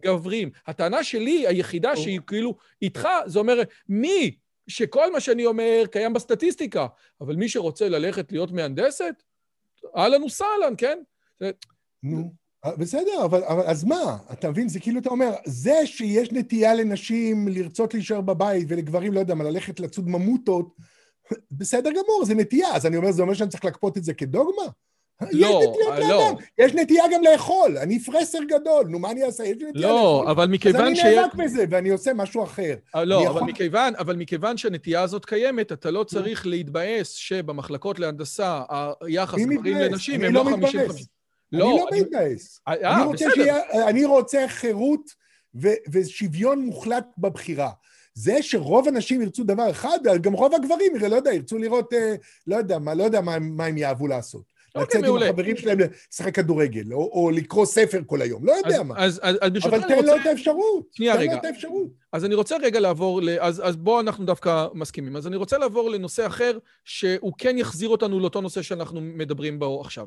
[0.00, 0.50] גברים.
[0.66, 4.36] הטענה שלי, היחידה שהיא כאילו איתך, זה אומר, מי
[4.68, 6.86] שכל מה שאני אומר קיים בסטטיסטיקה,
[7.20, 9.22] אבל מי שרוצה ללכת להיות מהנדסת,
[9.96, 10.98] אהלן וסהלן, כן?
[12.02, 12.41] נו.
[12.66, 14.16] בסדר, אבל, אבל אז מה?
[14.32, 14.68] אתה מבין?
[14.68, 19.44] זה כאילו אתה אומר, זה שיש נטייה לנשים לרצות להישאר בבית ולגברים, לא יודע מה,
[19.44, 20.74] ללכת לצוד ממוטות,
[21.58, 22.74] בסדר גמור, זה נטייה.
[22.74, 24.62] אז אני אומר, זה אומר שאני צריך לכפות את זה כדוגמה?
[25.32, 26.32] לא, יש לא.
[26.58, 29.44] יש נטייה גם לאכול, אני פרסר גדול, נו, מה אני אעשה?
[29.44, 30.30] יש נטייה לא, לאכול.
[30.30, 30.98] אבל מכיוון ש...
[30.98, 32.74] אז אני נאבק בזה, ואני עושה משהו אחר.
[32.94, 33.42] אה, לא, אבל, יכול...
[33.42, 38.62] מכיוון, אבל מכיוון שהנטייה הזאת קיימת, אתה לא צריך להתבאס שבמחלקות להנדסה,
[39.00, 40.80] היחס גברים לנשים הם לא 50
[41.52, 41.58] לא.
[41.58, 42.60] לא, אני לא מתבאס.
[42.68, 45.10] אה, אני רוצה שיהיה, אני רוצה חירות
[45.92, 47.70] ושוויון מוחלט בבחירה.
[48.14, 52.14] זה שרוב הנשים ירצו דבר אחד, גם רוב הגברים, לא יודע, ירצו לראות, אה,
[52.46, 54.52] לא יודע מה, לא יודע מה, מה הם יאהבו לעשות.
[54.74, 55.78] אוקיי, לצאת עם החברים שלהם
[56.12, 58.94] לשחק כדורגל, או, או לקרוא ספר כל היום, לא יודע אז, מה.
[58.98, 60.06] אז, אז, אז אבל תן רוצה...
[60.06, 60.86] לו את האפשרות.
[60.92, 61.26] שנייה רגע.
[61.26, 61.88] תן לו את האפשרות.
[62.12, 63.28] אז אני רוצה רגע לעבור, ל...
[63.40, 65.16] אז, אז בואו אנחנו דווקא מסכימים.
[65.16, 69.80] אז אני רוצה לעבור לנושא אחר, שהוא כן יחזיר אותנו לאותו נושא שאנחנו מדברים בו
[69.80, 70.06] עכשיו.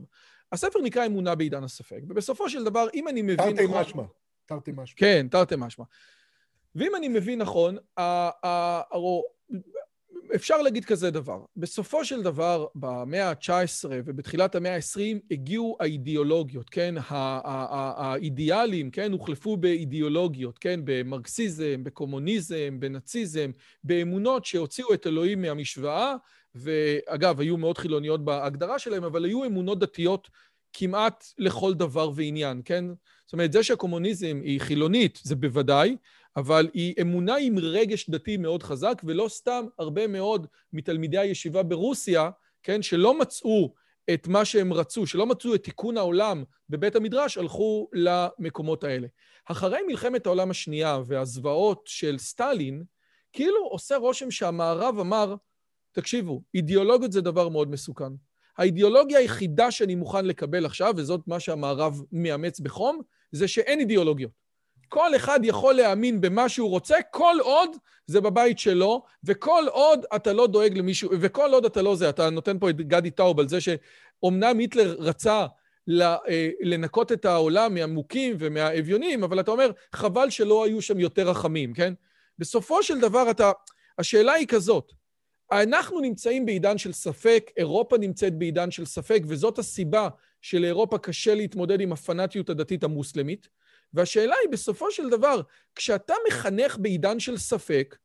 [0.52, 3.38] הספר נקרא אמונה בעידן הספק, ובסופו של דבר, אם אני מבין...
[3.38, 3.82] תרתי נכון...
[3.82, 4.04] משמע.
[4.46, 4.98] תרתי משמע.
[4.98, 5.86] כן, תרתי משמע.
[6.76, 7.78] ואם אני מבין נכון,
[10.36, 11.46] אפשר להגיד כזה דבר.
[11.58, 16.96] בסופו של דבר, במאה ה-19 ובתחילת המאה ה-20 הגיעו האידיאולוגיות, כן?
[17.08, 19.12] האידיאלים, כן?
[19.12, 20.80] הוחלפו באידיאולוגיות, כן?
[20.84, 23.52] במרקסיזם, בקומוניזם, בנאציזם,
[23.84, 26.16] באמונות שהוציאו את אלוהים מהמשוואה,
[26.56, 30.30] ואגב, היו מאוד חילוניות בהגדרה שלהם, אבל היו אמונות דתיות
[30.74, 32.86] כמעט לכל דבר ועניין, כן?
[33.26, 35.98] זאת אומרת, זה שהקומוניזם היא חילונית, זה בוודאי,
[36.36, 42.30] אבל היא אמונה עם רגש דתי מאוד חזק, ולא סתם הרבה מאוד מתלמידי הישיבה ברוסיה,
[42.64, 43.74] כן, שלא מצאו
[44.14, 49.08] את מה שהם רצו, שלא מצאו את תיקון העולם בבית המדרש, הלכו למקומות האלה.
[49.46, 52.84] אחרי מלחמת העולם השנייה והזוועות של סטלין,
[53.34, 55.36] כאילו עושה רושם שהמערב אמר,
[55.96, 58.14] תקשיבו, אידיאולוגיות זה דבר מאוד מסוכן.
[58.58, 64.32] האידיאולוגיה היחידה שאני מוכן לקבל עכשיו, וזאת מה שהמערב מאמץ בחום, זה שאין אידיאולוגיות.
[64.90, 67.70] כל אחד יכול להאמין במה שהוא רוצה, כל עוד
[68.08, 72.30] זה בבית שלו, וכל עוד אתה לא דואג למישהו, וכל עוד אתה לא זה, אתה
[72.30, 75.46] נותן פה את גדי טאוב על זה שאומנם היטלר רצה
[76.02, 81.74] אה, לנקות את העולם מהמוכים ומהאביונים, אבל אתה אומר, חבל שלא היו שם יותר רחמים,
[81.74, 81.94] כן?
[82.40, 83.52] בסופו של דבר אתה,
[84.00, 84.92] השאלה היא כזאת,
[85.52, 90.10] אנחנו נמצאים בעידן של ספק, אירופה נמצאת בעידן של ספק, וזאת הסיבה
[90.42, 93.48] שלאירופה קשה להתמודד עם הפנאטיות הדתית המוסלמית.
[93.94, 95.42] והשאלה היא, בסופו של דבר,
[95.76, 97.98] כשאתה מחנך בעידן של ספק,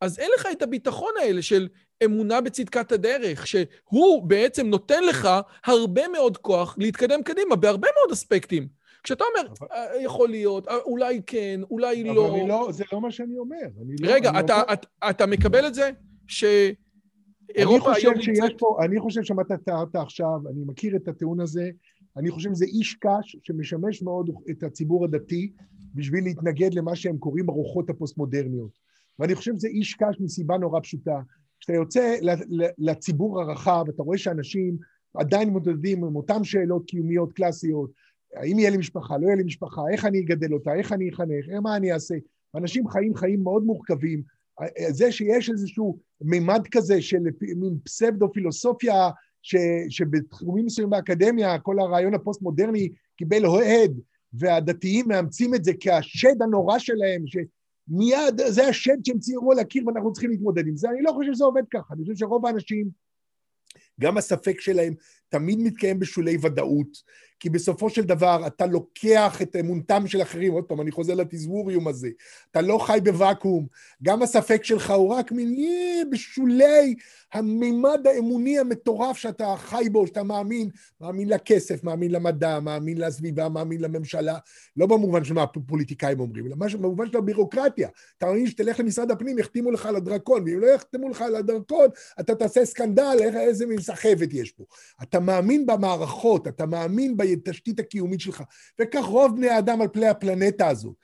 [0.00, 1.68] אז אין לך את הביטחון האלה של
[2.04, 5.28] אמונה בצדקת הדרך, שהוא בעצם נותן לך
[5.64, 8.68] הרבה מאוד כוח להתקדם קדימה בהרבה מאוד אספקטים.
[9.02, 9.68] כשאתה אומר, אבל...
[9.72, 12.28] אה, יכול להיות, אה, אולי כן, אולי אבל לא...
[12.28, 13.56] אבל לא, זה לא מה שאני אומר.
[14.00, 14.72] לא, רגע, אתה, אומר...
[14.72, 15.90] אתה, אתה מקבל את זה
[16.26, 18.24] שאירופה היום נמצאת...
[18.24, 21.70] שיש פה, אני חושב שמה אתה תיארת עכשיו, אני מכיר את הטיעון הזה,
[22.16, 25.52] אני חושב שזה איש קש שמשמש מאוד את הציבור הדתי
[25.94, 28.78] בשביל להתנגד למה שהם קוראים הרוחות הפוסט-מודרניות.
[29.18, 31.20] ואני חושב שזה איש קש מסיבה נורא פשוטה.
[31.60, 32.16] כשאתה יוצא
[32.78, 34.76] לציבור הרחב, אתה רואה שאנשים
[35.14, 37.90] עדיין מתמודדים עם אותן שאלות קיומיות קלאסיות,
[38.34, 41.48] האם יהיה לי משפחה, לא יהיה לי משפחה, איך אני אגדל אותה, איך אני אחנך,
[41.62, 42.14] מה אני אעשה.
[42.56, 44.22] אנשים חיים חיים מאוד מורכבים.
[44.88, 49.10] זה שיש איזשהו מימד כזה של מין פסבדו-פילוסופיה
[49.42, 49.56] ש,
[49.88, 54.00] שבתחומים מסוימים באקדמיה, כל הרעיון הפוסט-מודרני קיבל אוהד,
[54.32, 60.12] והדתיים מאמצים את זה כהשד הנורא שלהם, שמיד זה השד שהם ציירו על הקיר ואנחנו
[60.12, 60.90] צריכים להתמודד עם זה.
[60.90, 62.88] אני לא חושב שזה עובד ככה, אני חושב שרוב האנשים,
[64.00, 64.94] גם הספק שלהם
[65.28, 66.88] תמיד מתקיים בשולי ודאות,
[67.40, 71.88] כי בסופו של דבר אתה לוקח את אמונתם של אחרים, עוד פעם, אני חוזר לתזמוריום
[71.88, 72.08] הזה,
[72.50, 73.66] אתה לא חי בוואקום,
[74.02, 76.94] גם הספק שלך הוא רק מין בשולי
[77.32, 80.68] המימד האמוני המטורף שאתה חי בו, שאתה מאמין,
[81.00, 84.38] מאמין לכסף, מאמין למדע, מאמין לסביבה, מאמין לממשלה,
[84.76, 87.88] לא במובן של מה הפוליטיקאים אומרים, אלא במובן של הבירוקרטיה.
[88.18, 91.86] אתה מאמין שתלך למשרד הפנים, יחתימו לך על הדרקון, ואם לא יחתמו לך על הדרקון,
[92.20, 94.64] אתה תעשה סקנדל, איזה מין סחבת יש פה.
[95.02, 98.42] אתה מאמין במערכות, אתה מאמין בתשתית הקיומית שלך,
[98.80, 100.94] וכך רוב בני האדם על פני הפלנטה הזאת.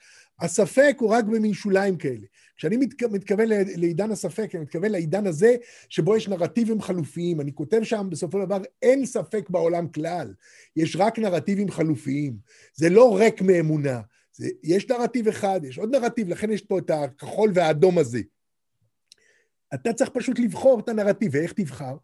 [0.41, 2.25] הספק הוא רק במין שוליים כאלה.
[2.57, 3.03] כשאני מתכ...
[3.03, 5.55] מתכוון לעידן הספק, אני מתכוון לעידן הזה
[5.89, 7.41] שבו יש נרטיבים חלופיים.
[7.41, 10.33] אני כותב שם, בסופו של דבר, אין ספק בעולם כלל.
[10.75, 12.33] יש רק נרטיבים חלופיים.
[12.73, 14.01] זה לא ריק מאמונה.
[14.33, 18.21] זה, יש נרטיב אחד, יש עוד נרטיב, לכן יש פה את הכחול והאדום הזה.
[19.73, 21.95] אתה צריך פשוט לבחור את הנרטיב, ואיך תבחר?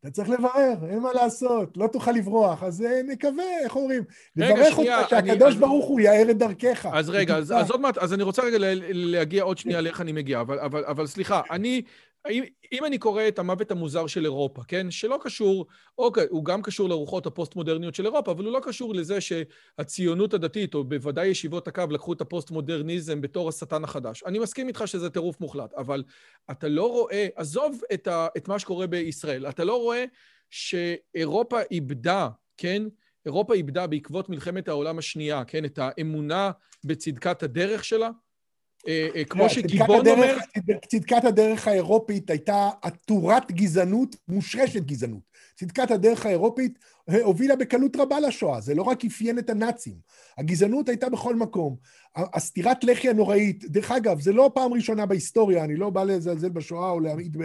[0.00, 4.02] אתה צריך לברר, אין מה לעשות, לא תוכל לברוח, אז אה, נקווה, איך אומרים?
[4.36, 6.88] נברך אותך שהקדוש ברוך הוא יאר את דרכך.
[6.92, 8.58] אז רגע, אז, אז עוד מעט, אז אני רוצה רגע
[8.90, 11.82] להגיע עוד שנייה לאיך אני מגיע, אבל, אבל, אבל סליחה, אני,
[12.30, 14.90] אם, אם אני קורא את המוות המוזר של אירופה, כן?
[14.90, 15.66] שלא קשור,
[15.98, 20.74] אוקיי, הוא גם קשור לרוחות הפוסט-מודרניות של אירופה, אבל הוא לא קשור לזה שהציונות הדתית,
[20.74, 24.22] או בוודאי ישיבות הקו, לקחו את הפוסט-מודרניזם בתור השטן החדש.
[24.26, 26.04] אני מסכים איתך שזה טירוף מוחלט, אבל
[26.50, 30.04] אתה לא רואה, עזוב את, ה, את מה שקורה בישראל, אתה לא רואה
[30.50, 32.82] שאירופה איבדה, כן?
[33.26, 35.64] אירופה איבדה בעקבות מלחמת העולם השנייה, כן?
[35.64, 36.50] את האמונה
[36.84, 38.10] בצדקת הדרך שלה,
[39.28, 40.36] כמו שגיבון אומר...
[40.88, 45.22] צדקת הדרך האירופית הייתה עטורת גזענות, מושרשת גזענות.
[45.54, 46.78] צדקת הדרך האירופית
[47.22, 49.94] הובילה בקלות רבה לשואה, זה לא רק אפיין את הנאצים.
[50.38, 51.76] הגזענות הייתה בכל מקום.
[52.16, 56.90] הסטירת לחי הנוראית, דרך אגב, זה לא פעם ראשונה בהיסטוריה, אני לא בא לזלזל בשואה
[56.90, 57.36] או להעיד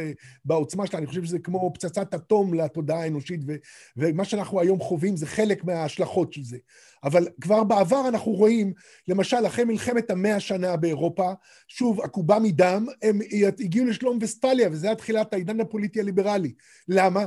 [0.45, 3.55] בעוצמה שלה, אני חושב שזה כמו פצצת אטום לתודעה האנושית, ו,
[3.97, 6.57] ומה שאנחנו היום חווים זה חלק מההשלכות של זה.
[7.03, 8.73] אבל כבר בעבר אנחנו רואים,
[9.07, 11.31] למשל, אחרי מלחמת המאה שנה באירופה,
[11.67, 13.19] שוב, עקובה מדם, הם
[13.59, 16.53] הגיעו לשלום וסטפליה, וזה היה תחילת העידן הפוליטי הליברלי.
[16.87, 17.25] למה?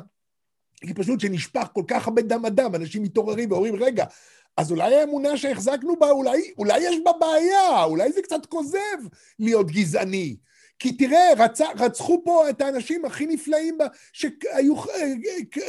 [0.87, 4.05] כי פשוט שנשפך כל כך הרבה דם אדם, אנשים מתעוררים ואומרים, רגע,
[4.57, 8.99] אז אולי האמונה שהחזקנו בה, אולי, אולי יש בה בעיה, אולי זה קצת כוזב
[9.39, 10.37] להיות גזעני.
[10.79, 14.75] כי תראה, רצ, רצחו פה את האנשים הכי נפלאים בה, שהיו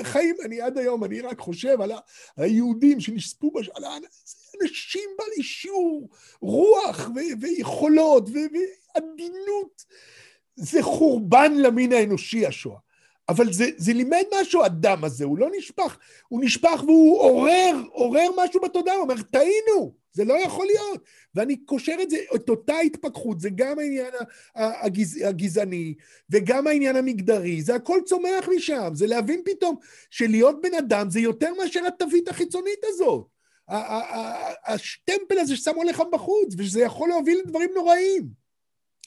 [0.03, 1.91] חיים, אני עד היום, אני רק חושב על
[2.37, 3.69] היהודים שנספו בש...
[3.69, 3.83] על
[4.61, 6.09] אנשים בעלי שיעור,
[6.41, 8.55] רוח ו- ויכולות ו-
[8.95, 9.85] ועדינות.
[10.55, 12.84] זה חורבן למין האנושי, השואה.
[13.29, 15.97] אבל זה, זה לימד משהו, הדם הזה, הוא לא נשפך,
[16.27, 21.01] הוא נשפך והוא עורר, עורר משהו בתודעה, הוא אומר, טעינו, זה לא יכול להיות.
[21.35, 24.13] ואני קושר את זה, את אותה התפכחות, זה גם העניין
[24.55, 25.93] הגז, הגזעני,
[26.29, 29.75] וגם העניין המגדרי, זה הכל צומח משם, זה להבין פתאום
[30.09, 33.25] שלהיות בן אדם זה יותר מאשר התווית החיצונית הזאת.
[34.67, 38.44] השטמפל הזה ששמו עליך בחוץ, ושזה יכול להוביל לדברים נוראים.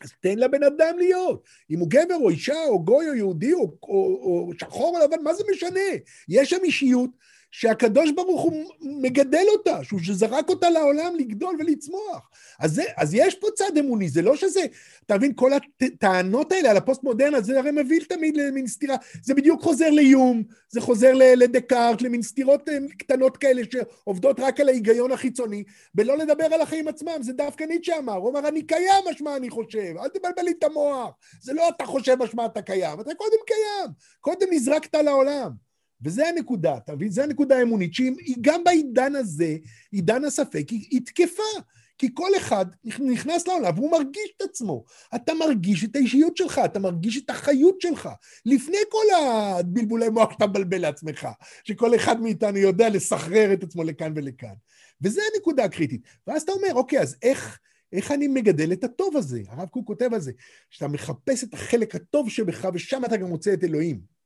[0.02, 1.44] אז תן לבן אדם להיות.
[1.70, 5.22] אם הוא גבר או אישה או גוי או יהודי או, או, או שחור או לבן,
[5.22, 5.80] מה זה משנה?
[6.28, 7.10] יש שם אישיות
[7.50, 12.30] שהקדוש ברוך הוא מגדל אותה, שהוא שזרק אותה לעולם לגדול ולצמוח.
[12.60, 14.60] אז, זה, אז יש פה צד אמוני, זה לא שזה,
[15.06, 19.62] אתה מבין, כל הטענות האלה על הפוסט-מודרנה, זה הרי מביא תמיד למין סתירה, זה בדיוק
[19.62, 25.64] חוזר ליום, זה חוזר לדקארט, למין סתירות אה, קטנות כאלה שעובדות רק על ההיגיון החיצוני,
[25.94, 29.50] ולא לדבר על החיים עצמם, זה דווקא ניטשה אמר, הוא אמר, אני קיים משמע אני
[29.50, 33.38] חושב, אל תבלבל לי את המוח, זה לא אתה חושב משמע אתה קיים, אתה קודם
[33.46, 35.67] קיים, קודם נזרקת לעולם.
[36.02, 37.10] וזה הנקודה, אתה מבין?
[37.10, 39.56] זו הנקודה האמונית, שהיא גם בעידן הזה,
[39.92, 41.60] עידן הספק, היא, היא תקפה.
[41.98, 42.66] כי כל אחד
[43.00, 44.84] נכנס לעולם והוא מרגיש את עצמו.
[45.14, 48.08] אתה מרגיש את האישיות שלך, אתה מרגיש את החיות שלך.
[48.46, 51.28] לפני כל הבלבולי מוח שאתה מבלבל לעצמך,
[51.64, 54.54] שכל אחד מאיתנו יודע לסחרר את עצמו לכאן ולכאן.
[55.02, 56.00] וזו הנקודה הקריטית.
[56.26, 57.58] ואז אתה אומר, אוקיי, אז איך,
[57.92, 59.40] איך אני מגדל את הטוב הזה?
[59.48, 60.32] הרב קוק כותב על זה,
[60.70, 64.17] שאתה מחפש את החלק הטוב שבך, ושם אתה גם מוצא את אלוהים.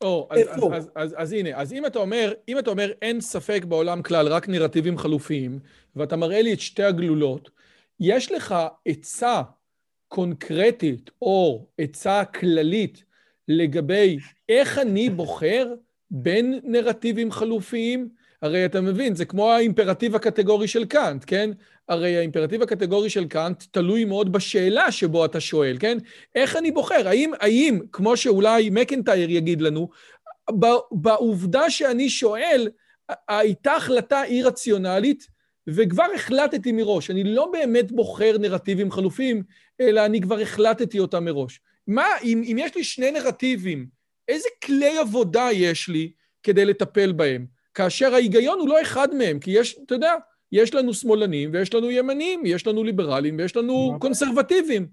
[0.00, 3.20] או, אז, אז, אז, אז, אז הנה, אז אם אתה אומר, אם אתה אומר אין
[3.20, 5.58] ספק בעולם כלל, רק נרטיבים חלופיים,
[5.96, 7.50] ואתה מראה לי את שתי הגלולות,
[8.00, 8.54] יש לך
[8.86, 9.42] עצה
[10.08, 13.04] קונקרטית או עצה כללית
[13.48, 14.18] לגבי
[14.48, 15.74] איך אני בוחר
[16.10, 18.08] בין נרטיבים חלופיים?
[18.42, 21.50] הרי אתה מבין, זה כמו האימפרטיב הקטגורי של קאנט, כן?
[21.88, 25.98] הרי האימפרטיב הקטגורי של קאנט תלוי מאוד בשאלה שבו אתה שואל, כן?
[26.34, 27.08] איך אני בוחר?
[27.08, 29.88] האם, האם כמו שאולי מקנטייר יגיד לנו,
[30.90, 32.68] בעובדה שאני שואל,
[33.28, 35.26] הייתה החלטה אי-רציונלית,
[35.68, 37.10] וכבר החלטתי מראש.
[37.10, 39.42] אני לא באמת בוחר נרטיבים חלופים,
[39.80, 41.60] אלא אני כבר החלטתי אותם מראש.
[41.86, 43.86] מה, אם, אם יש לי שני נרטיבים,
[44.28, 46.12] איזה כלי עבודה יש לי
[46.42, 47.57] כדי לטפל בהם?
[47.78, 50.14] כאשר ההיגיון הוא לא אחד מהם, כי יש, אתה יודע,
[50.52, 54.86] יש לנו שמאלנים ויש לנו ימנים, יש לנו ליברלים ויש לנו קונסרבטיבים.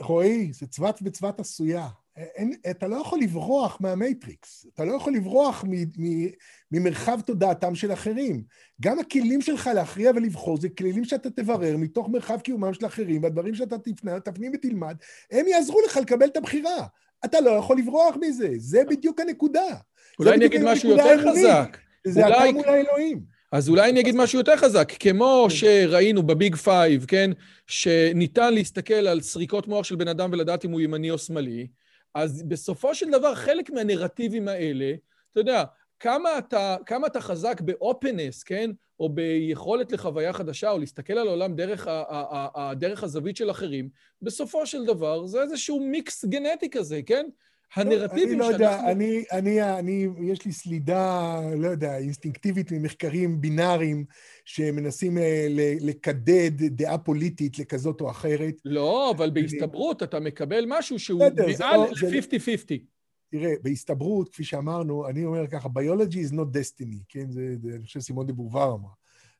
[0.00, 1.88] רועי, זה צבת בצבת עשויה.
[2.16, 6.26] אין, אתה לא יכול לברוח מה Matrix, אתה לא יכול לברוח מ, מ,
[6.72, 8.42] ממרחב תודעתם של אחרים.
[8.80, 13.54] גם הכלים שלך להכריע ולבחור זה כלים שאתה תברר מתוך מרחב קיומם של אחרים, והדברים
[13.54, 14.96] שאתה תפנה, תפנים ותלמד,
[15.30, 16.86] הם יעזרו לך לקבל את הבחירה.
[17.24, 19.76] אתה לא יכול לברוח מזה, זה בדיוק הנקודה.
[20.18, 21.76] אולי אני אגיד משהו יותר חזק.
[22.06, 22.50] זה אולי...
[22.50, 23.20] אתה מול האלוהים.
[23.52, 25.56] אז אולי אני אגיד משהו יותר חזק, כמו כן.
[25.56, 27.30] שראינו ב Big Five, כן,
[27.66, 31.66] שניתן להסתכל על סריקות מוח של בן אדם ולדעת אם הוא ימני או שמאלי,
[32.14, 34.94] אז בסופו של דבר, חלק מהנרטיבים האלה,
[35.30, 35.64] אתה יודע,
[36.00, 38.70] כמה אתה, כמה אתה חזק ב openness, כן?
[39.00, 43.50] או ביכולת לחוויה חדשה, או להסתכל על העולם דרך, ה, ה, ה, דרך הזווית של
[43.50, 43.88] אחרים,
[44.22, 47.26] בסופו של דבר זה איזשהו מיקס גנטי כזה, כן?
[47.74, 53.40] הנרטיבים לא, אני לא יודע, אני, אני, אני, יש לי סלידה, לא יודע, אינסטינקטיבית ממחקרים
[53.40, 54.04] בינאריים
[54.44, 55.46] שמנסים אה,
[55.80, 58.54] לקדד דעה פוליטית לכזאת או אחרת.
[58.64, 61.20] לא, אבל בהסתברות אתה מקבל משהו שהוא
[61.60, 62.92] מעל לא- ל-50-50.
[63.30, 67.30] תראה, בהסתברות, כפי שאמרנו, אני אומר ככה, biology is not destiny, כן?
[67.30, 68.88] זה, זה אני חושב סימון דה בובר אמר.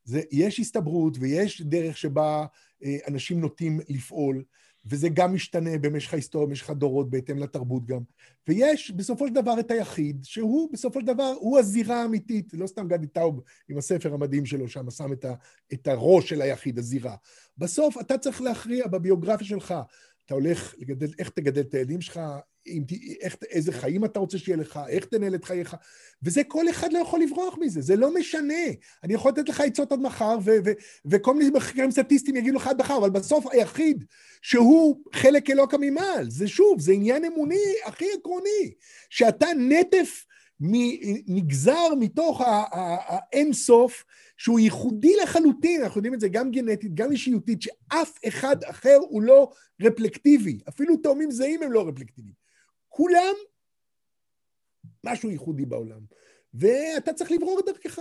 [0.04, 2.46] זה, יש הסתברות ויש דרך שבה
[2.84, 4.44] אה, אנשים נוטים לפעול.
[4.86, 8.00] וזה גם משתנה במשך ההיסטוריה, במשך הדורות, בהתאם לתרבות גם.
[8.48, 12.88] ויש בסופו של דבר את היחיד, שהוא בסופו של דבר, הוא הזירה האמיתית, לא סתם
[12.88, 15.34] גדי טאוב עם הספר המדהים שלו שם, שם את, ה,
[15.72, 17.16] את הראש של היחיד, הזירה.
[17.58, 19.74] בסוף אתה צריך להכריע בביוגרפיה שלך.
[20.26, 22.20] אתה הולך לגדל, איך תגדל את הילדים שלך,
[22.66, 22.84] אם,
[23.20, 25.76] איך, איזה חיים אתה רוצה שיהיה לך, איך תנהל את חייך,
[26.22, 28.64] וזה כל אחד לא יכול לברוח מזה, זה לא משנה.
[29.04, 30.70] אני יכול לתת לך עצות עד מחר, ו, ו,
[31.04, 34.04] וכל מיני מחקרים סטטיסטיים יגידו לך עד מחר, אבל בסוף היחיד
[34.42, 38.72] שהוא חלק אלוקא ממעל, זה שוב, זה עניין אמוני הכי עקרוני,
[39.10, 40.24] שאתה נטף
[41.28, 44.04] נגזר מתוך האין סוף,
[44.42, 49.22] שהוא ייחודי לחלוטין, אנחנו יודעים את זה גם גנטית, גם אישיותית, שאף אחד אחר הוא
[49.22, 49.52] לא
[49.82, 52.34] רפלקטיבי, אפילו תאומים זהים הם לא רפלקטיביים.
[52.88, 53.34] כולם
[55.04, 56.00] משהו ייחודי בעולם.
[56.54, 57.98] ואתה צריך לברור את דרכך,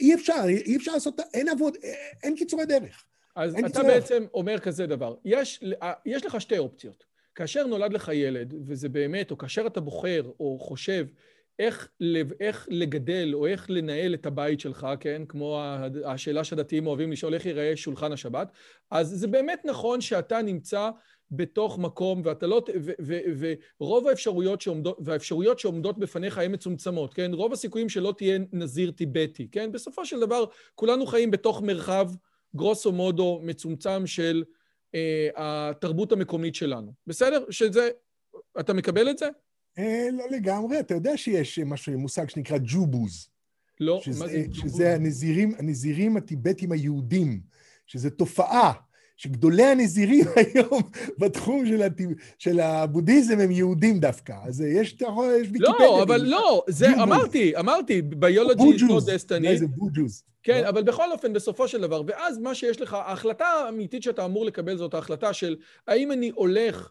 [0.00, 1.76] אי אפשר, אי אפשר לעשות, אין עבוד,
[2.22, 3.04] אין קיצורי דרך.
[3.36, 4.26] אז אתה קיצורי בעצם.
[4.34, 5.64] אומר כזה דבר, יש,
[6.06, 7.04] יש לך שתי אופציות.
[7.34, 11.06] כאשר נולד לך ילד, וזה באמת, או כאשר אתה בוחר או חושב
[11.58, 11.88] איך,
[12.40, 15.22] איך לגדל או איך לנהל את הבית שלך, כן?
[15.28, 15.60] כמו
[16.04, 18.52] השאלה שהדתיים אוהבים לשאול איך ייראה שולחן השבת,
[18.90, 20.90] אז זה באמת נכון שאתה נמצא
[21.30, 22.62] בתוך מקום, ואתה לא...
[23.80, 27.30] ורוב האפשרויות שעומדות, והאפשרויות שעומדות בפניך הן מצומצמות, כן?
[27.34, 29.72] רוב הסיכויים שלא תהיה נזיר טיבטי, כן?
[29.72, 30.44] בסופו של דבר,
[30.74, 32.10] כולנו חיים בתוך מרחב
[32.56, 34.44] גרוסו מודו מצומצם של
[34.94, 36.92] אה, התרבות המקומית שלנו.
[37.06, 37.44] בסדר?
[37.50, 37.88] שזה...
[38.60, 39.28] אתה מקבל את זה?
[39.78, 40.80] אה, לא לגמרי.
[40.80, 43.28] אתה יודע שיש משהו, מושג שנקרא ג'ובוז.
[43.80, 44.72] לא, שזה, מה זה ג'ובוז?
[44.72, 47.40] שזה הנזירים, הנזירים הטיבטים היהודים,
[47.86, 48.72] שזו תופעה.
[49.16, 50.82] שגדולי הנזירים היום
[51.18, 52.00] בתחום של, הת...
[52.38, 54.34] של הבודהיזם הם יהודים דווקא.
[54.44, 55.74] אז יש, אתה יכול, יש ויקיפדיה.
[55.78, 57.02] לא, אבל לא, זה ג'ובוז.
[57.02, 59.08] אמרתי, אמרתי, ביולוגי בוג'וז.
[59.08, 59.46] לא דסטיני.
[59.46, 60.24] אולי זה בוג'וז.
[60.42, 60.68] כן, לא?
[60.68, 64.76] אבל בכל אופן, בסופו של דבר, ואז מה שיש לך, ההחלטה האמיתית שאתה אמור לקבל
[64.76, 65.56] זאת ההחלטה של
[65.88, 66.90] האם אני הולך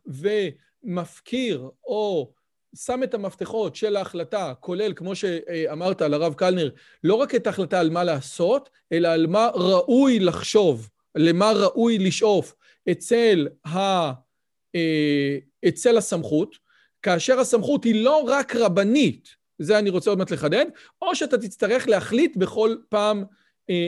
[0.84, 2.32] ומפקיר או
[2.76, 6.70] שם את המפתחות של ההחלטה, כולל, כמו שאמרת על הרב קלנר,
[7.04, 12.56] לא רק את ההחלטה על מה לעשות, אלא על מה ראוי לחשוב, למה ראוי לשאוף.
[12.92, 13.80] אצל, ה,
[14.76, 15.38] אה,
[15.68, 16.56] אצל הסמכות,
[17.02, 19.30] כאשר הסמכות היא לא רק רבנית,
[19.60, 20.66] זה אני רוצה עוד מעט לחדד,
[21.02, 23.24] או שאתה תצטרך להחליט בכל פעם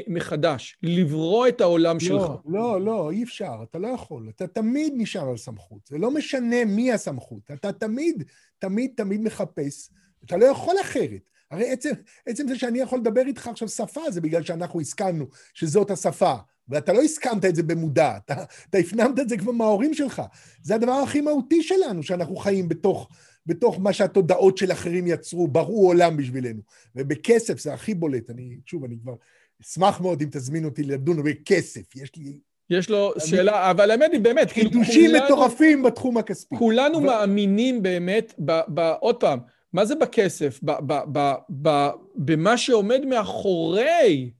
[0.07, 2.21] מחדש, לברוא את העולם שלך.
[2.21, 4.29] לא, לא, לא, אי אפשר, אתה לא יכול.
[4.35, 5.79] אתה תמיד נשאר על סמכות.
[5.87, 7.51] זה לא משנה מי הסמכות.
[7.53, 8.23] אתה תמיד,
[8.59, 9.89] תמיד, תמיד מחפש.
[10.25, 11.29] אתה לא יכול אחרת.
[11.51, 11.89] הרי עצם,
[12.25, 16.35] עצם זה שאני יכול לדבר איתך עכשיו שפה, זה בגלל שאנחנו הסכמנו שזאת השפה.
[16.69, 20.21] ואתה לא הסכמת את זה במודע, אתה, אתה הפנמת את זה כבר מההורים שלך.
[20.61, 23.09] זה הדבר הכי מהותי שלנו, שאנחנו חיים בתוך,
[23.45, 26.61] בתוך מה שהתודעות של אחרים יצרו, בראו עולם בשבילנו.
[26.95, 28.29] ובכסף זה הכי בולט.
[28.29, 29.15] אני, שוב, אני כבר
[29.61, 31.95] אשמח מאוד אם תזמין אותי לדון בכסף.
[31.95, 36.55] יש לי יש לו שאלה, אבל האמת היא באמת, כאילו, חידושים כולנו- מטורפים בתחום הכספי.
[36.57, 39.39] כולנו אבל- מאמינים באמת, ב, ב, עוד פעם,
[39.73, 40.59] מה זה בכסף?
[40.63, 44.31] ב, ב, ב, ב, במה שעומד מאחורי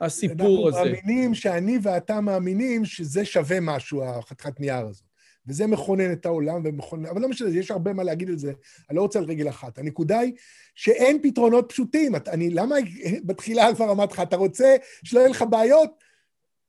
[0.00, 0.78] הסיפור הזה.
[0.80, 5.04] אנחנו מאמינים שאני ואתה מאמינים שזה שווה משהו, החתיכת נייר הזאת.
[5.46, 7.06] וזה מכונן את העולם ומכונן...
[7.06, 8.52] אבל לא משנה, יש הרבה מה להגיד על זה,
[8.90, 9.78] אני לא רוצה על רגל אחת.
[9.78, 10.32] הנקודה היא
[10.74, 12.16] שאין פתרונות פשוטים.
[12.16, 12.76] את- אני, למה
[13.26, 15.90] בתחילה כבר אמרתי לך, אתה רוצה שלא יהיו לך בעיות?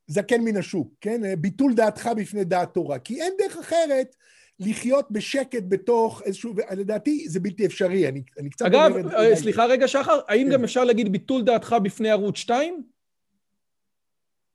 [0.07, 1.21] זקן מן השוק, כן?
[1.41, 2.99] ביטול דעתך בפני דעת תורה.
[2.99, 4.15] כי אין דרך אחרת
[4.59, 6.53] לחיות בשקט בתוך איזשהו...
[6.71, 10.53] לדעתי זה בלתי אפשרי, אני, אני קצת אגב, אה, סליחה רגע, שחר, האם כן.
[10.53, 12.83] גם אפשר להגיד ביטול דעתך בפני ערוץ 2?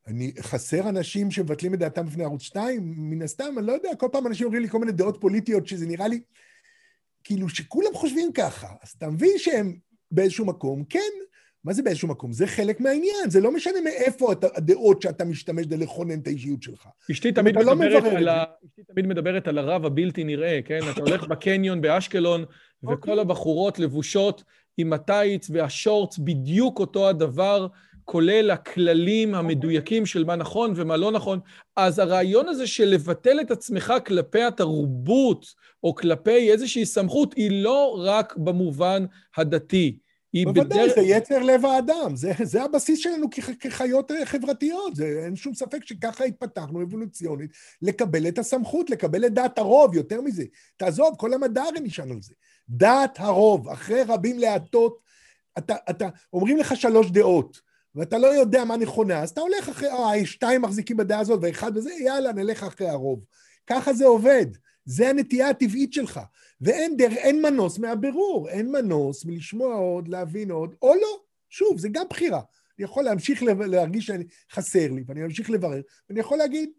[0.08, 2.92] אני, חסר אנשים שמבטלים את דעתם בפני ערוץ 2?
[2.96, 5.86] מן הסתם, אני לא יודע, כל פעם אנשים אומרים לי כל מיני דעות פוליטיות שזה
[5.86, 6.20] נראה לי,
[7.24, 8.68] כאילו שכולם חושבים ככה.
[8.82, 9.76] אז אתה מבין שהם
[10.10, 11.00] באיזשהו מקום, כן,
[11.64, 12.32] מה זה באיזשהו מקום?
[12.32, 16.62] זה חלק מהעניין, זה לא משנה מאיפה אתה, הדעות שאתה משתמש כדי לכונן את האישיות
[16.62, 16.88] שלך.
[17.10, 18.28] אשתי תמיד לא את.
[18.28, 18.44] ה...
[18.66, 20.78] אשתי תמיד מדברת על הרב הבלתי נראה, כן?
[20.92, 22.44] אתה הולך בקניון באשקלון,
[22.82, 23.20] וכל אוקיי.
[23.20, 24.44] הבחורות לבושות
[24.76, 27.66] עם הטייץ והשורטס, בדיוק אותו הדבר,
[28.10, 31.40] כולל הכללים המדויקים של מה נכון ומה לא נכון.
[31.76, 35.46] אז הרעיון הזה של לבטל את עצמך כלפי התרבות,
[35.82, 39.04] או כלפי איזושהי סמכות, היא לא רק במובן
[39.36, 39.98] הדתי.
[40.32, 40.94] היא בוודאי, בדרך...
[40.94, 45.54] זה יצר לב האדם, זה, זה הבסיס שלנו כח, כחיות אה, חברתיות, זה, אין שום
[45.54, 47.50] ספק שככה התפתחנו אבולוציונית,
[47.82, 50.44] לקבל את הסמכות, לקבל את דעת הרוב, יותר מזה.
[50.76, 52.34] תעזוב, כל המדע הרי נשען על זה.
[52.68, 54.98] דעת הרוב, אחרי רבים להטות,
[55.58, 59.88] אתה, אתה, אומרים לך שלוש דעות, ואתה לא יודע מה נכונה, אז אתה הולך אחרי,
[59.88, 63.24] אה, שתיים מחזיקים בדעה הזאת ואחד וזה, יאללה, נלך אחרי הרוב.
[63.66, 64.46] ככה זה עובד,
[64.84, 66.20] זה הנטייה הטבעית שלך.
[66.60, 71.20] ואין דר, אין מנוס מהבירור, אין מנוס מלשמוע עוד, להבין עוד, או לא.
[71.50, 72.40] שוב, זה גם בחירה.
[72.78, 74.10] אני יכול להמשיך להרגיש
[74.50, 76.70] שחסר לי, ואני אמשיך לברר, ואני יכול להגיד,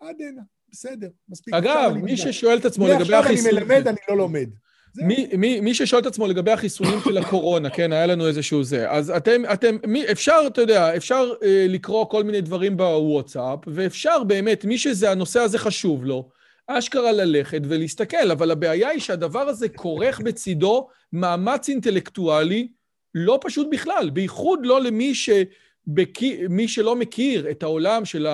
[0.00, 1.54] עד הנה, בסדר, מספיק.
[1.54, 2.16] אגב, מי.
[2.16, 3.52] ששואל את עצמו לגבי מעכשיו אני.
[3.52, 4.50] מלמד, אני לא לומד.
[4.96, 8.90] מי, מי, מי ששואל את עצמו לגבי החיסונים של הקורונה, כן, היה לנו איזשהו זה.
[8.90, 14.24] אז אתם, אתם, מי, אפשר, אתה יודע, אפשר אה, לקרוא כל מיני דברים בוואטסאפ, ואפשר
[14.24, 16.28] באמת, מי שזה, הנושא הזה חשוב לו,
[16.66, 22.68] אשכרה ללכת ולהסתכל, אבל הבעיה היא שהדבר הזה כורך בצידו מאמץ אינטלקטואלי
[23.14, 28.26] לא פשוט בכלל, בייחוד לא למי שבקי, מי שלא מכיר את העולם של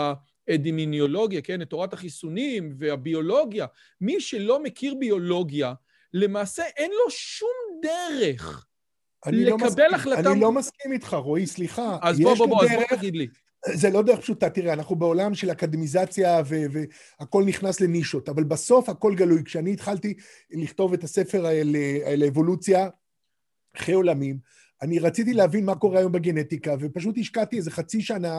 [0.48, 3.66] האדימיניולוגיה, כן, את תורת החיסונים והביולוגיה.
[4.00, 5.72] מי שלא מכיר ביולוגיה,
[6.12, 7.48] למעשה אין לו שום
[7.82, 8.66] דרך.
[9.26, 11.98] אני לא לקבל מסכים- החלטה- אני לא מסכים איתך, רועי, סליחה.
[12.02, 13.26] אז בוא, בוא, בוא, אז בוא דרך- תגיד לי.
[13.74, 16.42] זה לא דרך פשוטה, תראה, אנחנו בעולם של אקדמיזציה
[17.20, 19.44] והכל נכנס לנישות, אבל בסוף הכל גלוי.
[19.44, 20.14] כשאני התחלתי
[20.50, 21.76] לכתוב את הספר על,
[22.12, 22.88] על אבולוציה,
[23.76, 24.38] אחרי עולמים,
[24.82, 28.38] אני רציתי להבין מה קורה היום בגנטיקה, ופשוט השקעתי איזה חצי שנה,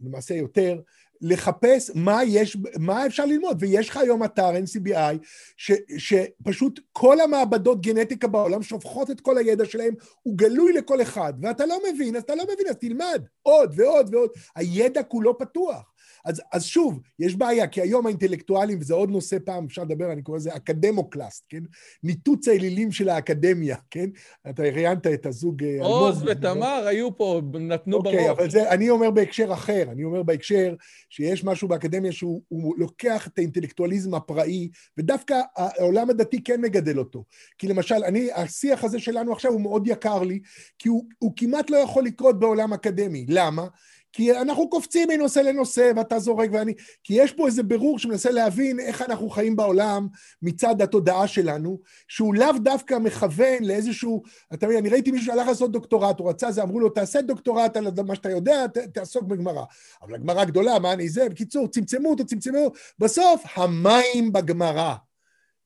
[0.00, 0.80] למעשה יותר,
[1.20, 3.56] לחפש מה יש, מה אפשר ללמוד.
[3.60, 5.16] ויש לך היום אתר NCBI,
[5.56, 11.32] ש, שפשוט כל המעבדות גנטיקה בעולם שופכות את כל הידע שלהם, הוא גלוי לכל אחד,
[11.42, 14.30] ואתה לא מבין, אז אתה לא מבין, אז תלמד עוד ועוד ועוד.
[14.56, 15.92] הידע כולו פתוח.
[16.24, 20.22] אז, אז שוב, יש בעיה, כי היום האינטלקטואלים, וזה עוד נושא פעם, אפשר לדבר, אני
[20.22, 21.62] קורא לזה אקדמוקלאסט, כן?
[22.02, 24.10] ניתוץ האלילים של האקדמיה, כן?
[24.50, 25.64] אתה ראיינת את הזוג...
[25.64, 28.28] אה, עוז ותמר היו פה, נתנו אוקיי, בראש.
[28.28, 30.74] אוקיי, אבל זה, אני אומר בהקשר אחר, אני אומר בהקשר
[31.10, 34.68] שיש משהו באקדמיה שהוא לוקח את האינטלקטואליזם הפראי,
[34.98, 37.24] ודווקא העולם הדתי כן מגדל אותו.
[37.58, 40.40] כי למשל, אני, השיח הזה שלנו עכשיו הוא מאוד יקר לי,
[40.78, 43.26] כי הוא, הוא כמעט לא יכול לקרות בעולם אקדמי.
[43.28, 43.66] למה?
[44.12, 46.74] כי אנחנו קופצים מנושא לנושא ואתה זורק ואני...
[47.04, 50.06] כי יש פה איזה בירור שמנסה להבין איך אנחנו חיים בעולם
[50.42, 51.78] מצד התודעה שלנו,
[52.08, 54.22] שהוא לאו דווקא מכוון לאיזשהו...
[54.54, 57.76] אתה מבין, אני ראיתי מישהו שהלך לעשות דוקטורט, הוא רצה זה, אמרו לו, תעשה דוקטורט
[57.76, 59.64] על מה שאתה יודע, ת, תעסוק בגמרא.
[60.02, 61.28] אבל הגמרא גדולה, מה אני זה?
[61.28, 62.70] בקיצור, צמצמו אותו, צמצמו.
[62.98, 64.94] בסוף, המים בגמרא.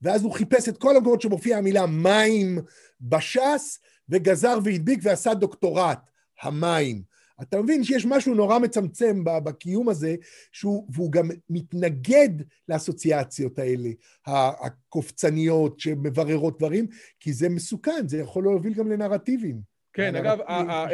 [0.03, 2.59] ואז הוא חיפש את כל המקומות שמופיעה המילה מים
[3.01, 3.79] בש"ס,
[4.09, 5.99] וגזר והדביק ועשה דוקטורט,
[6.43, 7.12] המים.
[7.43, 10.15] אתה מבין שיש משהו נורא מצמצם בקיום הזה,
[10.53, 12.29] שהוא, והוא גם מתנגד
[12.69, 13.89] לאסוציאציות האלה,
[14.27, 16.87] הקופצניות שמבררות דברים,
[17.21, 19.73] כי זה מסוכן, זה יכול להוביל גם לנרטיבים.
[19.93, 20.39] כן, אגב,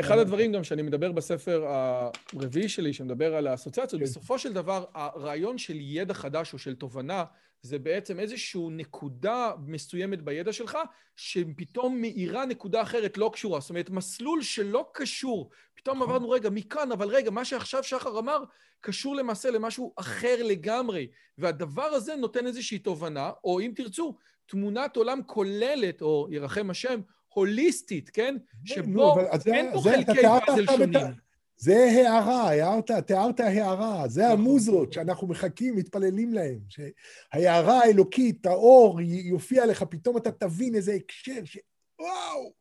[0.01, 4.09] אחד הדברים גם שאני מדבר בספר הרביעי שלי, שמדבר על האסוציאציות, כן.
[4.09, 7.25] בסופו של דבר, הרעיון של ידע חדש או של תובנה,
[7.63, 10.79] זה בעצם איזושהי נקודה מסוימת בידע שלך,
[11.17, 13.61] שפתאום מאירה נקודה אחרת לא קשורה.
[13.61, 15.51] זאת אומרת, מסלול שלא קשור.
[15.75, 16.09] פתאום נכון.
[16.09, 18.45] עברנו, רגע, מכאן, אבל רגע, מה שעכשיו שחר אמר,
[18.81, 21.07] קשור למעשה למשהו אחר לגמרי.
[21.39, 28.11] והדבר הזה נותן איזושהי תובנה, או אם תרצו, תמונת עולם כוללת, או ירחם השם, הוליסטית,
[28.11, 28.37] כן?
[28.65, 29.17] שבו
[29.47, 31.28] אין פה חלקי פאזל שונים.
[31.59, 34.33] זה הערה, הערת, תיארת הערה, זה נכון.
[34.33, 36.59] המוזות שאנחנו מחכים, מתפללים להם.
[36.69, 41.59] שההערה האלוקית, האור, יופיע לך, פתאום אתה תבין איזה הקשר, ש...
[42.01, 42.53] וואו,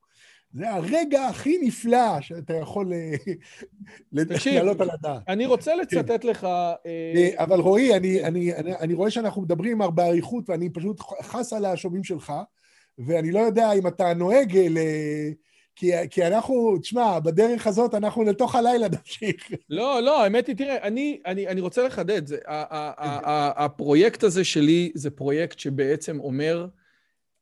[0.53, 3.13] זה הרגע הכי נפלא שאתה יכול אה,
[4.45, 5.21] לעלות על הדעת.
[5.27, 5.97] אני רוצה כן.
[5.97, 6.43] לצטט לך...
[6.43, 11.01] אה, אה, אבל רועי, אני, אני, אני, אני רואה שאנחנו מדברים הרבה אריכות, ואני פשוט
[11.21, 12.33] חס על השומעים שלך,
[12.97, 14.77] ואני לא יודע אם אתה נוהג ל...
[15.79, 19.51] כי, כי אנחנו, תשמע, בדרך הזאת אנחנו לתוך הלילה נמשיך.
[19.69, 22.37] לא, לא, האמת היא, תראה, אני, אני, אני רוצה לחדד, זה,
[23.57, 26.67] הפרויקט הזה שלי זה פרויקט שבעצם אומר,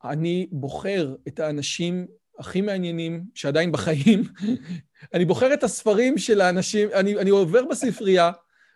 [0.03, 2.05] אני בוחר את האנשים
[2.39, 4.23] הכי מעניינים שעדיין בחיים,
[5.13, 8.31] אני בוחר את הספרים של האנשים, אני, אני עובר בספרייה,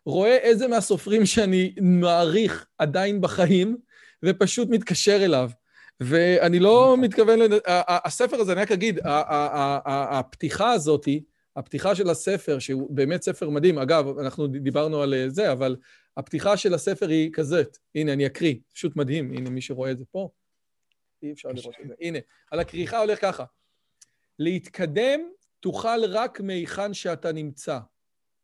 [0.05, 3.77] רואה איזה מהסופרים שאני מעריך עדיין בחיים,
[4.25, 5.49] ופשוט מתקשר אליו.
[5.99, 7.39] ואני לא מתכוון.
[7.87, 11.07] הספר הזה, אני רק אגיד, הפתיחה הזאת,
[11.55, 15.75] הפתיחה של הספר, שהוא באמת ספר מדהים, אגב, אנחנו דיברנו על זה, אבל
[16.17, 20.05] הפתיחה של הספר היא כזאת, הנה, אני אקריא, פשוט מדהים, הנה, מי שרואה את זה
[20.11, 20.29] פה,
[21.23, 21.93] אי אפשר לראות את זה.
[22.01, 22.19] הנה,
[22.51, 23.43] על הכריכה הולך ככה.
[24.39, 25.19] להתקדם
[25.59, 27.79] תוכל רק מהיכן שאתה נמצא,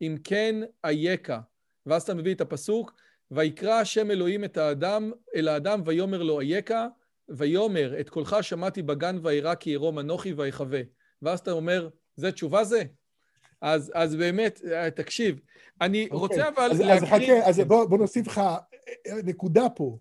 [0.02, 1.40] אם כן אייכה.
[1.86, 2.92] ואז אתה מביא את הפסוק,
[3.30, 6.86] ויקרא השם אלוהים את האדם, אל האדם ויאמר לו אייכה,
[7.28, 10.80] ויאמר, את קולך שמעתי בגן וירא כי ירום אנוכי ויחווה.
[11.22, 12.82] ואז אתה אומר, זה תשובה זה?
[13.60, 15.40] אז, אז באמת, אה, תקשיב,
[15.80, 16.14] אני okay.
[16.14, 16.38] אוקיי.
[16.38, 16.94] רוצה אבל אז, להקריא...
[16.94, 19.98] אז חכה, אז בוא, בוא נוסיף לך אה, נקודה פה,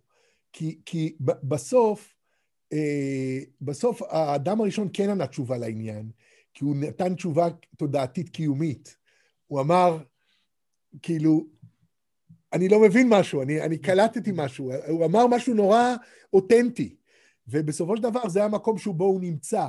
[0.53, 2.15] כי, כי בסוף,
[2.73, 6.09] אה, בסוף האדם הראשון כן ענה תשובה לעניין,
[6.53, 7.47] כי הוא נתן תשובה
[7.77, 8.97] תודעתית קיומית.
[9.47, 9.97] הוא אמר,
[11.01, 11.45] כאילו,
[12.53, 15.95] אני לא מבין משהו, אני, אני קלטתי משהו, הוא אמר משהו נורא
[16.33, 16.95] אותנטי.
[17.47, 19.67] ובסופו של דבר זה המקום שבו הוא נמצא.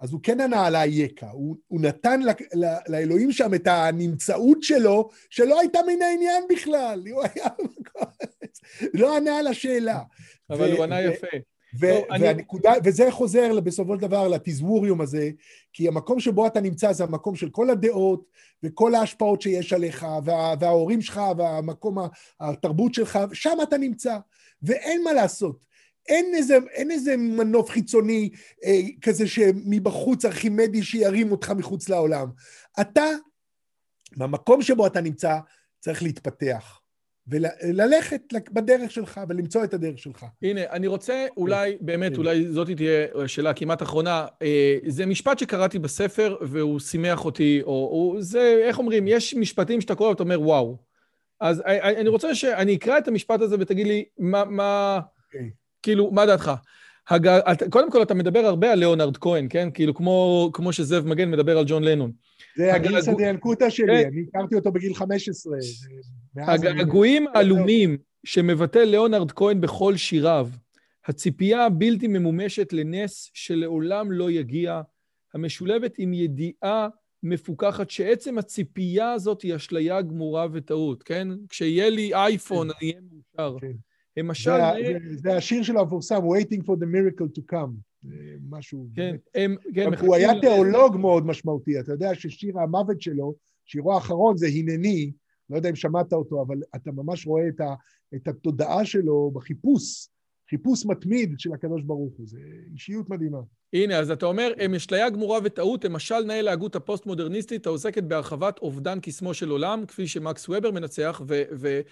[0.00, 4.62] אז הוא כן ענה על האייקה, הוא, הוא נתן ל, ל, לאלוהים שם את הנמצאות
[4.62, 7.46] שלו, שלא הייתה מן העניין בכלל, הוא היה
[8.94, 10.02] לא ענה על השאלה.
[10.50, 11.26] אבל ו, הוא ענה יפה.
[11.80, 12.80] ו- טוב, והנקודה, אני...
[12.84, 15.30] וזה חוזר בסופו של דבר לתזמוריום הזה,
[15.72, 18.24] כי המקום שבו אתה נמצא זה המקום של כל הדעות
[18.62, 21.98] וכל ההשפעות שיש עליך, וה, וההורים שלך, והמקום,
[22.40, 24.16] התרבות שלך, שם אתה נמצא,
[24.62, 25.64] ואין מה לעשות.
[26.08, 28.30] אין איזה, אין איזה מנוף חיצוני
[28.64, 32.28] אה, כזה שמבחוץ ארכימדי שירים אותך מחוץ לעולם.
[32.80, 33.04] אתה,
[34.16, 35.38] במקום שבו אתה נמצא,
[35.80, 36.80] צריך להתפתח.
[37.26, 38.20] וללכת
[38.52, 40.26] בדרך שלך ולמצוא את הדרך שלך.
[40.42, 42.18] הנה, אני רוצה אולי, באמת, כן.
[42.18, 44.26] אולי זאת תהיה שאלה כמעט אחרונה.
[44.42, 49.80] אה, זה משפט שקראתי בספר והוא שימח אותי, או או זה, איך אומרים, יש משפטים
[49.80, 50.76] שאתה קורא ואתה אומר, וואו.
[51.40, 55.63] אז אה, אה, אני רוצה שאני אקרא את המשפט הזה ותגיד לי, מה, מה, okay.
[55.84, 56.52] כאילו, מה דעתך?
[57.08, 57.28] הג...
[57.70, 59.68] קודם כל, אתה מדבר הרבה על ליאונרד כהן, כן?
[59.74, 62.12] כאילו, כמו, כמו שזאב מגן מדבר על ג'ון לנון.
[62.56, 64.08] זה הגרסא דיאלקוטה שלי, כן.
[64.08, 65.58] אני הכרתי אותו בגיל 15.
[66.36, 70.48] הגעגועים העלומים שמבטא ליאונרד כהן בכל שיריו,
[71.06, 74.80] הציפייה הבלתי ממומשת לנס שלעולם לא יגיע,
[75.34, 76.88] המשולבת עם ידיעה
[77.22, 81.28] מפוקחת, שעצם הציפייה הזאת היא אשליה גמורה וטעות, כן?
[81.48, 82.74] כשיהיה לי אייפון, כן.
[82.80, 83.00] אני אהיה
[83.36, 83.58] מאושר.
[83.60, 83.72] כן.
[84.16, 84.50] למשל...
[84.50, 87.70] זה, זה, זה השיר של המפורסם, Waiting for the miracle to come.
[88.50, 88.88] משהו...
[88.94, 89.56] כן, הם...
[89.74, 91.80] כן, הוא היה תיאולוג מאוד משמעותי.
[91.80, 93.34] אתה יודע ששיר המוות שלו,
[93.64, 95.12] שירו האחרון זה הנני,
[95.50, 97.74] לא יודע אם שמעת אותו, אבל אתה ממש רואה את, ה,
[98.14, 100.08] את התודעה שלו בחיפוש,
[100.50, 102.26] חיפוש מתמיד של הקדוש ברוך הוא.
[102.26, 102.38] זו
[102.72, 103.38] אישיות מדהימה.
[103.72, 108.58] הנה, אז אתה אומר, הם אשליה גמורה וטעות, הם משל נאה להגות הפוסט-מודרניסטית העוסקת בהרחבת
[108.58, 111.82] אובדן קסמו של עולם, כפי שמקס וובר מנצח, וקודם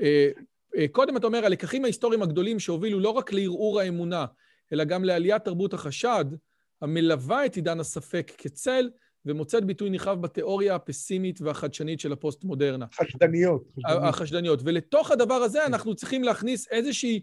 [0.00, 0.30] אה,
[0.76, 0.86] אה,
[1.16, 4.26] אתה אומר, הלקחים ההיסטוריים הגדולים שהובילו לא רק לערעור האמונה,
[4.72, 6.24] אלא גם לעליית תרבות החשד,
[6.82, 8.90] המלווה את עידן הספק כצל,
[9.26, 12.86] ומוצאת ביטוי נרחב בתיאוריה הפסימית והחדשנית של הפוסט-מודרנה.
[12.94, 13.64] חשדניות.
[13.86, 14.60] החשדניות.
[14.64, 15.64] ולתוך הדבר הזה כן.
[15.66, 17.22] אנחנו צריכים להכניס איזושהי...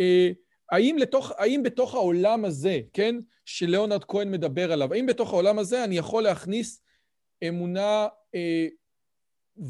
[0.00, 0.30] אה,
[0.70, 5.84] האם, לתוך, האם בתוך העולם הזה, כן, שלאונרד כהן מדבר עליו, האם בתוך העולם הזה
[5.84, 6.82] אני יכול להכניס
[7.48, 8.66] אמונה אה,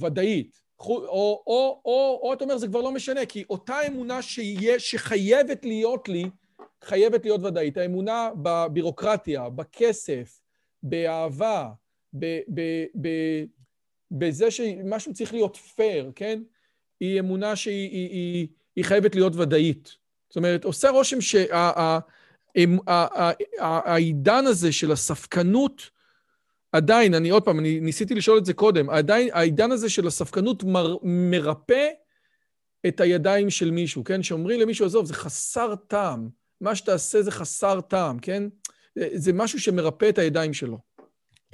[0.01, 0.64] ודאית?
[0.81, 4.79] או, או, או, או, או אתה אומר, זה כבר לא משנה, כי אותה אמונה שיה,
[4.79, 6.25] שחייבת להיות לי,
[6.85, 7.77] חייבת להיות ודאית.
[7.77, 10.41] האמונה בבירוקרטיה, בכסף,
[10.83, 11.71] באהבה,
[12.19, 12.61] ב, ב,
[13.01, 13.09] ב,
[14.11, 16.43] בזה שמשהו צריך להיות פייר, כן?
[17.01, 19.97] היא אמונה שהיא היא, היא, היא חייבת להיות ודאית.
[20.29, 21.19] זאת אומרת, עושה רושם
[22.57, 25.91] שהעידן הזה של הספקנות,
[26.75, 30.65] עדיין, אני עוד פעם, אני ניסיתי לשאול את זה קודם, עדיין העידן הזה של הספקנות
[30.65, 31.89] מר, מרפא
[32.87, 34.23] את הידיים של מישהו, כן?
[34.23, 36.29] שאומרים למישהו, עזוב, זה חסר טעם.
[36.61, 38.43] מה שתעשה זה חסר טעם, כן?
[39.15, 40.79] זה משהו שמרפא את הידיים שלו.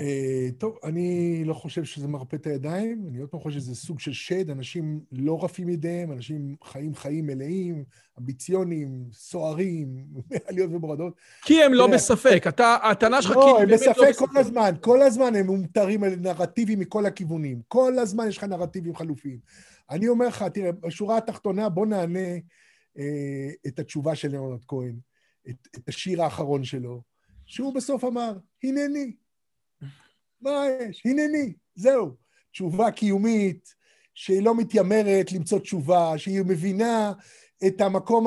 [0.00, 4.00] אה, טוב, אני לא חושב שזה מרפא את הידיים, אני עוד פעם חושב שזה סוג
[4.00, 7.84] של שד, אנשים לא רפים ידיהם, אנשים חיים חיים מלאים,
[8.18, 10.06] אמביציונים, סוערים,
[10.48, 11.14] עליות ומורדות.
[11.42, 13.98] כי הם לא בספק, אתה, הטענה שלך כאילו באמת לא בספק.
[13.98, 17.60] לא, הם בספק כל הזמן, כל הזמן הם מומטרים על נרטיבים מכל הכיוונים.
[17.68, 19.38] כל הזמן יש לך נרטיבים חלופיים.
[19.90, 22.28] אני אומר לך, תראה, בשורה התחתונה, בוא נענה
[22.98, 24.96] אה, את התשובה של ליאונרד כהן,
[25.48, 27.02] את, את השיר האחרון שלו,
[27.46, 29.12] שהוא בסוף אמר, הנני.
[30.42, 31.02] מה יש?
[31.04, 32.10] הנני, זהו.
[32.52, 33.74] תשובה קיומית,
[34.14, 37.12] שהיא לא מתיימרת למצוא תשובה, שהיא מבינה
[37.66, 38.26] את המקום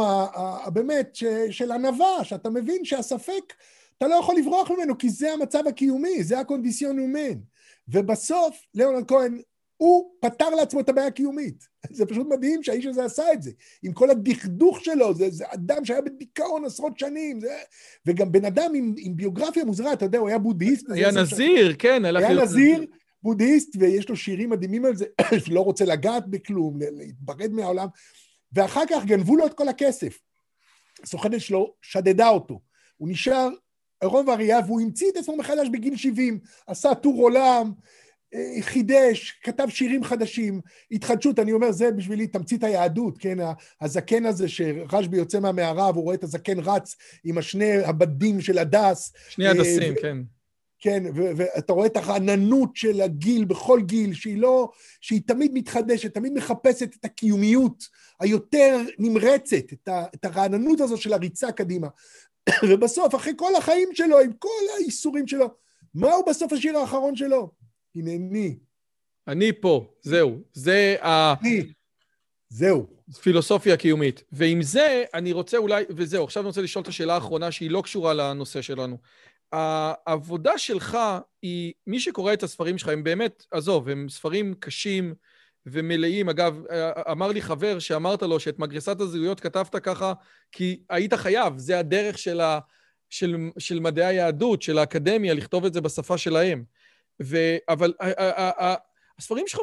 [0.66, 1.18] הבאמת
[1.50, 3.54] של ענווה, שאתה מבין שהספק,
[3.98, 7.40] אתה לא יכול לברוח ממנו, כי זה המצב הקיומי, זה הקונדיסיון אומן.
[7.88, 9.42] ובסוף, ליאונרד כהן
[9.84, 11.68] הוא פתר לעצמו את הבעיה הקיומית.
[11.98, 13.52] זה פשוט מדהים שהאיש הזה עשה את זה.
[13.84, 17.58] עם כל הדכדוך שלו, זה, זה אדם שהיה בדיכאון עשרות שנים, זה...
[18.06, 20.90] וגם בן אדם עם, עם ביוגרפיה מוזרה, אתה יודע, הוא היה בודהיסט.
[20.90, 21.76] היה נזיר, ש...
[21.80, 22.06] כן.
[22.06, 22.86] היה נזיר,
[23.24, 25.06] בודהיסט, ויש לו שירים מדהימים על זה,
[25.52, 27.88] לא רוצה לגעת בכלום, להתברד מהעולם.
[28.54, 30.20] ואחר כך גנבו לו את כל הכסף.
[31.04, 32.60] הסוכנת שלו שדדה אותו.
[32.98, 33.50] הוא נשאר
[34.02, 36.40] עירום ועריה, והוא המציא את עצמו מחדש בגיל 70.
[36.68, 37.72] עשה טור עולם,
[38.62, 40.62] חידש, כתב שירים חדשים,
[40.92, 43.38] התחדשות, אני אומר, זה בשבילי תמצית היהדות, כן?
[43.82, 49.14] הזקן הזה שרשב"י יוצא מהמערה והוא רואה את הזקן רץ עם השני הבדים של הדס.
[49.30, 50.18] שני הדסים, כן.
[50.80, 56.34] כן, ואתה רואה את הרעננות של הגיל בכל גיל, שהיא לא, שהיא תמיד מתחדשת, תמיד
[56.34, 57.84] מחפשת את הקיומיות
[58.20, 61.88] היותר נמרצת, את, ה, את הרעננות הזו של הריצה קדימה.
[62.70, 65.48] ובסוף, אחרי כל החיים שלו, עם כל האיסורים שלו,
[65.96, 67.63] מהו בסוף השיר האחרון שלו?
[67.96, 68.58] הנני.
[69.28, 70.40] אני פה, זהו.
[70.54, 71.34] זה ה...
[71.42, 71.64] אני.
[72.50, 72.88] זהו.
[73.22, 74.24] פילוסופיה קיומית.
[74.32, 77.82] ועם זה, אני רוצה אולי, וזהו, עכשיו אני רוצה לשאול את השאלה האחרונה שהיא לא
[77.82, 78.98] קשורה לנושא שלנו.
[79.52, 80.98] העבודה שלך
[81.42, 85.14] היא, מי שקורא את הספרים שלך, הם באמת, עזוב, הם ספרים קשים
[85.66, 86.30] ומלאים.
[86.30, 86.64] אגב,
[87.12, 90.14] אמר לי חבר שאמרת לו שאת מגרסת הזהויות כתבת ככה
[90.52, 92.60] כי היית חייב, זה הדרך של, ה,
[93.10, 96.64] של, של מדעי היהדות, של האקדמיה, לכתוב את זה בשפה שלהם.
[97.22, 97.38] ו...
[97.70, 97.94] אבל
[99.20, 99.60] הספרים שלך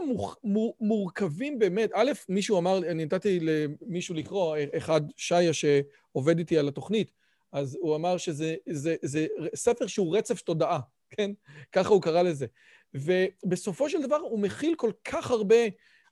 [0.80, 1.90] מורכבים באמת.
[1.94, 7.10] א', מישהו אמר, אני נתתי למישהו לקרוא, אחד, שיה, שעובד איתי על התוכנית,
[7.52, 11.30] אז הוא אמר שזה זה, זה ספר שהוא רצף תודעה, כן?
[11.72, 12.46] ככה הוא קרא לזה.
[12.94, 15.56] ובסופו של דבר הוא מכיל כל כך הרבה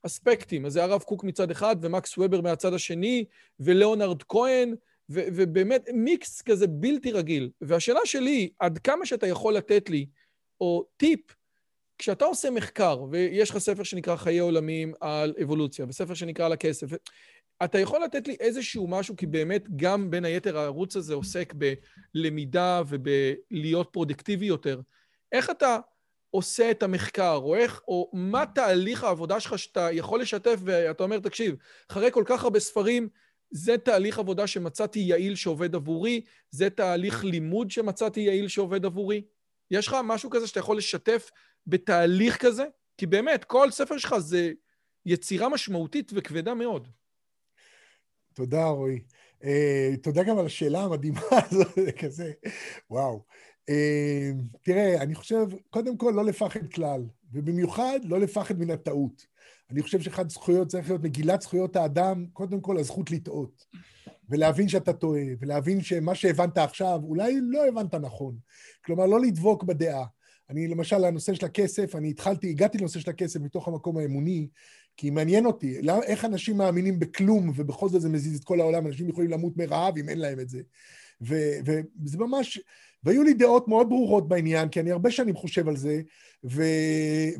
[0.02, 0.66] אספקטים.
[0.66, 3.24] אז זה הרב קוק מצד אחד, ומקס וובר מהצד השני,
[3.60, 4.74] ולאונרד כהן,
[5.10, 7.50] ו- ובאמת מיקס כזה בלתי רגיל.
[7.60, 10.06] והשאלה שלי, עד כמה שאתה יכול לתת לי
[10.60, 11.20] או טיפ,
[11.98, 16.86] כשאתה עושה מחקר, ויש לך ספר שנקרא חיי עולמים על אבולוציה, וספר שנקרא על הכסף,
[17.64, 21.54] אתה יכול לתת לי איזשהו משהו, כי באמת גם בין היתר הערוץ הזה עוסק
[22.14, 24.80] בלמידה ובלהיות פרודקטיבי יותר.
[25.32, 25.78] איך אתה
[26.30, 31.18] עושה את המחקר, או איך, או מה תהליך העבודה שלך שאתה יכול לשתף, ואתה אומר,
[31.18, 31.56] תקשיב,
[31.90, 33.08] אחרי כל כך הרבה ספרים,
[33.50, 36.20] זה תהליך עבודה שמצאתי יעיל שעובד עבורי,
[36.50, 39.22] זה תהליך לימוד שמצאתי יעיל שעובד עבורי.
[39.70, 41.30] יש לך משהו כזה שאתה יכול לשתף
[41.66, 42.64] בתהליך כזה?
[42.98, 44.52] כי באמת, כל ספר שלך זה
[45.06, 46.88] יצירה משמעותית וכבדה מאוד.
[48.34, 49.00] תודה, רועי.
[49.42, 49.46] Uh,
[50.02, 51.20] תודה גם על השאלה המדהימה
[51.50, 52.32] הזאת, זה כזה,
[52.90, 53.24] וואו.
[53.70, 53.72] Uh,
[54.62, 57.00] תראה, אני חושב, קודם כל, לא לפחד כלל,
[57.32, 59.26] ובמיוחד לא לפחד מן הטעות.
[59.70, 63.66] אני חושב שאחת זכויות צריך להיות מגילת זכויות האדם, קודם כל הזכות לטעות.
[64.28, 68.36] ולהבין שאתה טועה, ולהבין שמה שהבנת עכשיו, אולי לא הבנת נכון.
[68.84, 70.04] כלומר, לא לדבוק בדעה.
[70.50, 74.48] אני, למשל, הנושא של הכסף, אני התחלתי, הגעתי לנושא של הכסף מתוך המקום האמוני,
[74.96, 78.86] כי מעניין אותי, לא, איך אנשים מאמינים בכלום, ובכל זאת זה מזיז את כל העולם,
[78.86, 80.60] אנשים יכולים למות מרעב אם אין להם את זה.
[81.20, 82.60] וזה ממש,
[83.04, 86.00] והיו לי דעות מאוד ברורות בעניין, כי אני הרבה שנים חושב על זה,
[86.44, 86.62] ו...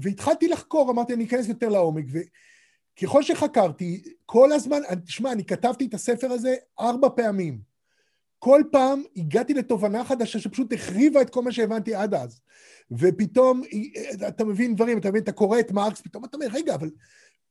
[0.03, 2.05] והתחלתי לחקור, אמרתי, אני אכנס יותר לעומק,
[2.97, 7.69] וככל שחקרתי, כל הזמן, תשמע, אני כתבתי את הספר הזה ארבע פעמים.
[8.39, 12.41] כל פעם הגעתי לתובנה חדשה שפשוט החריבה את כל מה שהבנתי עד אז.
[12.91, 13.63] ופתאום
[14.29, 16.91] אתה מבין דברים, אתה מבין, אתה קורא את מרקס, פתאום אתה אומר, רגע, אבל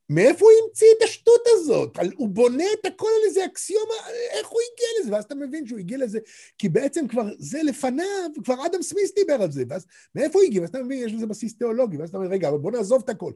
[0.10, 1.98] מאיפה הוא המציא את השטות הזאת?
[2.16, 3.94] הוא בונה את הכל על איזה אקסיומה,
[4.32, 5.14] איך הוא הגיע לזה?
[5.14, 6.20] ואז אתה מבין שהוא הגיע לזה,
[6.58, 9.86] כי בעצם כבר זה לפניו, כבר אדם סמיס דיבר על זה, ואז
[10.16, 10.62] מאיפה הוא הגיע?
[10.62, 13.10] ואז אתה מבין, יש לזה בסיס תיאולוגי, ואז אתה אומר, רגע, אבל בוא נעזוב את
[13.10, 13.32] הכל.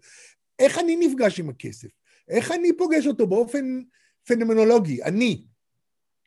[0.59, 1.87] איך אני נפגש עם הכסף?
[2.29, 3.81] איך אני פוגש אותו באופן
[4.27, 5.03] פנומנולוגי?
[5.03, 5.43] אני.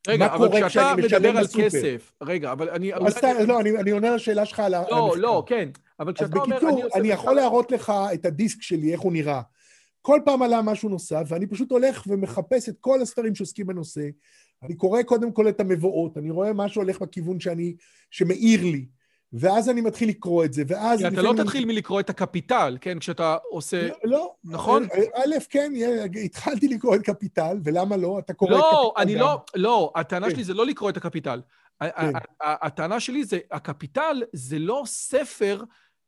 [0.09, 2.95] רגע, אבל כשאתה מדבר על כסף, רגע, אבל אני...
[2.95, 4.95] אז לא, אני עונה על השאלה שלך על המחקר.
[4.95, 5.69] לא, לא, כן,
[6.01, 6.57] אבל כשאתה אומר...
[6.57, 9.41] אז בקיצור, אני יכול להראות לך את הדיסק שלי, איך הוא נראה.
[10.07, 14.09] כל פעם עלה משהו נוסף, ואני פשוט הולך ומחפש את כל הספרים שעוסקים בנושא.
[14.63, 17.77] אני קורא קודם כל את המבואות, אני רואה משהו הולך בכיוון שאני,
[18.11, 18.87] שמאיר לי,
[19.33, 21.01] ואז אני מתחיל לקרוא את זה, ואז...
[21.01, 22.99] כי אתה לא תתחיל מלקרוא את הקפיטל, כן?
[22.99, 23.89] כשאתה עושה...
[23.89, 24.35] לא, לא.
[24.45, 24.87] נכון?
[25.15, 25.73] א', כן,
[26.25, 28.19] התחלתי לקרוא את קפיטל, ולמה לא?
[28.19, 28.77] אתה קורא לא, את קפיטל.
[28.77, 30.35] לא, אני לא, לא, הטענה כן.
[30.35, 31.41] שלי זה לא לקרוא את הקפיטל.
[31.81, 32.13] כן.
[32.43, 35.63] הטענה שלי זה, הקפיטל זה לא ספר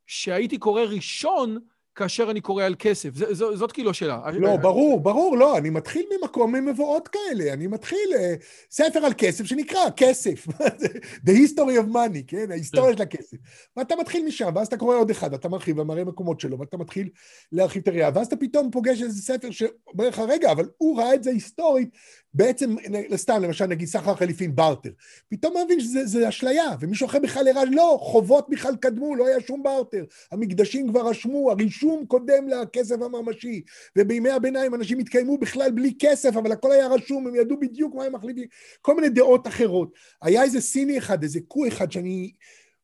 [0.06, 1.58] שהייתי קורא ראשון,
[1.96, 3.14] כאשר אני קורא על כסף?
[3.14, 4.20] ז, ז, זאת כאילו השאלה.
[4.32, 5.58] לא, ברור, ברור, לא.
[5.58, 7.52] אני מתחיל ממקום ממבואות כאלה.
[7.52, 10.46] אני מתחיל uh, ספר על כסף שנקרא כסף.
[11.26, 12.50] The history of money, כן?
[12.50, 13.36] ההיסטוריה של הכסף.
[13.76, 17.08] ואתה מתחיל משם, ואז אתה קורא עוד אחד, אתה מרחיב ומראה מקומות שלו, ואתה מתחיל
[17.52, 21.14] להרחיב את הראייה, ואז אתה פתאום פוגש איזה ספר שאומר לך, רגע, אבל הוא ראה
[21.14, 21.88] את זה היסטורית,
[22.36, 22.76] בעצם,
[23.16, 24.90] סתם, למשל, נגיד סחר חליפין, בארטר.
[25.28, 29.62] פתאום מבין שזה אשליה, ומישהו אחר בכלל הראה, לא, חובות בכלל קדמו, לא היה שום
[29.62, 30.04] בארטר.
[30.32, 33.62] המקדשים כבר רשמו, הרישום קודם לכסף הממשי.
[33.98, 38.04] ובימי הביניים אנשים התקיימו בכלל בלי כסף, אבל הכל היה רשום, הם ידעו בדיוק מה
[38.04, 38.44] הם מחליטים,
[38.80, 39.92] כל מיני דעות אחרות.
[40.22, 42.32] היה איזה סיני אחד, איזה קו אחד שאני...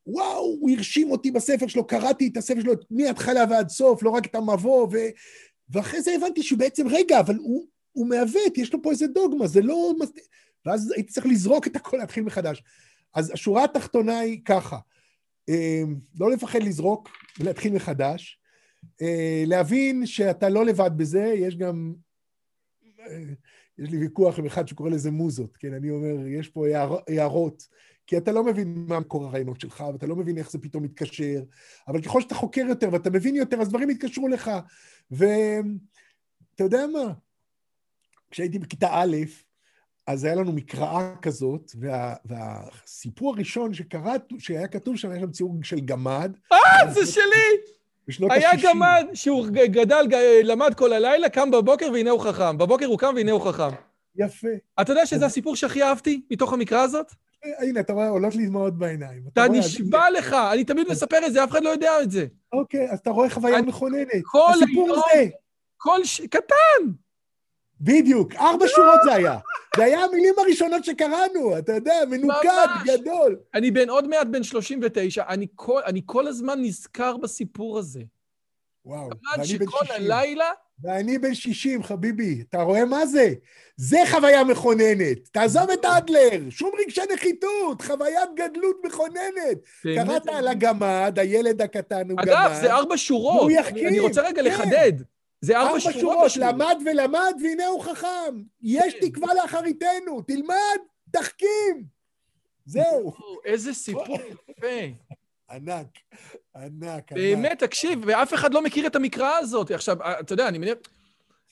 [0.07, 4.27] וואו, הוא הרשים אותי בספר שלו, קראתי את הספר שלו מההתחלה ועד סוף, לא רק
[4.27, 4.97] את המבוא, ו...
[5.70, 9.47] ואחרי זה הבנתי שהוא בעצם, רגע, אבל הוא, הוא מעוות, יש לו פה איזה דוגמה,
[9.47, 9.94] זה לא...
[10.66, 12.62] ואז הייתי צריך לזרוק את הכל, להתחיל מחדש.
[13.14, 14.78] אז השורה התחתונה היא ככה,
[15.48, 15.82] אה,
[16.20, 17.09] לא לפחד לזרוק
[17.40, 18.39] ולהתחיל מחדש,
[19.02, 21.94] אה, להבין שאתה לא לבד בזה, יש גם...
[23.01, 23.23] אה,
[23.78, 25.74] יש לי ויכוח עם אחד שקורא לזה מוזות, כן?
[25.74, 26.66] אני אומר, יש פה
[27.09, 27.66] הערות,
[28.06, 31.43] כי אתה לא מבין מה מקור הרעיונות שלך, ואתה לא מבין איך זה פתאום מתקשר,
[31.89, 34.51] אבל ככל שאתה חוקר יותר ואתה מבין יותר, אז דברים יתקשרו לך.
[35.10, 37.12] ואתה יודע מה?
[38.32, 39.16] כשהייתי בכיתה א',
[40.06, 45.54] אז היה לנו מקראה כזאת, וה, והסיפור הראשון שקראת, שהיה כתוב שם, היה שם ציור
[45.62, 46.36] של גמד.
[46.52, 47.22] אה, זה שלי!
[48.09, 48.36] בשנות ה-60.
[48.36, 50.06] היה גמד שהוא גדל,
[50.42, 52.59] למד כל הלילה, קם בבוקר והנה הוא חכם.
[52.59, 53.76] בבוקר הוא קם והנה הוא חכם.
[54.16, 54.48] יפה.
[54.80, 57.12] אתה יודע שזה הסיפור שהכי אהבתי מתוך המקרא הזאת?
[57.59, 59.22] הנה, אתה רואה, עולות לי דמעות בעיניים.
[59.32, 62.26] אתה נשבע לך, אני תמיד מספר את זה, אף אחד לא יודע את זה.
[62.52, 64.09] אוקיי, אז אתה רואה חוויה מכוננת.
[64.22, 65.28] כל הסיפור זה.
[65.76, 66.20] כל ש...
[66.20, 66.92] קטן.
[67.82, 69.38] בדיוק, ארבע שורות זה היה.
[69.76, 73.36] זה היה המילים הראשונות שקראנו, אתה יודע, מנוקד, גדול.
[73.54, 78.00] אני בן עוד מעט בן 39, אני כל, אני כל הזמן נזכר בסיפור הזה.
[78.84, 79.88] וואו, ואני בן 60.
[79.88, 80.50] הלילה...
[80.84, 82.44] ואני בן 60, חביבי.
[82.48, 83.34] אתה רואה מה זה?
[83.76, 85.28] זה חוויה מכוננת.
[85.32, 89.59] תעזוב את אדלר, שום רגשי נחיתות, חוויית גדלות מכוננת.
[89.82, 92.28] קראת על הגמד, הילד הקטן הוא גמד.
[92.28, 93.50] אגב, זה ארבע שורות.
[93.70, 94.48] אני רוצה רגע כן.
[94.48, 94.92] לחדד.
[95.43, 95.97] זה ארבע שורות.
[95.97, 98.43] ארבע שורות, למד ולמד, והנה הוא חכם.
[98.62, 99.01] יש כן.
[99.01, 100.78] תקווה לאחריתנו, תלמד,
[101.10, 101.85] תחכים.
[102.64, 103.12] זהו.
[103.44, 104.16] איזה סיפור
[104.48, 104.66] יפה.
[105.51, 105.86] ענק,
[106.56, 109.70] ענק, באמת, תקשיב, ואף אחד לא מכיר את המקרא הזאת.
[109.70, 110.78] עכשיו, אתה יודע, אני מניח...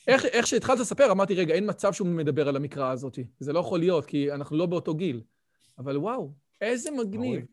[0.08, 3.18] איך, איך שהתחלת לספר, אמרתי, רגע, אין מצב שהוא מדבר על המקרא הזאת.
[3.40, 5.22] זה לא יכול להיות, כי אנחנו לא באותו גיל.
[5.78, 7.44] אבל וואו, איזה מגניב.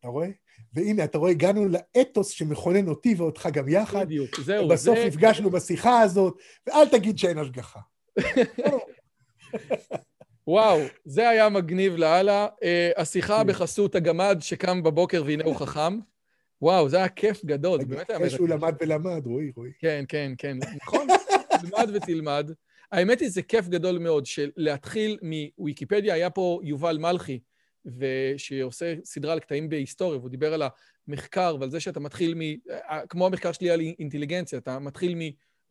[0.00, 0.28] אתה רואה?
[0.74, 4.06] והנה, אתה רואה, הגענו לאתוס שמכונן אותי ואותך גם יחד.
[4.06, 4.64] בדיוק, זהו.
[4.64, 5.06] ובסוף זה...
[5.06, 7.80] נפגשנו בשיחה הזאת, ואל תגיד שאין השגחה.
[10.46, 12.46] וואו, זה היה מגניב לאללה.
[12.54, 15.98] Uh, השיחה בחסות הגמד שקם בבוקר והנה הוא חכם.
[16.62, 19.70] וואו, זה היה כיף גדול, זה באמת היה אחרי שהוא למד ולמד, רועי, רועי.
[19.78, 21.06] כן, כן, כן, נכון,
[21.60, 22.50] תלמד ותלמד.
[22.92, 27.40] האמת היא, זה כיף גדול מאוד של להתחיל מוויקיפדיה, היה פה יובל מלכי,
[28.36, 30.62] שעושה סדרה על קטעים בהיסטוריה, והוא דיבר על
[31.08, 32.40] המחקר ועל זה שאתה מתחיל מ...
[33.08, 35.18] כמו המחקר שלי על אינטליגנציה, אתה מתחיל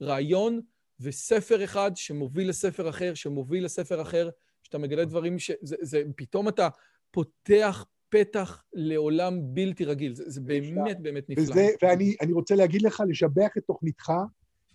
[0.02, 0.62] מרעיון
[1.00, 4.30] וספר אחד שמוביל לספר אחר, שמוביל לספר אחר,
[4.64, 5.52] שאתה מגלה דברים ש...
[5.62, 6.68] זה, זה, פתאום אתה
[7.12, 10.16] פותח פתח לעולם בלתי רגיל.
[10.16, 11.44] זה, זה באמת באמת נפלא.
[11.44, 14.12] וזה, ואני רוצה להגיד לך, לשבח את תוכניתך,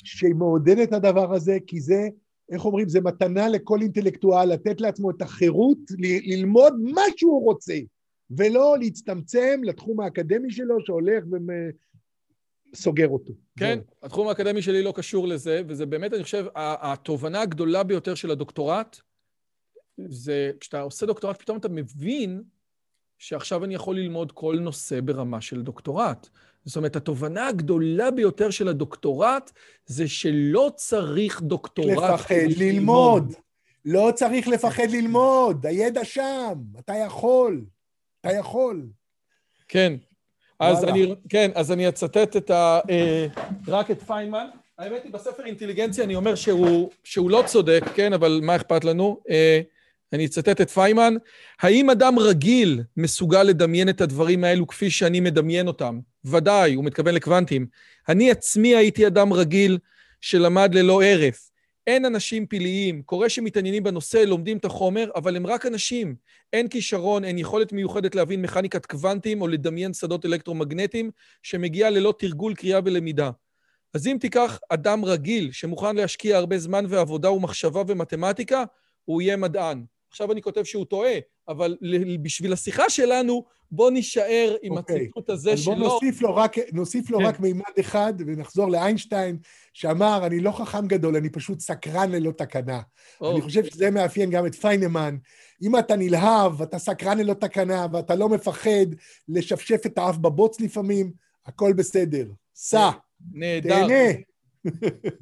[0.05, 2.09] שהיא מעודדת את הדבר הזה, כי זה,
[2.51, 7.75] איך אומרים, זה מתנה לכל אינטלקטואל לתת לעצמו את החירות ל- ללמוד מה שהוא רוצה,
[8.31, 11.25] ולא להצטמצם לתחום האקדמי שלו שהולך
[12.73, 13.33] וסוגר אותו.
[13.59, 14.07] כן, זה.
[14.07, 18.97] התחום האקדמי שלי לא קשור לזה, וזה באמת, אני חושב, התובנה הגדולה ביותר של הדוקטורט,
[20.09, 22.43] זה כשאתה עושה דוקטורט, פתאום אתה מבין
[23.19, 26.29] שעכשיו אני יכול ללמוד כל נושא ברמה של דוקטורט.
[26.67, 29.51] זאת אומרת, התובנה הגדולה ביותר של הדוקטורט
[29.87, 32.11] זה שלא צריך דוקטורט.
[32.11, 33.33] לפחד ללמוד.
[33.85, 37.65] לא צריך לפחד ללמוד, הידע שם, אתה יכול,
[38.21, 38.87] אתה יכול.
[39.69, 39.93] כן,
[40.61, 42.81] אז אני, כן, אז אני אצטט את ה...
[42.91, 43.27] אה,
[43.69, 44.47] רק את פיינמן.
[44.79, 49.21] האמת היא, בספר אינטליגנציה אני אומר שהוא, שהוא לא צודק, כן, אבל מה אכפת לנו?
[50.13, 51.15] אני אצטט את פיימן,
[51.61, 56.01] האם אדם רגיל מסוגל לדמיין את הדברים האלו כפי שאני מדמיין אותם?
[56.25, 57.67] ודאי, הוא מתכוון לקוונטים.
[58.09, 59.79] אני עצמי הייתי אדם רגיל
[60.21, 61.51] שלמד ללא הרף.
[61.87, 66.17] אין אנשים פלאיים, קורה שמתעניינים בנושא, לומדים את החומר, אבל הם רק אנשים.
[66.53, 71.11] אין כישרון, אין יכולת מיוחדת להבין מכניקת קוונטים או לדמיין שדות אלקטרומגנטיים
[71.43, 73.31] שמגיע ללא תרגול קריאה ולמידה.
[73.95, 78.65] אז אם תיקח אדם רגיל שמוכן להשקיע הרבה זמן ועבודה ומחשבה ומתמטיקה,
[79.05, 79.85] הוא יהיה מדען.
[80.17, 81.13] עכשיו אני כותב שהוא טועה,
[81.49, 81.77] אבל
[82.23, 84.77] בשביל השיחה שלנו, בוא נישאר עם okay.
[84.77, 84.97] אוקיי.
[84.97, 85.73] הציטוט הזה שלו.
[85.73, 87.25] אז בוא נוסיף לו רק, נוסיף לו כן.
[87.25, 89.39] רק מימד אחד, ונחזור לאיינשטיין,
[89.73, 92.81] שאמר, אני לא חכם גדול, אני פשוט סקרן ללא תקנה.
[93.23, 93.27] Oh.
[93.27, 95.17] אני חושב שזה מאפיין גם את פיינמן.
[95.63, 98.87] אם אתה נלהב, אתה סקרן ללא תקנה, ואתה לא מפחד
[99.29, 101.13] לשפשף את האף בבוץ לפעמים,
[101.47, 102.27] הכל בסדר.
[102.55, 102.91] סע,
[103.33, 103.69] נהדר.
[103.69, 104.13] תהנה.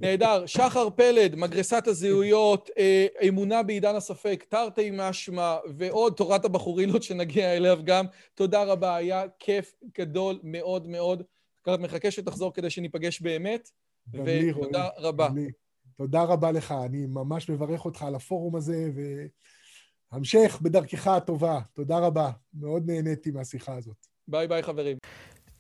[0.00, 0.46] נהדר.
[0.46, 7.74] שחר פלד, מגרסת הזהויות, אה, אמונה בעידן הספק, תרתי משמע, ועוד תורת הבחורילות שנגיע אליה
[7.74, 8.04] גם.
[8.34, 11.22] תודה רבה, היה כיף גדול מאוד מאוד.
[11.68, 13.70] מחכה שתחזור כדי שניפגש באמת,
[14.12, 15.28] ותודה רבה.
[15.96, 18.90] תודה רבה לך, אני ממש מברך אותך על הפורום הזה,
[20.12, 21.60] והמשך בדרכך הטובה.
[21.72, 24.06] תודה רבה, מאוד נהניתי מהשיחה הזאת.
[24.28, 24.96] ביי ביי חברים.